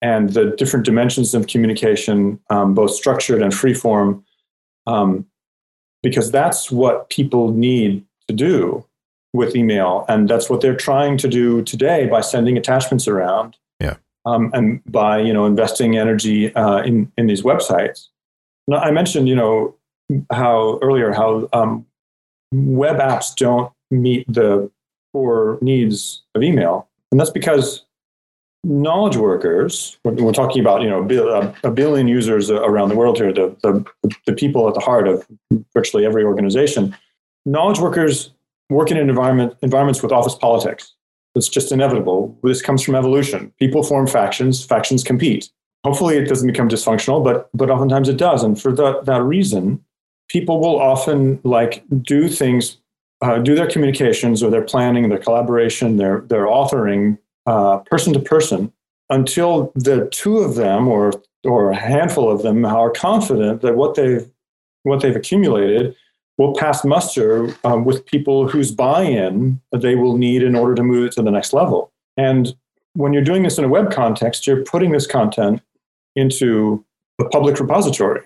and 0.01 0.29
the 0.29 0.51
different 0.57 0.85
dimensions 0.85 1.33
of 1.33 1.47
communication, 1.47 2.39
um, 2.49 2.73
both 2.73 2.91
structured 2.91 3.41
and 3.41 3.51
freeform, 3.51 4.23
um, 4.85 5.25
because 6.03 6.31
that's 6.31 6.71
what 6.71 7.09
people 7.09 7.51
need 7.51 8.05
to 8.27 8.33
do 8.33 8.85
with 9.33 9.55
email, 9.55 10.05
and 10.07 10.29
that's 10.29 10.49
what 10.49 10.61
they're 10.61 10.75
trying 10.75 11.17
to 11.17 11.27
do 11.27 11.61
today 11.63 12.07
by 12.07 12.21
sending 12.21 12.57
attachments 12.57 13.07
around. 13.07 13.57
Yeah, 13.79 13.95
um, 14.25 14.51
and 14.53 14.81
by 14.85 15.19
you 15.19 15.33
know 15.33 15.45
investing 15.45 15.97
energy 15.97 16.53
uh, 16.55 16.79
in 16.79 17.11
in 17.17 17.27
these 17.27 17.43
websites. 17.43 18.07
Now, 18.67 18.77
I 18.77 18.91
mentioned 18.91 19.27
you 19.29 19.35
know 19.35 19.75
how 20.31 20.79
earlier 20.81 21.13
how 21.13 21.49
um, 21.53 21.85
web 22.51 22.97
apps 22.97 23.35
don't 23.35 23.71
meet 23.91 24.25
the 24.31 24.69
core 25.13 25.57
needs 25.61 26.23
of 26.35 26.43
email. 26.43 26.87
And 27.11 27.19
that's 27.19 27.29
because 27.29 27.83
knowledge 28.63 29.15
workers, 29.15 29.97
we're, 30.03 30.33
talking 30.33 30.61
about, 30.61 30.81
you 30.81 30.89
know, 30.89 31.53
a 31.63 31.71
billion 31.71 32.07
users 32.07 32.49
around 32.49 32.89
the 32.89 32.95
world 32.95 33.17
here, 33.17 33.31
the, 33.31 33.55
the, 33.61 34.11
the 34.25 34.33
people 34.33 34.67
at 34.67 34.73
the 34.73 34.79
heart 34.79 35.07
of 35.07 35.25
virtually 35.73 36.05
every 36.05 36.23
organization. 36.23 36.95
Knowledge 37.45 37.79
workers 37.79 38.31
work 38.69 38.91
in 38.91 38.97
environment, 38.97 39.55
environments 39.61 40.01
with 40.01 40.11
office 40.11 40.35
politics. 40.35 40.93
It's 41.35 41.47
just 41.47 41.71
inevitable. 41.71 42.37
This 42.43 42.61
comes 42.61 42.83
from 42.83 42.95
evolution. 42.95 43.53
People 43.59 43.83
form 43.83 44.07
factions, 44.07 44.65
factions 44.65 45.03
compete. 45.03 45.49
Hopefully, 45.83 46.17
it 46.17 46.25
doesn't 46.25 46.47
become 46.47 46.67
dysfunctional, 46.67 47.23
but 47.23 47.49
but 47.53 47.69
oftentimes 47.69 48.09
it 48.09 48.17
does. 48.17 48.43
And 48.43 48.59
for 48.59 48.73
that 48.73 49.05
that 49.05 49.21
reason, 49.21 49.83
people 50.27 50.59
will 50.59 50.79
often 50.79 51.39
like 51.43 51.83
do 52.01 52.27
things 52.27 52.77
uh, 53.21 53.37
do 53.37 53.55
their 53.55 53.67
communications 53.67 54.43
or 54.43 54.49
their 54.49 54.63
planning, 54.63 55.07
their 55.09 55.19
collaboration, 55.19 55.97
their 55.97 56.21
their 56.21 56.47
authoring 56.47 57.19
uh, 57.47 57.79
person 57.79 58.13
to 58.13 58.19
person 58.19 58.71
until 59.09 59.71
the 59.75 60.07
two 60.11 60.37
of 60.37 60.55
them 60.55 60.87
or 60.87 61.11
or 61.43 61.71
a 61.71 61.75
handful 61.75 62.29
of 62.29 62.41
them 62.41 62.65
are 62.65 62.91
confident 62.91 63.61
that 63.61 63.75
what 63.75 63.95
they've 63.95 64.29
what 64.83 65.01
they've 65.01 65.15
accumulated 65.15 65.95
will 66.37 66.53
pass 66.53 66.85
muster 66.85 67.49
um, 67.63 67.83
with 67.83 68.05
people 68.05 68.47
whose 68.47 68.71
buy-in 68.71 69.59
they 69.71 69.95
will 69.95 70.17
need 70.17 70.43
in 70.43 70.55
order 70.55 70.75
to 70.75 70.83
move 70.83 71.07
it 71.07 71.11
to 71.13 71.23
the 71.23 71.31
next 71.31 71.51
level. 71.51 71.91
And 72.15 72.55
when 72.93 73.11
you're 73.13 73.23
doing 73.23 73.43
this 73.43 73.57
in 73.57 73.63
a 73.63 73.69
web 73.69 73.91
context, 73.91 74.45
you're 74.45 74.63
putting 74.63 74.91
this 74.91 75.07
content 75.07 75.61
into 76.15 76.85
a 77.19 77.25
public 77.29 77.59
repository. 77.59 78.21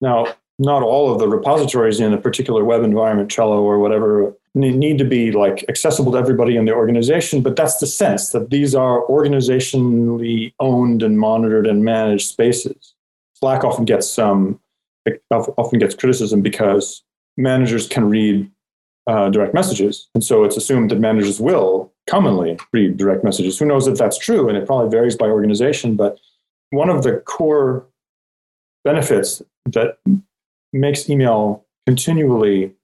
Now, 0.00 0.26
not 0.58 0.82
all 0.82 1.12
of 1.12 1.18
the 1.18 1.28
repositories 1.28 2.00
in 2.00 2.12
a 2.12 2.18
particular 2.18 2.64
web 2.64 2.82
environment, 2.82 3.30
Trello 3.30 3.60
or 3.60 3.78
whatever, 3.78 4.34
need 4.54 4.96
to 4.96 5.04
be 5.04 5.32
like 5.32 5.64
accessible 5.68 6.12
to 6.12 6.18
everybody 6.18 6.56
in 6.56 6.64
the 6.64 6.72
organization. 6.72 7.42
But 7.42 7.56
that's 7.56 7.78
the 7.78 7.86
sense 7.86 8.30
that 8.30 8.48
these 8.50 8.74
are 8.74 9.02
organizationally 9.06 10.54
owned 10.58 11.02
and 11.02 11.18
monitored 11.18 11.66
and 11.66 11.84
managed 11.84 12.28
spaces. 12.28 12.94
Slack 13.34 13.64
often 13.64 13.84
gets 13.84 14.18
um, 14.18 14.58
often 15.30 15.78
gets 15.78 15.94
criticism 15.94 16.40
because 16.40 17.02
managers 17.36 17.86
can 17.86 18.08
read 18.08 18.50
uh, 19.06 19.28
direct 19.28 19.52
messages, 19.52 20.08
and 20.14 20.24
so 20.24 20.42
it's 20.42 20.56
assumed 20.56 20.90
that 20.90 21.00
managers 21.00 21.38
will 21.38 21.92
commonly 22.06 22.58
read 22.72 22.96
direct 22.96 23.24
messages. 23.24 23.58
Who 23.58 23.66
knows 23.66 23.86
if 23.86 23.98
that's 23.98 24.16
true? 24.16 24.48
And 24.48 24.56
it 24.56 24.66
probably 24.66 24.88
varies 24.88 25.16
by 25.16 25.26
organization. 25.26 25.96
But 25.96 26.18
one 26.70 26.88
of 26.88 27.02
the 27.02 27.18
core 27.26 27.86
benefits 28.84 29.42
that 29.66 29.98
makes 30.78 31.08
email 31.08 31.64
continually 31.86 32.74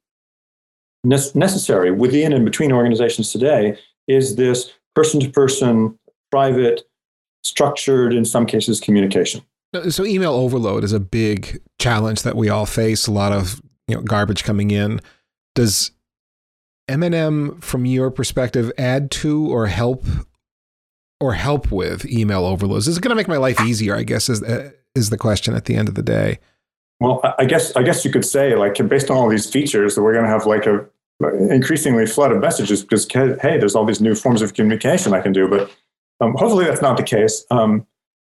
necessary 1.04 1.90
within 1.90 2.32
and 2.32 2.44
between 2.44 2.72
organizations 2.72 3.32
today 3.32 3.76
is 4.08 4.36
this 4.36 4.72
person 4.94 5.20
to 5.20 5.30
person, 5.30 5.98
private, 6.30 6.82
structured, 7.42 8.12
in 8.12 8.24
some 8.24 8.46
cases, 8.46 8.80
communication. 8.80 9.42
So, 9.88 10.04
email 10.04 10.34
overload 10.34 10.84
is 10.84 10.92
a 10.92 11.00
big 11.00 11.60
challenge 11.78 12.22
that 12.22 12.36
we 12.36 12.50
all 12.50 12.66
face. 12.66 13.06
A 13.06 13.10
lot 13.10 13.32
of 13.32 13.60
you 13.88 13.96
know 13.96 14.02
garbage 14.02 14.44
coming 14.44 14.70
in. 14.70 15.00
Does 15.54 15.92
MNM, 16.90 17.62
from 17.62 17.86
your 17.86 18.10
perspective, 18.10 18.70
add 18.76 19.10
to 19.12 19.50
or 19.50 19.66
help 19.66 20.04
or 21.20 21.32
help 21.32 21.72
with 21.72 22.04
email 22.06 22.44
overloads? 22.44 22.86
Is 22.86 22.98
it 22.98 23.02
going 23.02 23.10
to 23.10 23.16
make 23.16 23.28
my 23.28 23.38
life 23.38 23.60
easier? 23.62 23.96
I 23.96 24.02
guess 24.02 24.28
is 24.28 24.42
uh, 24.42 24.72
is 24.94 25.08
the 25.08 25.16
question 25.16 25.54
at 25.54 25.64
the 25.64 25.74
end 25.74 25.88
of 25.88 25.94
the 25.94 26.02
day. 26.02 26.38
Well, 27.02 27.20
I 27.36 27.46
guess 27.46 27.74
I 27.74 27.82
guess 27.82 28.04
you 28.04 28.12
could 28.12 28.24
say 28.24 28.54
like 28.54 28.76
based 28.88 29.10
on 29.10 29.16
all 29.16 29.28
these 29.28 29.50
features 29.50 29.96
that 29.96 30.02
we're 30.02 30.12
going 30.12 30.24
to 30.24 30.30
have 30.30 30.46
like 30.46 30.66
a 30.66 30.86
increasingly 31.50 32.06
flood 32.06 32.30
of 32.30 32.40
messages 32.40 32.82
because 32.82 33.08
hey, 33.10 33.58
there's 33.58 33.74
all 33.74 33.84
these 33.84 34.00
new 34.00 34.14
forms 34.14 34.40
of 34.40 34.54
communication 34.54 35.12
I 35.12 35.20
can 35.20 35.32
do. 35.32 35.48
But 35.48 35.68
um, 36.20 36.34
hopefully 36.36 36.64
that's 36.64 36.80
not 36.80 36.96
the 36.96 37.02
case. 37.02 37.44
Um, 37.50 37.88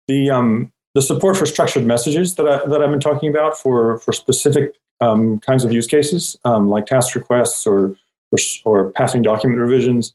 the 0.07 0.30
um, 0.30 0.72
the 0.93 1.01
support 1.01 1.36
for 1.36 1.45
structured 1.45 1.86
messages 1.86 2.36
that 2.36 2.47
I, 2.47 2.66
that 2.70 2.82
I've 2.82 2.89
been 2.89 3.01
talking 3.01 3.30
about 3.30 3.57
for 3.57 3.99
for 3.99 4.14
specific 4.14 4.76
um, 5.01 5.39
kinds 5.41 5.66
of 5.66 5.74
use 5.74 5.88
cases 5.88 6.38
um, 6.45 6.70
like 6.70 6.86
task 6.86 7.16
requests 7.16 7.68
or 7.68 7.97
or, 8.32 8.38
or 8.64 8.91
passing 8.91 9.24
document 9.24 9.59
revisions 9.59 10.14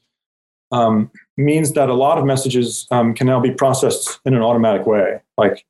um, 0.71 1.11
means 1.37 1.73
that 1.73 1.87
a 1.89 1.93
lot 1.93 2.17
of 2.17 2.25
messages 2.25 2.87
can 2.89 3.27
now 3.27 3.39
be 3.39 3.51
processed 3.51 4.19
in 4.25 4.33
an 4.33 4.41
automatic 4.41 4.87
way. 4.87 5.21
Like 5.37 5.67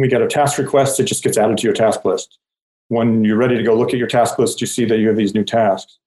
we 0.00 0.08
get 0.08 0.22
a 0.22 0.26
task 0.26 0.58
request, 0.58 1.00
it 1.00 1.04
just 1.04 1.22
gets 1.22 1.38
added 1.38 1.58
to 1.58 1.64
your 1.64 1.74
task 1.74 2.04
list. 2.04 2.38
When 2.88 3.24
you're 3.24 3.36
ready 3.36 3.56
to 3.56 3.62
go 3.62 3.74
look 3.74 3.90
at 3.90 3.98
your 3.98 4.08
task 4.08 4.38
list, 4.38 4.60
you 4.60 4.66
see 4.66 4.84
that 4.84 4.98
you 4.98 5.08
have 5.08 5.16
these 5.16 5.34
new 5.34 5.44
tasks. 5.44 5.98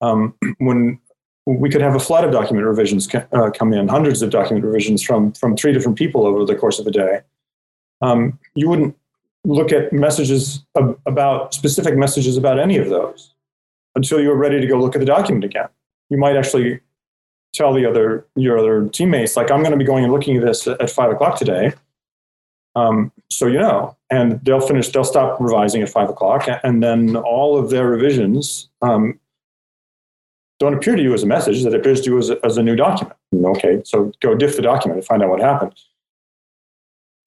Um, 0.00 0.34
when 0.58 0.98
we 1.46 1.70
could 1.70 1.80
have 1.80 1.94
a 1.94 2.00
flood 2.00 2.24
of 2.24 2.30
document 2.30 2.66
revisions 2.66 3.12
uh, 3.14 3.50
come 3.50 3.72
in, 3.72 3.88
hundreds 3.88 4.22
of 4.22 4.30
document 4.30 4.64
revisions 4.64 5.02
from, 5.02 5.32
from 5.32 5.56
three 5.56 5.72
different 5.72 5.98
people 5.98 6.26
over 6.26 6.44
the 6.44 6.54
course 6.54 6.78
of 6.78 6.86
a 6.86 6.90
day. 6.90 7.20
Um, 8.02 8.38
you 8.54 8.68
wouldn't 8.68 8.96
look 9.44 9.72
at 9.72 9.92
messages 9.92 10.64
ab- 10.76 11.00
about 11.06 11.54
specific 11.54 11.96
messages 11.96 12.36
about 12.36 12.58
any 12.58 12.76
of 12.76 12.88
those 12.88 13.34
until 13.94 14.20
you 14.20 14.28
were 14.28 14.36
ready 14.36 14.60
to 14.60 14.66
go 14.66 14.78
look 14.78 14.94
at 14.94 15.00
the 15.00 15.06
document 15.06 15.44
again. 15.44 15.68
You 16.10 16.18
might 16.18 16.36
actually 16.36 16.80
tell 17.52 17.72
the 17.72 17.86
other 17.86 18.26
your 18.36 18.58
other 18.58 18.88
teammates, 18.88 19.36
like, 19.36 19.50
I'm 19.50 19.60
going 19.60 19.72
to 19.72 19.78
be 19.78 19.84
going 19.84 20.04
and 20.04 20.12
looking 20.12 20.36
at 20.36 20.44
this 20.44 20.66
at 20.66 20.90
five 20.90 21.10
o'clock 21.10 21.38
today. 21.38 21.72
Um, 22.76 23.12
so 23.30 23.46
you 23.46 23.58
know, 23.58 23.96
and 24.10 24.40
they'll 24.44 24.60
finish. 24.60 24.88
They'll 24.88 25.04
stop 25.04 25.40
revising 25.40 25.82
at 25.82 25.88
five 25.88 26.10
o'clock, 26.10 26.48
and 26.62 26.82
then 26.82 27.16
all 27.16 27.56
of 27.56 27.70
their 27.70 27.86
revisions 27.86 28.68
um, 28.82 29.18
don't 30.58 30.74
appear 30.74 30.96
to 30.96 31.02
you 31.02 31.14
as 31.14 31.22
a 31.22 31.26
message. 31.26 31.62
That 31.64 31.74
appears 31.74 32.00
to 32.02 32.10
you 32.10 32.18
as 32.18 32.30
a, 32.30 32.44
as 32.44 32.56
a 32.56 32.62
new 32.62 32.76
document. 32.76 33.16
Okay, 33.34 33.82
so 33.84 34.12
go 34.20 34.34
diff 34.34 34.56
the 34.56 34.62
document 34.62 34.98
and 34.98 35.06
find 35.06 35.22
out 35.22 35.30
what 35.30 35.40
happened. 35.40 35.74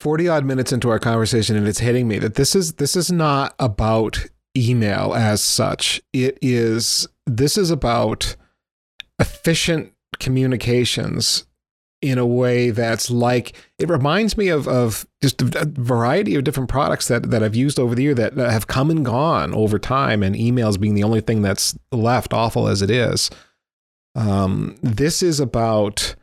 40 0.01 0.27
odd 0.27 0.43
minutes 0.43 0.73
into 0.73 0.89
our 0.89 0.99
conversation 0.99 1.55
and 1.55 1.65
it's 1.65 1.79
hitting 1.79 2.09
me 2.09 2.19
that 2.19 2.35
this 2.35 2.57
is 2.57 2.73
this 2.73 2.93
is 2.97 3.09
not 3.09 3.55
about 3.57 4.25
email 4.57 5.13
as 5.13 5.41
such 5.41 6.01
it 6.11 6.37
is 6.41 7.07
this 7.25 7.57
is 7.57 7.71
about 7.71 8.35
efficient 9.17 9.93
communications 10.19 11.45
in 12.03 12.17
a 12.17 12.25
way 12.25 12.69
that's 12.69 13.09
like 13.09 13.55
it 13.79 13.89
reminds 13.89 14.35
me 14.37 14.49
of 14.49 14.67
of 14.67 15.07
just 15.21 15.41
a 15.41 15.65
variety 15.65 16.35
of 16.35 16.43
different 16.43 16.69
products 16.69 17.07
that 17.07 17.31
that 17.31 17.41
I've 17.41 17.55
used 17.55 17.79
over 17.79 17.95
the 17.95 18.03
year 18.03 18.13
that, 18.13 18.35
have 18.35 18.67
come 18.67 18.91
and 18.91 19.05
gone 19.05 19.53
over 19.53 19.79
time, 19.79 20.21
and 20.21 20.35
emails 20.35 20.77
being 20.77 20.95
the 20.95 21.03
only 21.03 21.21
thing 21.21 21.41
that's 21.41 21.77
left, 21.93 22.33
awful 22.33 22.67
as 22.67 22.81
it 22.81 22.91
is. 22.91 23.29
Um, 24.15 24.75
this 24.83 25.23
is 25.23 25.39
about 25.39 26.15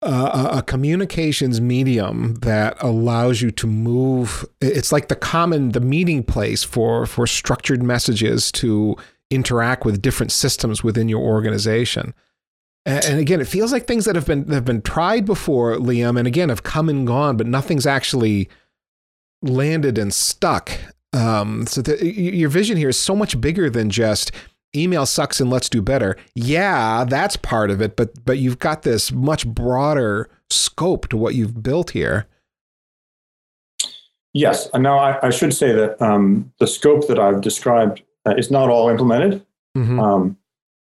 uh, 0.00 0.56
a 0.58 0.62
communications 0.62 1.60
medium 1.60 2.36
that 2.36 2.78
allows 2.80 3.42
you 3.42 3.50
to 3.50 3.66
move. 3.66 4.46
It's 4.62 4.92
like 4.92 5.08
the 5.08 5.14
common, 5.14 5.72
the 5.72 5.80
meeting 5.80 6.22
place 6.22 6.64
for 6.64 7.04
for 7.04 7.26
structured 7.26 7.82
messages 7.82 8.50
to 8.52 8.96
interact 9.30 9.84
with 9.84 10.00
different 10.00 10.32
systems 10.32 10.82
within 10.82 11.10
your 11.10 11.20
organization. 11.20 12.14
And, 12.86 13.18
again, 13.18 13.40
it 13.40 13.48
feels 13.48 13.72
like 13.72 13.86
things 13.86 14.04
that 14.04 14.14
have 14.14 14.26
been 14.26 14.44
that 14.48 14.54
have 14.54 14.64
been 14.66 14.82
tried 14.82 15.24
before, 15.24 15.76
Liam, 15.76 16.18
and 16.18 16.28
again 16.28 16.50
have 16.50 16.62
come 16.62 16.90
and 16.90 17.06
gone, 17.06 17.38
but 17.38 17.46
nothing's 17.46 17.86
actually 17.86 18.50
landed 19.40 19.96
and 19.96 20.12
stuck. 20.12 20.70
Um, 21.14 21.66
so 21.66 21.80
the, 21.80 22.04
your 22.06 22.50
vision 22.50 22.76
here 22.76 22.90
is 22.90 22.98
so 22.98 23.16
much 23.16 23.40
bigger 23.40 23.70
than 23.70 23.88
just 23.88 24.32
email 24.76 25.06
sucks 25.06 25.40
and 25.40 25.48
let's 25.48 25.70
do 25.70 25.80
better. 25.80 26.16
Yeah, 26.34 27.04
that's 27.04 27.36
part 27.36 27.70
of 27.70 27.80
it, 27.80 27.96
but 27.96 28.22
but 28.24 28.38
you've 28.38 28.58
got 28.58 28.82
this 28.82 29.10
much 29.10 29.46
broader 29.46 30.28
scope 30.50 31.08
to 31.08 31.16
what 31.16 31.34
you've 31.34 31.62
built 31.62 31.92
here. 31.92 32.26
Yes, 34.34 34.68
and 34.74 34.82
now 34.82 34.98
I, 34.98 35.28
I 35.28 35.30
should 35.30 35.54
say 35.54 35.72
that 35.72 36.02
um, 36.02 36.52
the 36.58 36.66
scope 36.66 37.06
that 37.06 37.18
I've 37.18 37.40
described 37.40 38.02
uh, 38.26 38.34
is 38.36 38.50
not 38.50 38.68
all 38.68 38.90
implemented. 38.90 39.46
Mm-hmm. 39.74 40.00
Um, 40.00 40.36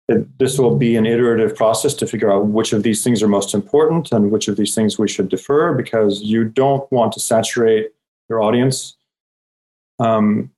this 0.08 0.58
will 0.58 0.76
be 0.76 0.96
an 0.96 1.06
iterative 1.06 1.56
process 1.56 1.94
to 1.94 2.06
figure 2.06 2.32
out 2.32 2.46
which 2.46 2.72
of 2.72 2.82
these 2.82 3.02
things 3.02 3.22
are 3.22 3.28
most 3.28 3.54
important 3.54 4.12
and 4.12 4.30
which 4.30 4.48
of 4.48 4.56
these 4.56 4.74
things 4.74 4.98
we 4.98 5.08
should 5.08 5.28
defer 5.28 5.74
because 5.74 6.22
you 6.22 6.44
don't 6.44 6.90
want 6.90 7.12
to 7.12 7.20
saturate 7.20 7.92
your 8.28 8.42
audience. 8.42 8.96
Um, 9.98 10.50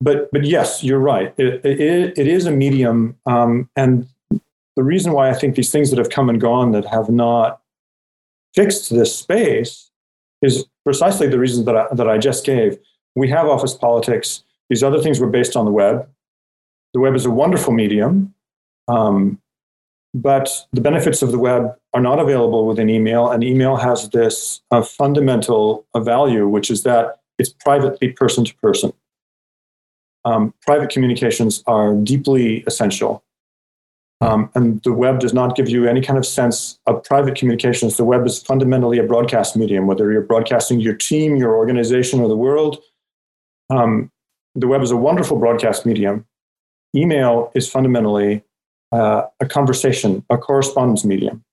but 0.00 0.30
but 0.32 0.44
yes, 0.44 0.82
you're 0.82 0.98
right. 0.98 1.34
It, 1.38 1.64
it, 1.64 2.18
it 2.18 2.26
is 2.26 2.46
a 2.46 2.50
medium, 2.50 3.16
um, 3.26 3.68
and 3.76 4.06
the 4.76 4.82
reason 4.82 5.12
why 5.12 5.30
I 5.30 5.34
think 5.34 5.54
these 5.54 5.72
things 5.72 5.90
that 5.90 5.98
have 5.98 6.10
come 6.10 6.28
and 6.28 6.40
gone 6.40 6.72
that 6.72 6.84
have 6.86 7.08
not 7.08 7.60
fixed 8.54 8.90
this 8.90 9.14
space 9.16 9.90
is 10.42 10.66
precisely 10.84 11.28
the 11.28 11.38
reasons 11.38 11.64
that 11.66 11.76
I, 11.76 11.86
that 11.94 12.08
I 12.08 12.18
just 12.18 12.44
gave. 12.44 12.78
We 13.14 13.28
have 13.30 13.48
office 13.48 13.72
politics. 13.72 14.44
These 14.68 14.82
other 14.82 15.00
things 15.00 15.18
were 15.18 15.30
based 15.30 15.56
on 15.56 15.64
the 15.64 15.70
web. 15.70 16.08
The 16.92 17.00
web 17.00 17.14
is 17.14 17.24
a 17.24 17.30
wonderful 17.30 17.72
medium, 17.72 18.34
um, 18.88 19.40
but 20.14 20.50
the 20.72 20.80
benefits 20.80 21.20
of 21.22 21.30
the 21.32 21.38
web 21.38 21.74
are 21.92 22.00
not 22.00 22.18
available 22.18 22.66
within 22.66 22.88
email, 22.88 23.30
and 23.30 23.44
email 23.44 23.76
has 23.76 24.08
this 24.10 24.62
uh, 24.70 24.82
fundamental 24.82 25.86
uh, 25.94 26.00
value, 26.00 26.48
which 26.48 26.70
is 26.70 26.82
that 26.84 27.20
it's 27.38 27.50
privately 27.50 28.12
person 28.12 28.44
to 28.44 28.54
person 28.56 28.92
um, 30.26 30.52
private 30.60 30.90
communications 30.90 31.62
are 31.66 31.94
deeply 31.94 32.64
essential. 32.66 33.22
Um, 34.20 34.50
and 34.54 34.82
the 34.82 34.92
web 34.92 35.20
does 35.20 35.32
not 35.32 35.56
give 35.56 35.68
you 35.68 35.86
any 35.86 36.00
kind 36.00 36.18
of 36.18 36.26
sense 36.26 36.80
of 36.86 37.04
private 37.04 37.36
communications. 37.36 37.96
The 37.96 38.04
web 38.04 38.26
is 38.26 38.42
fundamentally 38.42 38.98
a 38.98 39.04
broadcast 39.04 39.56
medium, 39.56 39.86
whether 39.86 40.10
you're 40.10 40.22
broadcasting 40.22 40.80
your 40.80 40.94
team, 40.94 41.36
your 41.36 41.54
organization, 41.54 42.20
or 42.20 42.28
the 42.28 42.36
world. 42.36 42.82
Um, 43.70 44.10
the 44.54 44.66
web 44.66 44.82
is 44.82 44.90
a 44.90 44.96
wonderful 44.96 45.38
broadcast 45.38 45.86
medium. 45.86 46.26
Email 46.94 47.52
is 47.54 47.68
fundamentally 47.68 48.42
uh, 48.92 49.22
a 49.40 49.46
conversation, 49.46 50.24
a 50.30 50.38
correspondence 50.38 51.04
medium. 51.04 51.44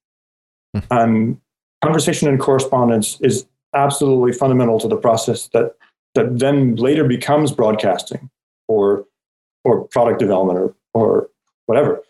Mm. 0.76 0.84
And 0.92 1.42
conversation 1.84 2.28
and 2.28 2.40
correspondence 2.40 3.20
is 3.22 3.46
absolutely 3.76 4.34
fundamental 4.34 4.80
to 4.80 4.88
the 4.88 4.98
process 4.98 5.48
that, 5.50 5.76
that 6.16 6.40
then 6.40 6.76
later 6.76 7.04
becomes 7.04 7.52
broadcasting 7.52 8.30
or 8.68 9.06
or 9.66 9.88
product 9.88 10.20
development 10.20 10.60
or 10.60 10.76
or 10.94 11.30
whatever. 11.66 12.02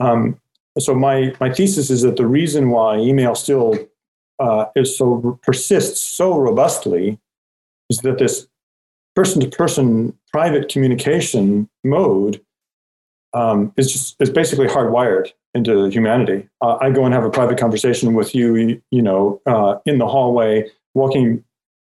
Um, 0.00 0.40
so 0.78 0.94
my 0.94 1.34
my 1.40 1.52
thesis 1.52 1.90
is 1.90 2.02
that 2.02 2.16
the 2.16 2.26
reason 2.26 2.70
why 2.70 2.98
email 2.98 3.34
still 3.34 3.78
uh, 4.38 4.66
is 4.74 4.96
so 4.96 5.38
persists 5.42 6.00
so 6.00 6.38
robustly 6.38 7.18
is 7.88 7.98
that 7.98 8.18
this 8.18 8.46
person 9.14 9.40
to 9.40 9.48
person 9.48 10.16
private 10.32 10.68
communication 10.68 11.68
mode 11.84 12.40
um, 13.36 13.72
is 13.76 13.92
just 13.92 14.16
is 14.20 14.30
basically 14.30 14.66
hardwired 14.66 15.30
into 15.54 15.88
humanity. 15.90 16.48
Uh, 16.62 16.78
I 16.80 16.90
go 16.90 17.04
and 17.04 17.14
have 17.14 17.24
a 17.24 17.30
private 17.30 17.58
conversation 17.58 18.14
with 18.14 18.34
you, 18.34 18.80
you 18.90 19.02
know, 19.02 19.40
uh, 19.46 19.76
in 19.84 19.98
the 19.98 20.06
hallway, 20.06 20.70
walking 20.94 21.44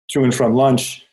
to 0.10 0.24
and 0.24 0.36
from 0.36 0.54
lunch, 0.54 1.06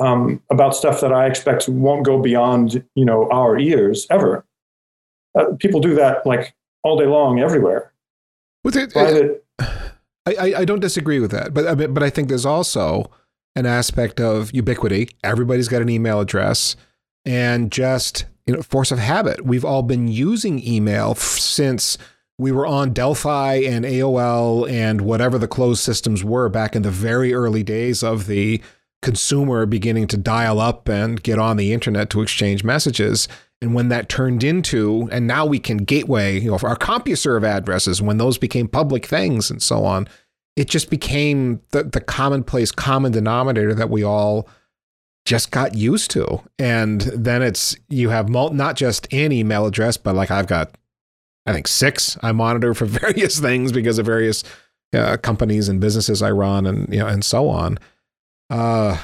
um, 0.00 0.42
about 0.50 0.74
stuff 0.74 1.00
that 1.02 1.12
I 1.12 1.26
expect 1.26 1.68
won't 1.68 2.04
go 2.04 2.20
beyond 2.20 2.82
you 2.94 3.04
know 3.04 3.28
our 3.30 3.58
ears 3.58 4.06
ever. 4.10 4.44
Uh, 5.38 5.46
people 5.58 5.80
do 5.80 5.94
that 5.96 6.26
like 6.26 6.54
all 6.82 6.98
day 6.98 7.06
long 7.06 7.40
everywhere. 7.40 7.92
With 8.64 8.76
it, 8.76 8.92
Private, 8.92 9.44
I, 10.26 10.54
I 10.58 10.64
don't 10.64 10.80
disagree 10.80 11.20
with 11.20 11.30
that, 11.32 11.52
but 11.52 11.92
but 11.92 12.02
I 12.02 12.08
think 12.08 12.28
there's 12.28 12.46
also 12.46 13.10
an 13.54 13.66
aspect 13.66 14.18
of 14.18 14.52
ubiquity. 14.54 15.10
Everybody's 15.22 15.68
got 15.68 15.82
an 15.82 15.90
email 15.90 16.20
address, 16.20 16.74
and 17.26 17.70
just 17.70 18.24
you 18.46 18.54
know, 18.54 18.62
force 18.62 18.90
of 18.90 18.98
habit. 18.98 19.44
We've 19.44 19.64
all 19.64 19.82
been 19.82 20.08
using 20.08 20.66
email 20.66 21.12
f- 21.12 21.18
since 21.18 21.96
we 22.38 22.52
were 22.52 22.66
on 22.66 22.92
Delphi 22.92 23.54
and 23.54 23.84
AOL 23.84 24.68
and 24.68 25.00
whatever 25.00 25.38
the 25.38 25.48
closed 25.48 25.82
systems 25.82 26.24
were 26.24 26.48
back 26.48 26.74
in 26.74 26.82
the 26.82 26.90
very 26.90 27.32
early 27.32 27.62
days 27.62 28.02
of 28.02 28.26
the 28.26 28.60
consumer 29.02 29.66
beginning 29.66 30.06
to 30.08 30.16
dial 30.16 30.60
up 30.60 30.88
and 30.88 31.22
get 31.22 31.38
on 31.38 31.56
the 31.56 31.72
internet 31.72 32.10
to 32.10 32.22
exchange 32.22 32.64
messages. 32.64 33.28
And 33.60 33.74
when 33.74 33.88
that 33.88 34.08
turned 34.08 34.42
into, 34.42 35.08
and 35.12 35.26
now 35.26 35.46
we 35.46 35.58
can 35.58 35.78
gateway, 35.78 36.40
you 36.40 36.50
know, 36.50 36.58
our 36.62 36.76
CompuServe 36.76 37.44
addresses, 37.44 38.02
when 38.02 38.18
those 38.18 38.36
became 38.36 38.66
public 38.66 39.06
things 39.06 39.50
and 39.50 39.62
so 39.62 39.84
on, 39.84 40.08
it 40.56 40.68
just 40.68 40.90
became 40.90 41.60
the, 41.70 41.84
the 41.84 42.00
commonplace 42.00 42.72
common 42.72 43.12
denominator 43.12 43.74
that 43.74 43.90
we 43.90 44.02
all 44.02 44.48
just 45.24 45.50
got 45.50 45.74
used 45.74 46.10
to. 46.12 46.42
And 46.58 47.00
then 47.00 47.42
it's, 47.42 47.76
you 47.88 48.10
have 48.10 48.28
not 48.28 48.76
just 48.76 49.12
an 49.12 49.32
email 49.32 49.66
address, 49.66 49.96
but 49.96 50.14
like 50.14 50.30
I've 50.30 50.46
got, 50.46 50.76
I 51.46 51.52
think 51.52 51.66
six 51.66 52.18
I 52.22 52.32
monitor 52.32 52.74
for 52.74 52.84
various 52.86 53.38
things 53.40 53.72
because 53.72 53.98
of 53.98 54.06
various 54.06 54.44
uh, 54.92 55.16
companies 55.16 55.68
and 55.68 55.80
businesses 55.80 56.22
I 56.22 56.30
run 56.30 56.66
and, 56.66 56.92
you 56.92 57.00
know, 57.00 57.06
and 57.06 57.24
so 57.24 57.48
on. 57.48 57.78
Uh, 58.50 58.98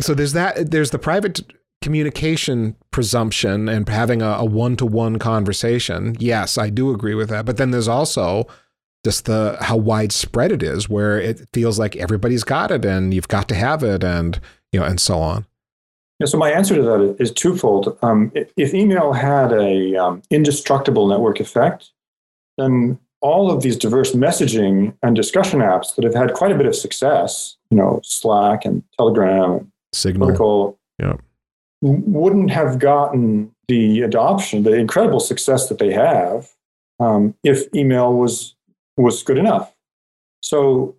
so 0.00 0.14
there's 0.14 0.34
that. 0.34 0.70
There's 0.70 0.90
the 0.90 0.98
private 0.98 1.52
communication 1.82 2.76
presumption 2.90 3.68
and 3.68 3.88
having 3.88 4.22
a 4.22 4.44
one 4.44 4.76
to 4.76 4.86
one 4.86 5.18
conversation. 5.18 6.16
Yes, 6.18 6.58
I 6.58 6.70
do 6.70 6.90
agree 6.90 7.14
with 7.14 7.28
that. 7.30 7.46
But 7.46 7.56
then 7.56 7.70
there's 7.70 7.88
also 7.88 8.46
just 9.04 9.24
the 9.24 9.56
how 9.60 9.76
widespread 9.76 10.52
it 10.52 10.62
is, 10.62 10.88
where 10.88 11.18
it 11.18 11.48
feels 11.52 11.78
like 11.78 11.96
everybody's 11.96 12.44
got 12.44 12.70
it 12.70 12.84
and 12.84 13.14
you've 13.14 13.28
got 13.28 13.48
to 13.48 13.54
have 13.54 13.82
it, 13.82 14.04
and 14.04 14.40
you 14.72 14.80
know, 14.80 14.86
and 14.86 15.00
so 15.00 15.18
on. 15.18 15.46
Yeah, 16.18 16.26
so 16.26 16.38
my 16.38 16.50
answer 16.50 16.74
to 16.74 16.82
that 16.82 17.16
is 17.18 17.30
twofold. 17.30 17.98
Um, 18.02 18.32
if 18.34 18.72
email 18.72 19.12
had 19.12 19.52
a 19.52 19.96
um, 19.96 20.22
indestructible 20.30 21.06
network 21.06 21.40
effect, 21.40 21.90
then 22.56 22.98
all 23.20 23.50
of 23.50 23.62
these 23.62 23.76
diverse 23.76 24.12
messaging 24.12 24.94
and 25.02 25.14
discussion 25.14 25.60
apps 25.60 25.94
that 25.94 26.04
have 26.04 26.14
had 26.14 26.32
quite 26.32 26.52
a 26.52 26.54
bit 26.56 26.66
of 26.66 26.74
success, 26.74 27.56
you 27.70 27.76
know, 27.76 28.00
Slack 28.02 28.64
and 28.64 28.82
Telegram, 28.96 29.52
and 29.52 29.72
Signal, 29.92 30.28
Protocol, 30.28 30.78
yeah. 30.98 31.16
wouldn't 31.82 32.50
have 32.50 32.78
gotten 32.78 33.52
the 33.68 34.00
adoption, 34.02 34.62
the 34.62 34.74
incredible 34.74 35.20
success 35.20 35.68
that 35.68 35.78
they 35.78 35.92
have, 35.92 36.48
um, 37.00 37.34
if 37.42 37.72
email 37.74 38.14
was 38.14 38.54
was 38.96 39.22
good 39.22 39.36
enough. 39.36 39.74
So 40.40 40.94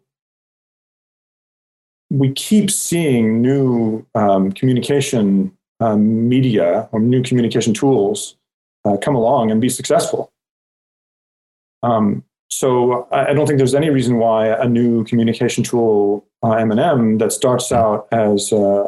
we 2.10 2.32
keep 2.32 2.72
seeing 2.72 3.42
new 3.42 4.06
um, 4.16 4.52
communication 4.52 5.52
um, 5.80 6.28
media 6.28 6.88
or 6.92 7.00
new 7.00 7.22
communication 7.22 7.74
tools 7.74 8.36
uh, 8.86 8.98
come 8.98 9.16
along 9.16 9.52
and 9.52 9.62
be 9.62 9.70
successful. 9.70 10.32
Um, 11.84 12.24
so 12.50 13.08
I, 13.12 13.34
don't 13.34 13.46
think 13.46 13.58
there's 13.58 13.76
any 13.76 13.90
reason 13.90 14.18
why 14.18 14.48
a 14.48 14.68
new 14.68 15.04
communication 15.04 15.64
tool, 15.64 16.26
uh, 16.42 16.52
MNM, 16.52 17.20
that 17.20 17.32
starts 17.32 17.72
out 17.72 18.08
as 18.12 18.54
uh, 18.54 18.88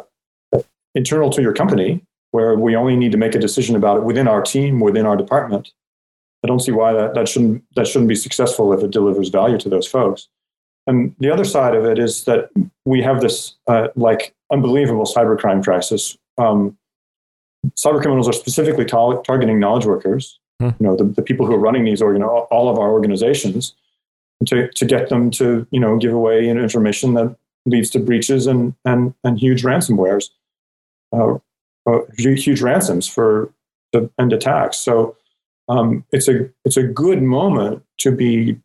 internal 0.94 1.30
to 1.30 1.42
your 1.42 1.52
company, 1.52 2.02
where 2.30 2.56
we 2.56 2.74
only 2.74 2.96
need 2.96 3.12
to 3.12 3.18
make 3.18 3.34
a 3.34 3.38
decision 3.38 3.76
about 3.76 3.98
it 3.98 4.02
within 4.04 4.26
our 4.26 4.42
team, 4.42 4.80
within 4.80 5.06
our 5.06 5.16
department. 5.16 5.70
I 6.42 6.48
don't 6.48 6.60
see 6.60 6.72
why 6.72 6.92
that, 6.94 7.14
that 7.14 7.28
shouldn't 7.28 7.62
that 7.76 7.86
shouldn't 7.86 8.08
be 8.08 8.14
successful 8.14 8.72
if 8.72 8.82
it 8.82 8.90
delivers 8.90 9.28
value 9.28 9.58
to 9.58 9.68
those 9.68 9.86
folks. 9.86 10.28
And 10.86 11.14
the 11.18 11.30
other 11.30 11.44
side 11.44 11.74
of 11.74 11.84
it 11.84 11.98
is 11.98 12.24
that 12.24 12.50
we 12.84 13.02
have 13.02 13.20
this 13.20 13.54
uh, 13.66 13.88
like 13.96 14.34
unbelievable 14.50 15.04
cybercrime 15.04 15.62
crisis. 15.62 16.16
Um, 16.38 16.76
cyber 17.76 18.00
criminals 18.00 18.28
are 18.28 18.32
specifically 18.32 18.84
ta- 18.84 19.20
targeting 19.22 19.60
knowledge 19.60 19.86
workers, 19.86 20.38
Hmm. 20.60 20.68
you 20.78 20.86
know, 20.86 20.96
the, 20.96 21.04
the 21.04 21.22
people 21.22 21.46
who 21.46 21.54
are 21.54 21.58
running 21.58 21.84
these 21.84 22.02
organ, 22.02 22.22
all 22.22 22.68
of 22.68 22.78
our 22.78 22.90
organizations, 22.90 23.74
to, 24.46 24.68
to 24.68 24.84
get 24.84 25.08
them 25.08 25.30
to, 25.32 25.66
you 25.70 25.80
know, 25.80 25.96
give 25.96 26.12
away 26.12 26.48
information 26.48 27.14
that 27.14 27.34
leads 27.64 27.88
to 27.90 27.98
breaches 27.98 28.46
and, 28.46 28.74
and, 28.84 29.14
and 29.24 29.38
huge 29.38 29.62
ransomwares, 29.62 30.28
uh, 31.14 31.36
uh, 31.86 32.00
huge 32.18 32.60
ransoms 32.60 33.08
for 33.08 33.50
the 33.92 34.10
end 34.18 34.32
attacks. 34.34 34.76
So 34.76 35.16
um, 35.68 36.04
it's 36.10 36.28
a 36.28 36.50
it's 36.64 36.76
a 36.76 36.82
good 36.82 37.22
moment 37.22 37.82
to 37.98 38.10
be 38.10 38.58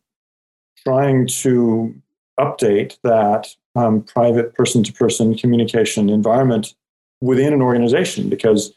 trying 0.86 1.28
to 1.28 1.96
update 2.40 2.98
that 3.04 3.56
um, 3.76 4.02
private 4.02 4.54
person 4.54 4.84
to 4.84 4.94
person 4.94 5.36
communication 5.36 6.10
environment 6.10 6.74
within 7.22 7.54
an 7.54 7.62
organization 7.62 8.30
because 8.30 8.74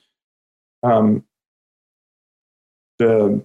um, 0.83 1.25
the 2.99 3.43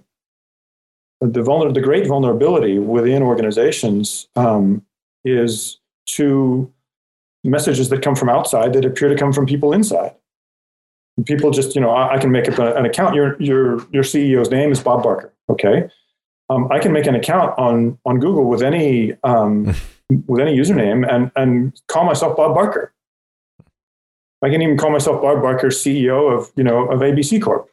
the, 1.20 1.40
vulner- 1.40 1.72
the 1.72 1.80
great 1.80 2.06
vulnerability 2.06 2.78
within 2.78 3.22
organizations 3.22 4.28
um, 4.36 4.84
is 5.24 5.78
to 6.06 6.70
messages 7.44 7.88
that 7.90 8.02
come 8.02 8.14
from 8.14 8.28
outside 8.28 8.72
that 8.72 8.84
appear 8.84 9.08
to 9.08 9.16
come 9.16 9.32
from 9.32 9.46
people 9.46 9.72
inside. 9.72 10.14
People 11.26 11.50
just, 11.50 11.74
you 11.74 11.80
know, 11.80 11.94
I, 11.94 12.18
can 12.18 12.32
make 12.32 12.48
an 12.48 12.84
account. 12.84 13.14
Your 13.14 13.40
your 13.40 13.86
your 13.92 14.02
CEO's 14.02 14.50
name 14.50 14.72
is 14.72 14.80
Bob 14.80 15.04
Barker. 15.04 15.32
Okay, 15.48 15.88
um, 16.50 16.68
I 16.72 16.80
can 16.80 16.92
make 16.92 17.06
an 17.06 17.14
account 17.14 17.56
on 17.56 17.96
on 18.04 18.18
Google 18.18 18.46
with 18.46 18.62
any 18.62 19.12
um, 19.22 19.72
with 20.26 20.40
any 20.40 20.56
username 20.56 21.06
and 21.10 21.30
and 21.36 21.80
call 21.88 22.04
myself 22.04 22.36
Bob 22.36 22.54
Barker. 22.54 22.92
I 24.42 24.50
can 24.50 24.60
even 24.60 24.76
call 24.76 24.90
myself 24.90 25.22
Bob 25.22 25.42
Barker, 25.42 25.68
CEO 25.68 26.36
of 26.36 26.52
you 26.56 26.64
know 26.64 26.86
of 26.90 27.00
ABC 27.00 27.40
Corp. 27.42 27.70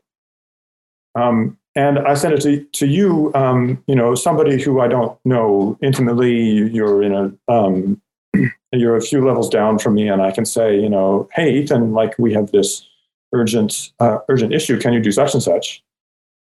Um, 1.16 1.58
and 1.76 2.00
I 2.00 2.16
send 2.16 2.34
it 2.34 2.42
to, 2.42 2.64
to 2.64 2.88
you, 2.88 3.32
um, 3.34 3.82
you 3.88 3.96
know, 3.96 4.14
somebody 4.14 4.62
who 4.62 4.82
I 4.82 4.88
don't 4.88 5.18
know 5.24 5.78
intimately. 5.82 6.70
You're 6.74 7.02
in 7.02 7.14
a 7.14 7.52
um, 7.52 8.02
you're 8.72 8.98
a 8.98 9.02
few 9.02 9.26
levels 9.26 9.50
down 9.50 9.80
from 9.80 9.96
me, 9.96 10.08
and 10.08 10.22
I 10.22 10.32
can 10.32 10.46
say, 10.46 10.78
you 10.78 10.90
know, 10.90 11.30
hey, 11.34 11.54
Ethan, 11.54 11.94
like 11.94 12.18
we 12.18 12.34
have 12.34 12.52
this 12.52 12.88
urgent 13.34 13.92
uh, 14.00 14.20
urgent 14.30 14.54
issue. 14.54 14.80
Can 14.80 14.94
you 14.94 15.00
do 15.00 15.12
such 15.12 15.34
and 15.34 15.44
such? 15.44 15.84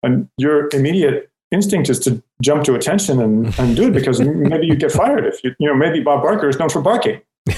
And 0.02 0.28
your 0.36 0.68
immediate 0.72 1.30
instinct 1.50 1.88
is 1.88 1.98
to 2.00 2.22
jump 2.42 2.64
to 2.64 2.74
attention 2.74 3.20
and, 3.20 3.58
and 3.58 3.76
do 3.76 3.88
it 3.88 3.92
because 3.92 4.20
maybe 4.20 4.66
you 4.66 4.76
get 4.76 4.92
fired 4.92 5.24
if 5.24 5.42
you 5.42 5.54
you 5.58 5.66
know 5.66 5.74
maybe 5.74 6.00
Bob 6.00 6.22
Barker 6.22 6.48
is 6.48 6.58
known 6.58 6.68
for 6.68 6.82
barking. 6.82 7.20
uh, 7.48 7.52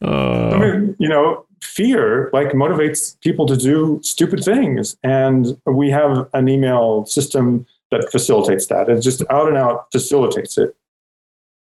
I 0.02 0.58
mean, 0.58 0.96
you 0.98 1.08
know, 1.08 1.46
fear 1.60 2.30
like 2.32 2.48
motivates 2.48 3.20
people 3.20 3.46
to 3.46 3.56
do 3.56 4.00
stupid 4.02 4.44
things. 4.44 4.96
And 5.02 5.60
we 5.64 5.90
have 5.90 6.28
an 6.32 6.48
email 6.48 7.04
system 7.06 7.66
that 7.90 8.08
facilitates 8.10 8.66
that. 8.66 8.88
It 8.88 9.00
just 9.00 9.22
out 9.30 9.48
and 9.48 9.56
out 9.56 9.90
facilitates 9.92 10.58
it. 10.58 10.76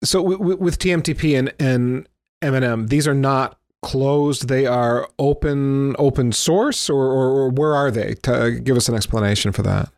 So 0.04 0.22
w- 0.24 0.58
with 0.58 0.80
tmtp 0.80 1.40
and, 1.40 1.54
and 1.60 2.10
mnm 2.42 2.90
these 2.90 3.08
are 3.08 3.14
not 3.14 3.58
closed. 3.82 4.48
They 4.48 4.66
are 4.66 5.10
open 5.18 5.96
open 5.98 6.32
source 6.32 6.90
or, 6.90 7.06
or, 7.06 7.30
or 7.30 7.50
where 7.50 7.76
are 7.76 7.92
they? 7.92 8.16
To 8.24 8.52
give 8.52 8.76
us 8.76 8.90
an 8.90 8.96
explanation 8.96 9.52
for 9.52 9.62
that 9.64 9.90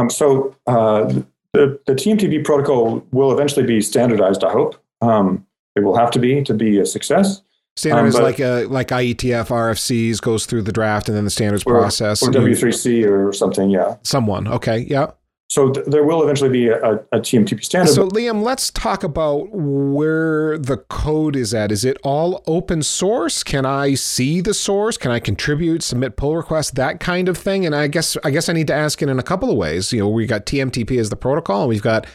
um, 0.00 0.10
so 0.10 0.54
uh, 0.66 1.04
the, 1.52 1.78
the 1.86 1.94
tmtp 1.94 2.44
protocol 2.44 3.04
will 3.12 3.32
eventually 3.32 3.66
be 3.66 3.80
standardized 3.80 4.44
i 4.44 4.50
hope 4.50 4.76
um, 5.02 5.46
it 5.76 5.80
will 5.80 5.96
have 5.96 6.10
to 6.10 6.18
be 6.18 6.42
to 6.42 6.54
be 6.54 6.78
a 6.78 6.86
success 6.86 7.42
Standard 7.76 8.00
um, 8.00 8.06
is 8.08 8.18
like 8.18 8.40
a 8.40 8.64
like 8.66 8.88
IETF 8.88 9.46
RFCs 9.46 10.20
goes 10.20 10.44
through 10.44 10.62
the 10.62 10.72
draft 10.72 11.08
and 11.08 11.16
then 11.16 11.24
the 11.24 11.30
standards 11.30 11.62
or, 11.64 11.72
process. 11.72 12.22
Or 12.22 12.30
W3C 12.30 13.08
or 13.08 13.32
something, 13.32 13.70
yeah. 13.70 13.96
Someone, 14.02 14.48
okay, 14.48 14.78
yeah. 14.80 15.12
So 15.50 15.70
th- 15.70 15.84
there 15.86 16.04
will 16.04 16.22
eventually 16.22 16.48
be 16.48 16.68
a, 16.68 16.94
a, 17.10 17.18
TMTP 17.18 17.64
standard. 17.64 17.92
So 17.92 18.06
Liam, 18.08 18.40
let's 18.44 18.70
talk 18.70 19.02
about 19.02 19.48
where 19.50 20.56
the 20.56 20.76
code 20.76 21.34
is 21.34 21.52
at. 21.52 21.72
Is 21.72 21.84
it 21.84 21.98
all 22.04 22.44
open 22.46 22.84
source? 22.84 23.42
Can 23.42 23.66
I 23.66 23.94
see 23.94 24.40
the 24.40 24.54
source? 24.54 24.96
Can 24.96 25.10
I 25.10 25.18
contribute, 25.18 25.82
submit 25.82 26.16
pull 26.16 26.36
requests, 26.36 26.70
that 26.72 27.00
kind 27.00 27.28
of 27.28 27.36
thing? 27.36 27.66
And 27.66 27.74
I 27.74 27.88
guess 27.88 28.16
I 28.22 28.30
guess 28.30 28.48
I 28.48 28.52
need 28.52 28.68
to 28.68 28.74
ask 28.74 29.02
it 29.02 29.08
in 29.08 29.18
a 29.18 29.24
couple 29.24 29.50
of 29.50 29.56
ways. 29.56 29.92
You 29.92 29.98
know, 29.98 30.08
we 30.08 30.24
got 30.24 30.46
TMTP 30.46 31.00
as 31.00 31.10
the 31.10 31.16
protocol, 31.16 31.62
and 31.62 31.68
we've 31.68 31.82
got 31.82 32.06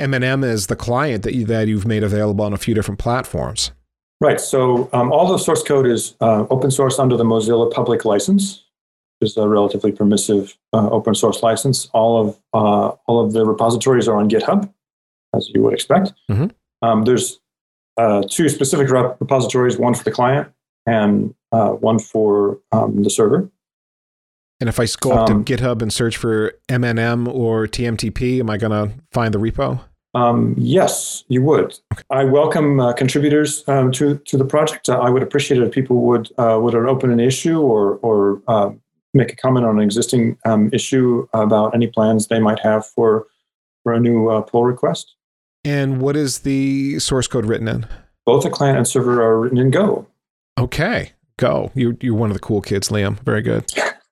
MNM 0.00 0.44
as 0.44 0.68
the 0.68 0.76
client 0.76 1.24
that 1.24 1.34
you 1.34 1.44
that 1.46 1.66
you've 1.66 1.88
made 1.88 2.04
available 2.04 2.44
on 2.44 2.52
a 2.52 2.58
few 2.58 2.72
different 2.72 3.00
platforms. 3.00 3.72
Right. 4.20 4.40
So 4.40 4.88
um, 4.92 5.12
all 5.12 5.26
the 5.26 5.38
source 5.38 5.62
code 5.64 5.86
is 5.86 6.14
uh, 6.20 6.46
open 6.50 6.70
source 6.70 7.00
under 7.00 7.16
the 7.16 7.24
Mozilla 7.24 7.70
public 7.72 8.04
license, 8.04 8.64
is 9.20 9.36
a 9.36 9.48
relatively 9.48 9.92
permissive 9.92 10.56
uh, 10.72 10.88
open 10.90 11.14
source 11.14 11.42
license. 11.42 11.88
All 11.92 12.20
of 12.20 12.38
uh, 12.52 12.94
all 13.06 13.24
of 13.24 13.32
the 13.32 13.44
repositories 13.44 14.08
are 14.08 14.16
on 14.16 14.28
GitHub, 14.28 14.72
as 15.34 15.48
you 15.50 15.62
would 15.62 15.74
expect. 15.74 16.12
Mm-hmm. 16.30 16.46
Um, 16.82 17.04
there's 17.04 17.40
uh, 17.96 18.22
two 18.28 18.48
specific 18.48 18.90
rep- 18.90 19.20
repositories: 19.20 19.78
one 19.78 19.94
for 19.94 20.04
the 20.04 20.10
client 20.10 20.48
and 20.86 21.34
uh, 21.52 21.70
one 21.70 21.98
for 21.98 22.58
um, 22.72 23.02
the 23.02 23.10
server. 23.10 23.50
And 24.60 24.68
if 24.68 24.80
I 24.80 24.86
go 25.00 25.12
up 25.12 25.26
to 25.26 25.34
um, 25.34 25.44
GitHub 25.44 25.82
and 25.82 25.92
search 25.92 26.16
for 26.16 26.54
MNM 26.68 27.28
or 27.28 27.66
TMTP, 27.66 28.40
am 28.40 28.48
I 28.48 28.56
going 28.56 28.72
to 28.72 28.94
find 29.12 29.34
the 29.34 29.38
repo? 29.38 29.80
Um, 30.14 30.54
yes, 30.56 31.24
you 31.28 31.42
would. 31.42 31.78
I 32.08 32.24
welcome 32.24 32.80
uh, 32.80 32.94
contributors 32.94 33.68
um, 33.68 33.92
to 33.92 34.16
to 34.16 34.38
the 34.38 34.46
project. 34.46 34.88
Uh, 34.88 34.98
I 34.98 35.10
would 35.10 35.22
appreciate 35.22 35.60
it 35.60 35.66
if 35.66 35.72
people 35.72 35.96
would 36.02 36.30
uh, 36.38 36.58
would 36.60 36.74
open 36.74 37.10
an 37.10 37.20
issue 37.20 37.60
or 37.60 37.96
or 37.96 38.40
uh, 38.48 38.70
make 39.14 39.32
a 39.32 39.36
comment 39.36 39.66
on 39.66 39.78
an 39.78 39.82
existing 39.82 40.36
um, 40.44 40.70
issue 40.72 41.26
about 41.32 41.74
any 41.74 41.86
plans 41.86 42.26
they 42.26 42.40
might 42.40 42.60
have 42.60 42.86
for 42.86 43.26
for 43.82 43.92
a 43.92 44.00
new 44.00 44.28
uh, 44.28 44.40
pull 44.40 44.64
request. 44.64 45.14
And 45.64 46.00
what 46.00 46.16
is 46.16 46.40
the 46.40 46.98
source 46.98 47.26
code 47.26 47.46
written 47.46 47.68
in? 47.68 47.86
Both 48.24 48.44
the 48.44 48.50
client 48.50 48.76
and 48.76 48.86
server 48.86 49.22
are 49.22 49.40
written 49.40 49.58
in 49.58 49.70
Go. 49.70 50.06
Okay, 50.58 51.12
Go. 51.38 51.70
You 51.74 51.96
you're 52.00 52.14
one 52.14 52.30
of 52.30 52.34
the 52.34 52.40
cool 52.40 52.60
kids, 52.60 52.88
Liam. 52.88 53.20
Very 53.20 53.42
good. 53.42 53.64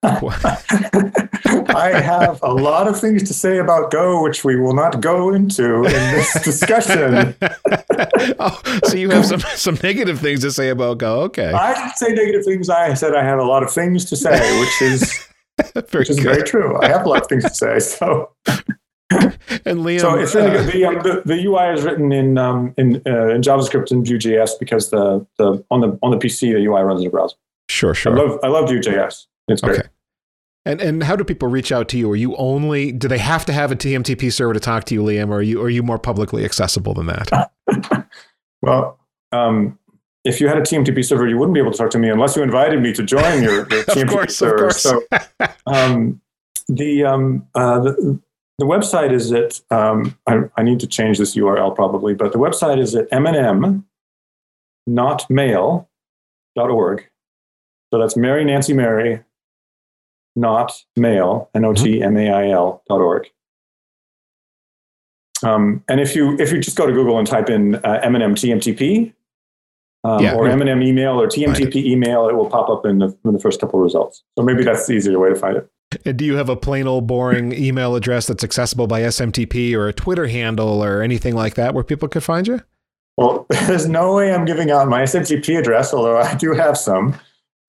I 1.85 2.01
have 2.01 2.41
a 2.43 2.53
lot 2.53 2.89
of 2.89 2.99
things 2.99 3.22
to 3.24 3.35
say 3.35 3.59
about 3.59 3.91
Go, 3.91 4.22
which 4.22 4.43
we 4.43 4.57
will 4.57 4.74
not 4.74 5.01
go 5.01 5.35
into 5.35 5.85
in 5.85 5.93
this 5.93 6.32
discussion. 6.45 7.35
oh, 8.39 8.61
so 8.85 8.97
you 8.97 9.11
have 9.11 9.26
some 9.26 9.41
some 9.41 9.78
negative 9.82 10.18
things 10.18 10.41
to 10.41 10.51
say 10.51 10.70
about 10.70 10.99
Go? 10.99 11.20
Okay. 11.22 11.53
I 11.53 11.74
didn't 11.74 11.97
say 11.97 12.12
negative 12.12 12.45
things. 12.45 12.70
I 12.70 12.95
said 12.95 13.14
I 13.14 13.22
have 13.22 13.39
a 13.39 13.45
lot 13.45 13.62
of 13.62 13.70
things 13.70 14.07
to 14.07 14.16
say, 14.16 14.61
which 14.61 14.82
is 14.82 15.28
which 15.93 16.09
is 16.09 16.18
very 16.18 16.43
true. 16.43 16.80
I 16.80 16.89
have 16.89 17.05
a 17.05 17.09
lot 17.09 17.22
of 17.22 17.28
things 17.28 17.45
to 17.45 17.55
say. 17.55 17.78
So. 17.80 18.30
and 19.11 19.80
Liam, 19.80 20.01
so 20.01 20.14
it's 20.18 20.35
really 20.35 20.51
good. 20.51 20.72
The, 20.72 20.85
um, 20.87 20.95
the, 21.03 21.22
the 21.26 21.45
UI 21.45 21.74
is 21.74 21.82
written 21.82 22.11
in 22.12 22.39
um, 22.39 22.74
in, 22.78 23.03
uh, 23.07 23.28
in 23.28 23.43
JavaScript 23.43 23.91
and 23.91 24.05
Vue.js 24.05 24.59
because 24.59 24.89
the 24.89 25.26
the 25.37 25.62
on 25.70 25.82
the 25.82 25.99
on 26.03 26.11
the 26.11 26.16
PC 26.16 26.55
the 26.55 26.64
UI 26.64 26.82
runs 26.82 27.01
in 27.01 27.05
the 27.05 27.11
browser. 27.11 27.37
Sure, 27.68 27.95
sure. 27.95 28.18
I 28.18 28.22
love 28.22 28.41
I 28.43 28.49
love 28.49 28.70
Vue.js. 28.70 29.26
It's 29.49 29.61
great. 29.61 29.80
Okay. 29.80 29.89
And 30.67 30.81
and 30.81 31.03
how 31.03 31.15
do 31.15 31.25
people 31.25 31.49
reach 31.49 31.73
out 31.73 31.89
to 31.91 31.99
you? 31.99 32.11
Are 32.11 32.17
you 32.17 32.35
only 32.37 32.91
do 32.91 33.07
they 33.07 33.19
have 33.19 33.45
to 33.47 33.53
have 33.53 33.71
a 33.71 33.77
TMTP 33.77 34.33
server 34.33 34.55
to 34.55 34.61
talk 34.61 34.85
to 34.85 34.95
you, 34.95 35.03
Liam, 35.03 35.29
or 35.29 35.37
are 35.37 35.43
you 35.43 35.61
are 35.62 35.69
you 35.69 35.83
more 35.83 35.99
publicly 35.99 36.45
accessible 36.45 36.95
than 36.95 37.07
that? 37.07 37.51
well, 38.62 38.99
um, 39.33 39.79
if 40.25 40.41
you 40.41 40.49
had 40.49 40.57
a 40.57 40.62
TMTP 40.62 41.05
server, 41.05 41.29
you 41.29 41.37
wouldn't 41.37 41.55
be 41.55 41.61
able 41.61 41.73
to 41.73 41.77
talk 41.77 41.91
to 41.91 41.99
me 41.99 42.09
unless 42.09 42.35
you 42.35 42.43
invited 42.43 42.81
me 42.81 42.95
to 42.95 43.03
join 43.03 43.43
your, 43.43 43.57
your 43.57 43.67
TMTP 43.85 44.09
course, 44.09 44.37
server. 44.37 44.71
So 44.71 45.03
um, 45.67 46.23
the, 46.69 47.05
um, 47.05 47.47
uh, 47.55 47.81
the 47.81 48.21
the 48.59 48.65
website 48.65 49.12
is 49.12 49.33
at 49.33 49.61
um, 49.71 50.17
I, 50.27 50.43
I, 50.57 50.62
need 50.62 50.79
to 50.81 50.87
change 50.87 51.19
this 51.19 51.35
URL 51.35 51.75
probably, 51.75 52.15
but 52.15 52.33
the 52.33 52.39
website 52.39 52.79
is 52.79 52.95
at 52.95 53.11
mnm 53.11 53.83
notmail.org. 54.89 55.89
So 57.93 57.99
that's 57.99 58.17
Mary 58.17 58.45
Nancy 58.45 58.73
Mary 58.73 59.25
not 60.37 60.72
mail, 60.97 61.51
N-O-T-M-A-I-L 61.55 62.82
dot 62.89 63.01
org. 63.01 63.30
Um, 65.43 65.85
and 65.89 66.01
if 66.01 66.16
you 66.16 66.37
if 66.39 66.53
you 66.53 66.61
just 66.61 66.76
go 66.76 66.87
to 66.87 66.93
Google 66.93 67.18
and 67.18 67.26
type 67.26 67.51
in 67.51 67.74
uh, 67.76 68.01
MNM 68.05 68.32
TMTP 68.32 69.12
um, 70.05 70.22
yeah, 70.22 70.35
or 70.35 70.47
MNM 70.47 70.85
email 70.85 71.20
or 71.20 71.26
TMTP 71.26 71.74
right. 71.74 71.76
email, 71.76 72.28
it 72.28 72.35
will 72.35 72.49
pop 72.49 72.68
up 72.68 72.85
in 72.85 72.99
the, 72.99 73.16
in 73.24 73.32
the 73.32 73.39
first 73.39 73.61
couple 73.61 73.80
of 73.80 73.85
results. 73.85 74.22
So 74.39 74.45
maybe 74.45 74.62
that's 74.62 74.87
the 74.87 74.93
easier 74.93 75.18
way 75.18 75.30
to 75.30 75.35
find 75.35 75.57
it. 75.57 75.70
And 76.05 76.18
do 76.18 76.24
you 76.24 76.37
have 76.37 76.49
a 76.49 76.57
plain 76.57 76.87
old 76.87 77.07
boring 77.07 77.53
email 77.53 77.95
address 77.95 78.26
that's 78.26 78.45
accessible 78.45 78.87
by 78.87 79.01
SMTP 79.01 79.74
or 79.74 79.89
a 79.89 79.93
Twitter 79.93 80.26
handle 80.26 80.85
or 80.85 81.03
anything 81.03 81.35
like 81.35 81.55
that 81.55 81.74
where 81.74 81.85
people 81.85 82.09
could 82.09 82.22
find 82.22 82.47
you? 82.47 82.61
Well, 83.16 83.47
there's 83.66 83.89
no 83.89 84.14
way 84.14 84.32
I'm 84.32 84.45
giving 84.45 84.70
out 84.70 84.89
my 84.89 85.03
SMTP 85.03 85.59
address, 85.59 85.95
although 85.95 86.18
I 86.18 86.35
do 86.35 86.53
have 86.53 86.76
some. 86.76 87.18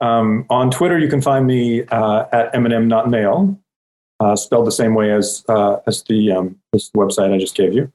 Um, 0.01 0.45
on 0.49 0.71
Twitter, 0.71 0.99
you 0.99 1.07
can 1.07 1.21
find 1.21 1.47
me 1.47 1.83
uh, 1.85 2.25
at 2.31 2.53
MNM 2.53 2.87
Not 2.87 3.09
Mail, 3.09 3.59
uh, 4.19 4.35
spelled 4.35 4.67
the 4.67 4.71
same 4.71 4.93
way 4.93 5.11
as 5.11 5.43
uh, 5.49 5.77
as 5.87 6.03
the 6.03 6.31
um, 6.31 6.57
this 6.73 6.89
website 6.91 7.33
I 7.33 7.37
just 7.37 7.55
gave 7.55 7.73
you. 7.73 7.91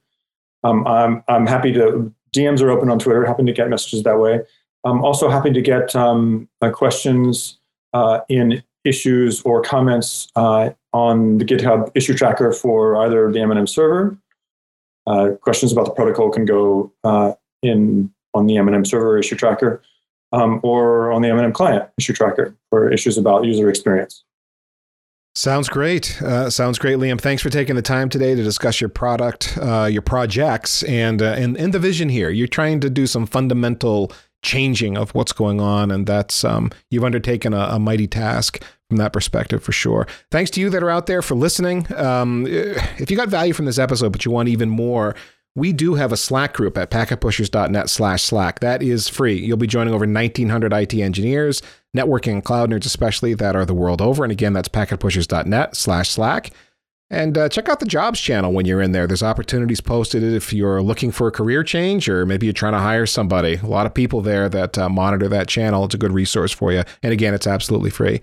Um, 0.63 0.85
I'm 0.87 1.23
I'm 1.27 1.47
happy 1.47 1.71
to 1.73 2.13
DMs 2.35 2.61
are 2.61 2.69
open 2.69 2.89
on 2.89 2.99
Twitter. 2.99 3.25
Happy 3.25 3.43
to 3.43 3.51
get 3.51 3.69
messages 3.69 4.03
that 4.03 4.19
way. 4.19 4.41
I'm 4.83 5.03
also 5.03 5.29
happy 5.29 5.51
to 5.51 5.61
get 5.61 5.95
um, 5.95 6.49
uh, 6.61 6.71
questions 6.71 7.59
uh, 7.93 8.21
in 8.29 8.63
issues 8.83 9.41
or 9.43 9.61
comments 9.61 10.27
uh, 10.35 10.71
on 10.93 11.37
the 11.37 11.45
GitHub 11.45 11.91
issue 11.93 12.15
tracker 12.15 12.51
for 12.51 12.95
either 12.97 13.31
the 13.31 13.39
MNM 13.39 13.69
server. 13.69 14.17
questions 15.41 15.71
about 15.71 15.85
the 15.85 15.91
protocol 15.91 16.31
can 16.31 16.45
go 16.45 16.91
in 17.61 18.11
on 18.33 18.47
the 18.47 18.55
MNM 18.55 18.87
server 18.87 19.19
issue 19.19 19.35
tracker 19.35 19.83
um, 20.31 20.59
or 20.63 21.11
on 21.11 21.21
the 21.21 21.29
MNM 21.29 21.53
client 21.53 21.89
issue 21.97 22.13
tracker 22.13 22.55
for 22.69 22.91
issues 22.91 23.17
about 23.17 23.45
user 23.45 23.69
experience. 23.69 24.23
Sounds 25.33 25.69
great. 25.69 26.21
Uh, 26.21 26.49
sounds 26.49 26.77
great, 26.77 26.97
Liam. 26.97 27.19
Thanks 27.19 27.41
for 27.41 27.49
taking 27.49 27.75
the 27.75 27.81
time 27.81 28.09
today 28.09 28.35
to 28.35 28.43
discuss 28.43 28.81
your 28.81 28.89
product, 28.89 29.57
uh, 29.61 29.87
your 29.89 30.01
projects, 30.01 30.83
and, 30.83 31.21
uh, 31.21 31.35
and 31.37 31.55
and 31.55 31.73
the 31.73 31.79
vision 31.79 32.09
here. 32.09 32.29
You're 32.29 32.47
trying 32.47 32.81
to 32.81 32.89
do 32.89 33.07
some 33.07 33.25
fundamental 33.25 34.11
changing 34.43 34.97
of 34.97 35.15
what's 35.15 35.31
going 35.31 35.61
on, 35.61 35.89
and 35.89 36.05
that's 36.05 36.43
um, 36.43 36.69
you've 36.89 37.05
undertaken 37.05 37.53
a, 37.53 37.59
a, 37.71 37.79
mighty 37.79 38.07
task 38.07 38.61
from 38.89 38.97
that 38.97 39.13
perspective 39.13 39.63
for 39.63 39.71
sure. 39.71 40.05
Thanks 40.31 40.51
to 40.51 40.59
you 40.59 40.69
that 40.69 40.83
are 40.83 40.89
out 40.89 41.05
there 41.05 41.21
for 41.21 41.35
listening. 41.35 41.87
Um, 41.95 42.45
if 42.47 43.09
you 43.09 43.15
got 43.15 43.29
value 43.29 43.53
from 43.53 43.65
this 43.65 43.79
episode, 43.79 44.11
but 44.11 44.25
you 44.25 44.31
want 44.31 44.49
even 44.49 44.69
more 44.69 45.15
we 45.55 45.73
do 45.73 45.95
have 45.95 46.11
a 46.11 46.17
Slack 46.17 46.53
group 46.53 46.77
at 46.77 46.89
packetpushers.net 46.89 47.89
slash 47.89 48.23
Slack. 48.23 48.59
That 48.61 48.81
is 48.81 49.09
free. 49.09 49.37
You'll 49.37 49.57
be 49.57 49.67
joining 49.67 49.93
over 49.93 50.05
1,900 50.05 50.73
IT 50.73 50.93
engineers, 50.93 51.61
networking 51.95 52.33
and 52.33 52.43
cloud 52.43 52.69
nerds 52.69 52.85
especially, 52.85 53.33
that 53.33 53.55
are 53.55 53.65
the 53.65 53.73
world 53.73 54.01
over. 54.01 54.23
And 54.23 54.31
again, 54.31 54.53
that's 54.53 54.69
packetpushers.net 54.69 55.75
slash 55.75 56.09
Slack. 56.09 56.51
And 57.09 57.37
uh, 57.37 57.49
check 57.49 57.67
out 57.67 57.81
the 57.81 57.85
jobs 57.85 58.21
channel 58.21 58.53
when 58.53 58.65
you're 58.65 58.81
in 58.81 58.93
there. 58.93 59.05
There's 59.05 59.21
opportunities 59.21 59.81
posted 59.81 60.23
if 60.23 60.53
you're 60.53 60.81
looking 60.81 61.11
for 61.11 61.27
a 61.27 61.31
career 61.31 61.61
change 61.61 62.07
or 62.07 62.25
maybe 62.25 62.45
you're 62.45 62.53
trying 62.53 62.71
to 62.71 62.79
hire 62.79 63.05
somebody. 63.05 63.55
A 63.55 63.65
lot 63.65 63.85
of 63.85 63.93
people 63.93 64.21
there 64.21 64.47
that 64.47 64.77
uh, 64.77 64.87
monitor 64.87 65.27
that 65.27 65.49
channel. 65.49 65.83
It's 65.83 65.93
a 65.93 65.97
good 65.97 66.13
resource 66.13 66.53
for 66.53 66.71
you. 66.71 66.83
And 67.03 67.11
again, 67.11 67.33
it's 67.33 67.47
absolutely 67.47 67.89
free. 67.89 68.21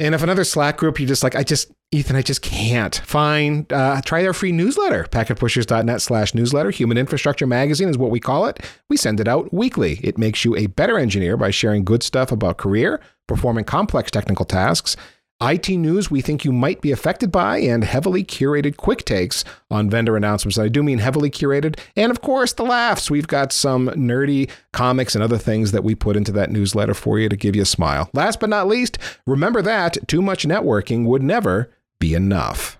And 0.00 0.14
if 0.14 0.22
another 0.22 0.44
Slack 0.44 0.76
group, 0.76 1.00
you're 1.00 1.08
just 1.08 1.24
like, 1.24 1.34
I 1.34 1.42
just, 1.42 1.72
Ethan, 1.90 2.14
I 2.14 2.22
just 2.22 2.40
can't. 2.40 2.94
Fine. 3.04 3.66
Uh, 3.70 4.00
try 4.02 4.22
their 4.22 4.32
free 4.32 4.52
newsletter, 4.52 5.04
packetpushers.net 5.04 6.00
slash 6.00 6.34
newsletter. 6.34 6.70
Human 6.70 6.96
Infrastructure 6.96 7.46
Magazine 7.46 7.88
is 7.88 7.98
what 7.98 8.10
we 8.10 8.20
call 8.20 8.46
it. 8.46 8.60
We 8.88 8.96
send 8.96 9.18
it 9.18 9.26
out 9.26 9.52
weekly. 9.52 9.98
It 10.04 10.16
makes 10.16 10.44
you 10.44 10.54
a 10.54 10.66
better 10.66 10.98
engineer 10.98 11.36
by 11.36 11.50
sharing 11.50 11.84
good 11.84 12.04
stuff 12.04 12.30
about 12.30 12.58
career, 12.58 13.00
performing 13.26 13.64
complex 13.64 14.10
technical 14.10 14.44
tasks, 14.44 14.96
IT 15.40 15.68
news 15.68 16.10
we 16.10 16.20
think 16.20 16.44
you 16.44 16.52
might 16.52 16.80
be 16.80 16.90
affected 16.90 17.30
by, 17.30 17.58
and 17.58 17.84
heavily 17.84 18.24
curated 18.24 18.76
quick 18.76 19.04
takes 19.04 19.44
on 19.70 19.88
vendor 19.88 20.16
announcements. 20.16 20.58
I 20.58 20.68
do 20.68 20.82
mean 20.82 20.98
heavily 20.98 21.30
curated. 21.30 21.78
And 21.94 22.10
of 22.10 22.20
course, 22.20 22.52
the 22.52 22.64
laughs. 22.64 23.10
We've 23.10 23.28
got 23.28 23.52
some 23.52 23.88
nerdy 23.90 24.50
comics 24.72 25.14
and 25.14 25.22
other 25.22 25.38
things 25.38 25.70
that 25.72 25.84
we 25.84 25.94
put 25.94 26.16
into 26.16 26.32
that 26.32 26.50
newsletter 26.50 26.94
for 26.94 27.18
you 27.18 27.28
to 27.28 27.36
give 27.36 27.54
you 27.54 27.62
a 27.62 27.66
smile. 27.66 28.10
Last 28.12 28.40
but 28.40 28.50
not 28.50 28.66
least, 28.66 28.98
remember 29.26 29.62
that 29.62 30.08
too 30.08 30.22
much 30.22 30.44
networking 30.44 31.04
would 31.04 31.22
never 31.22 31.70
be 32.00 32.14
enough. 32.14 32.77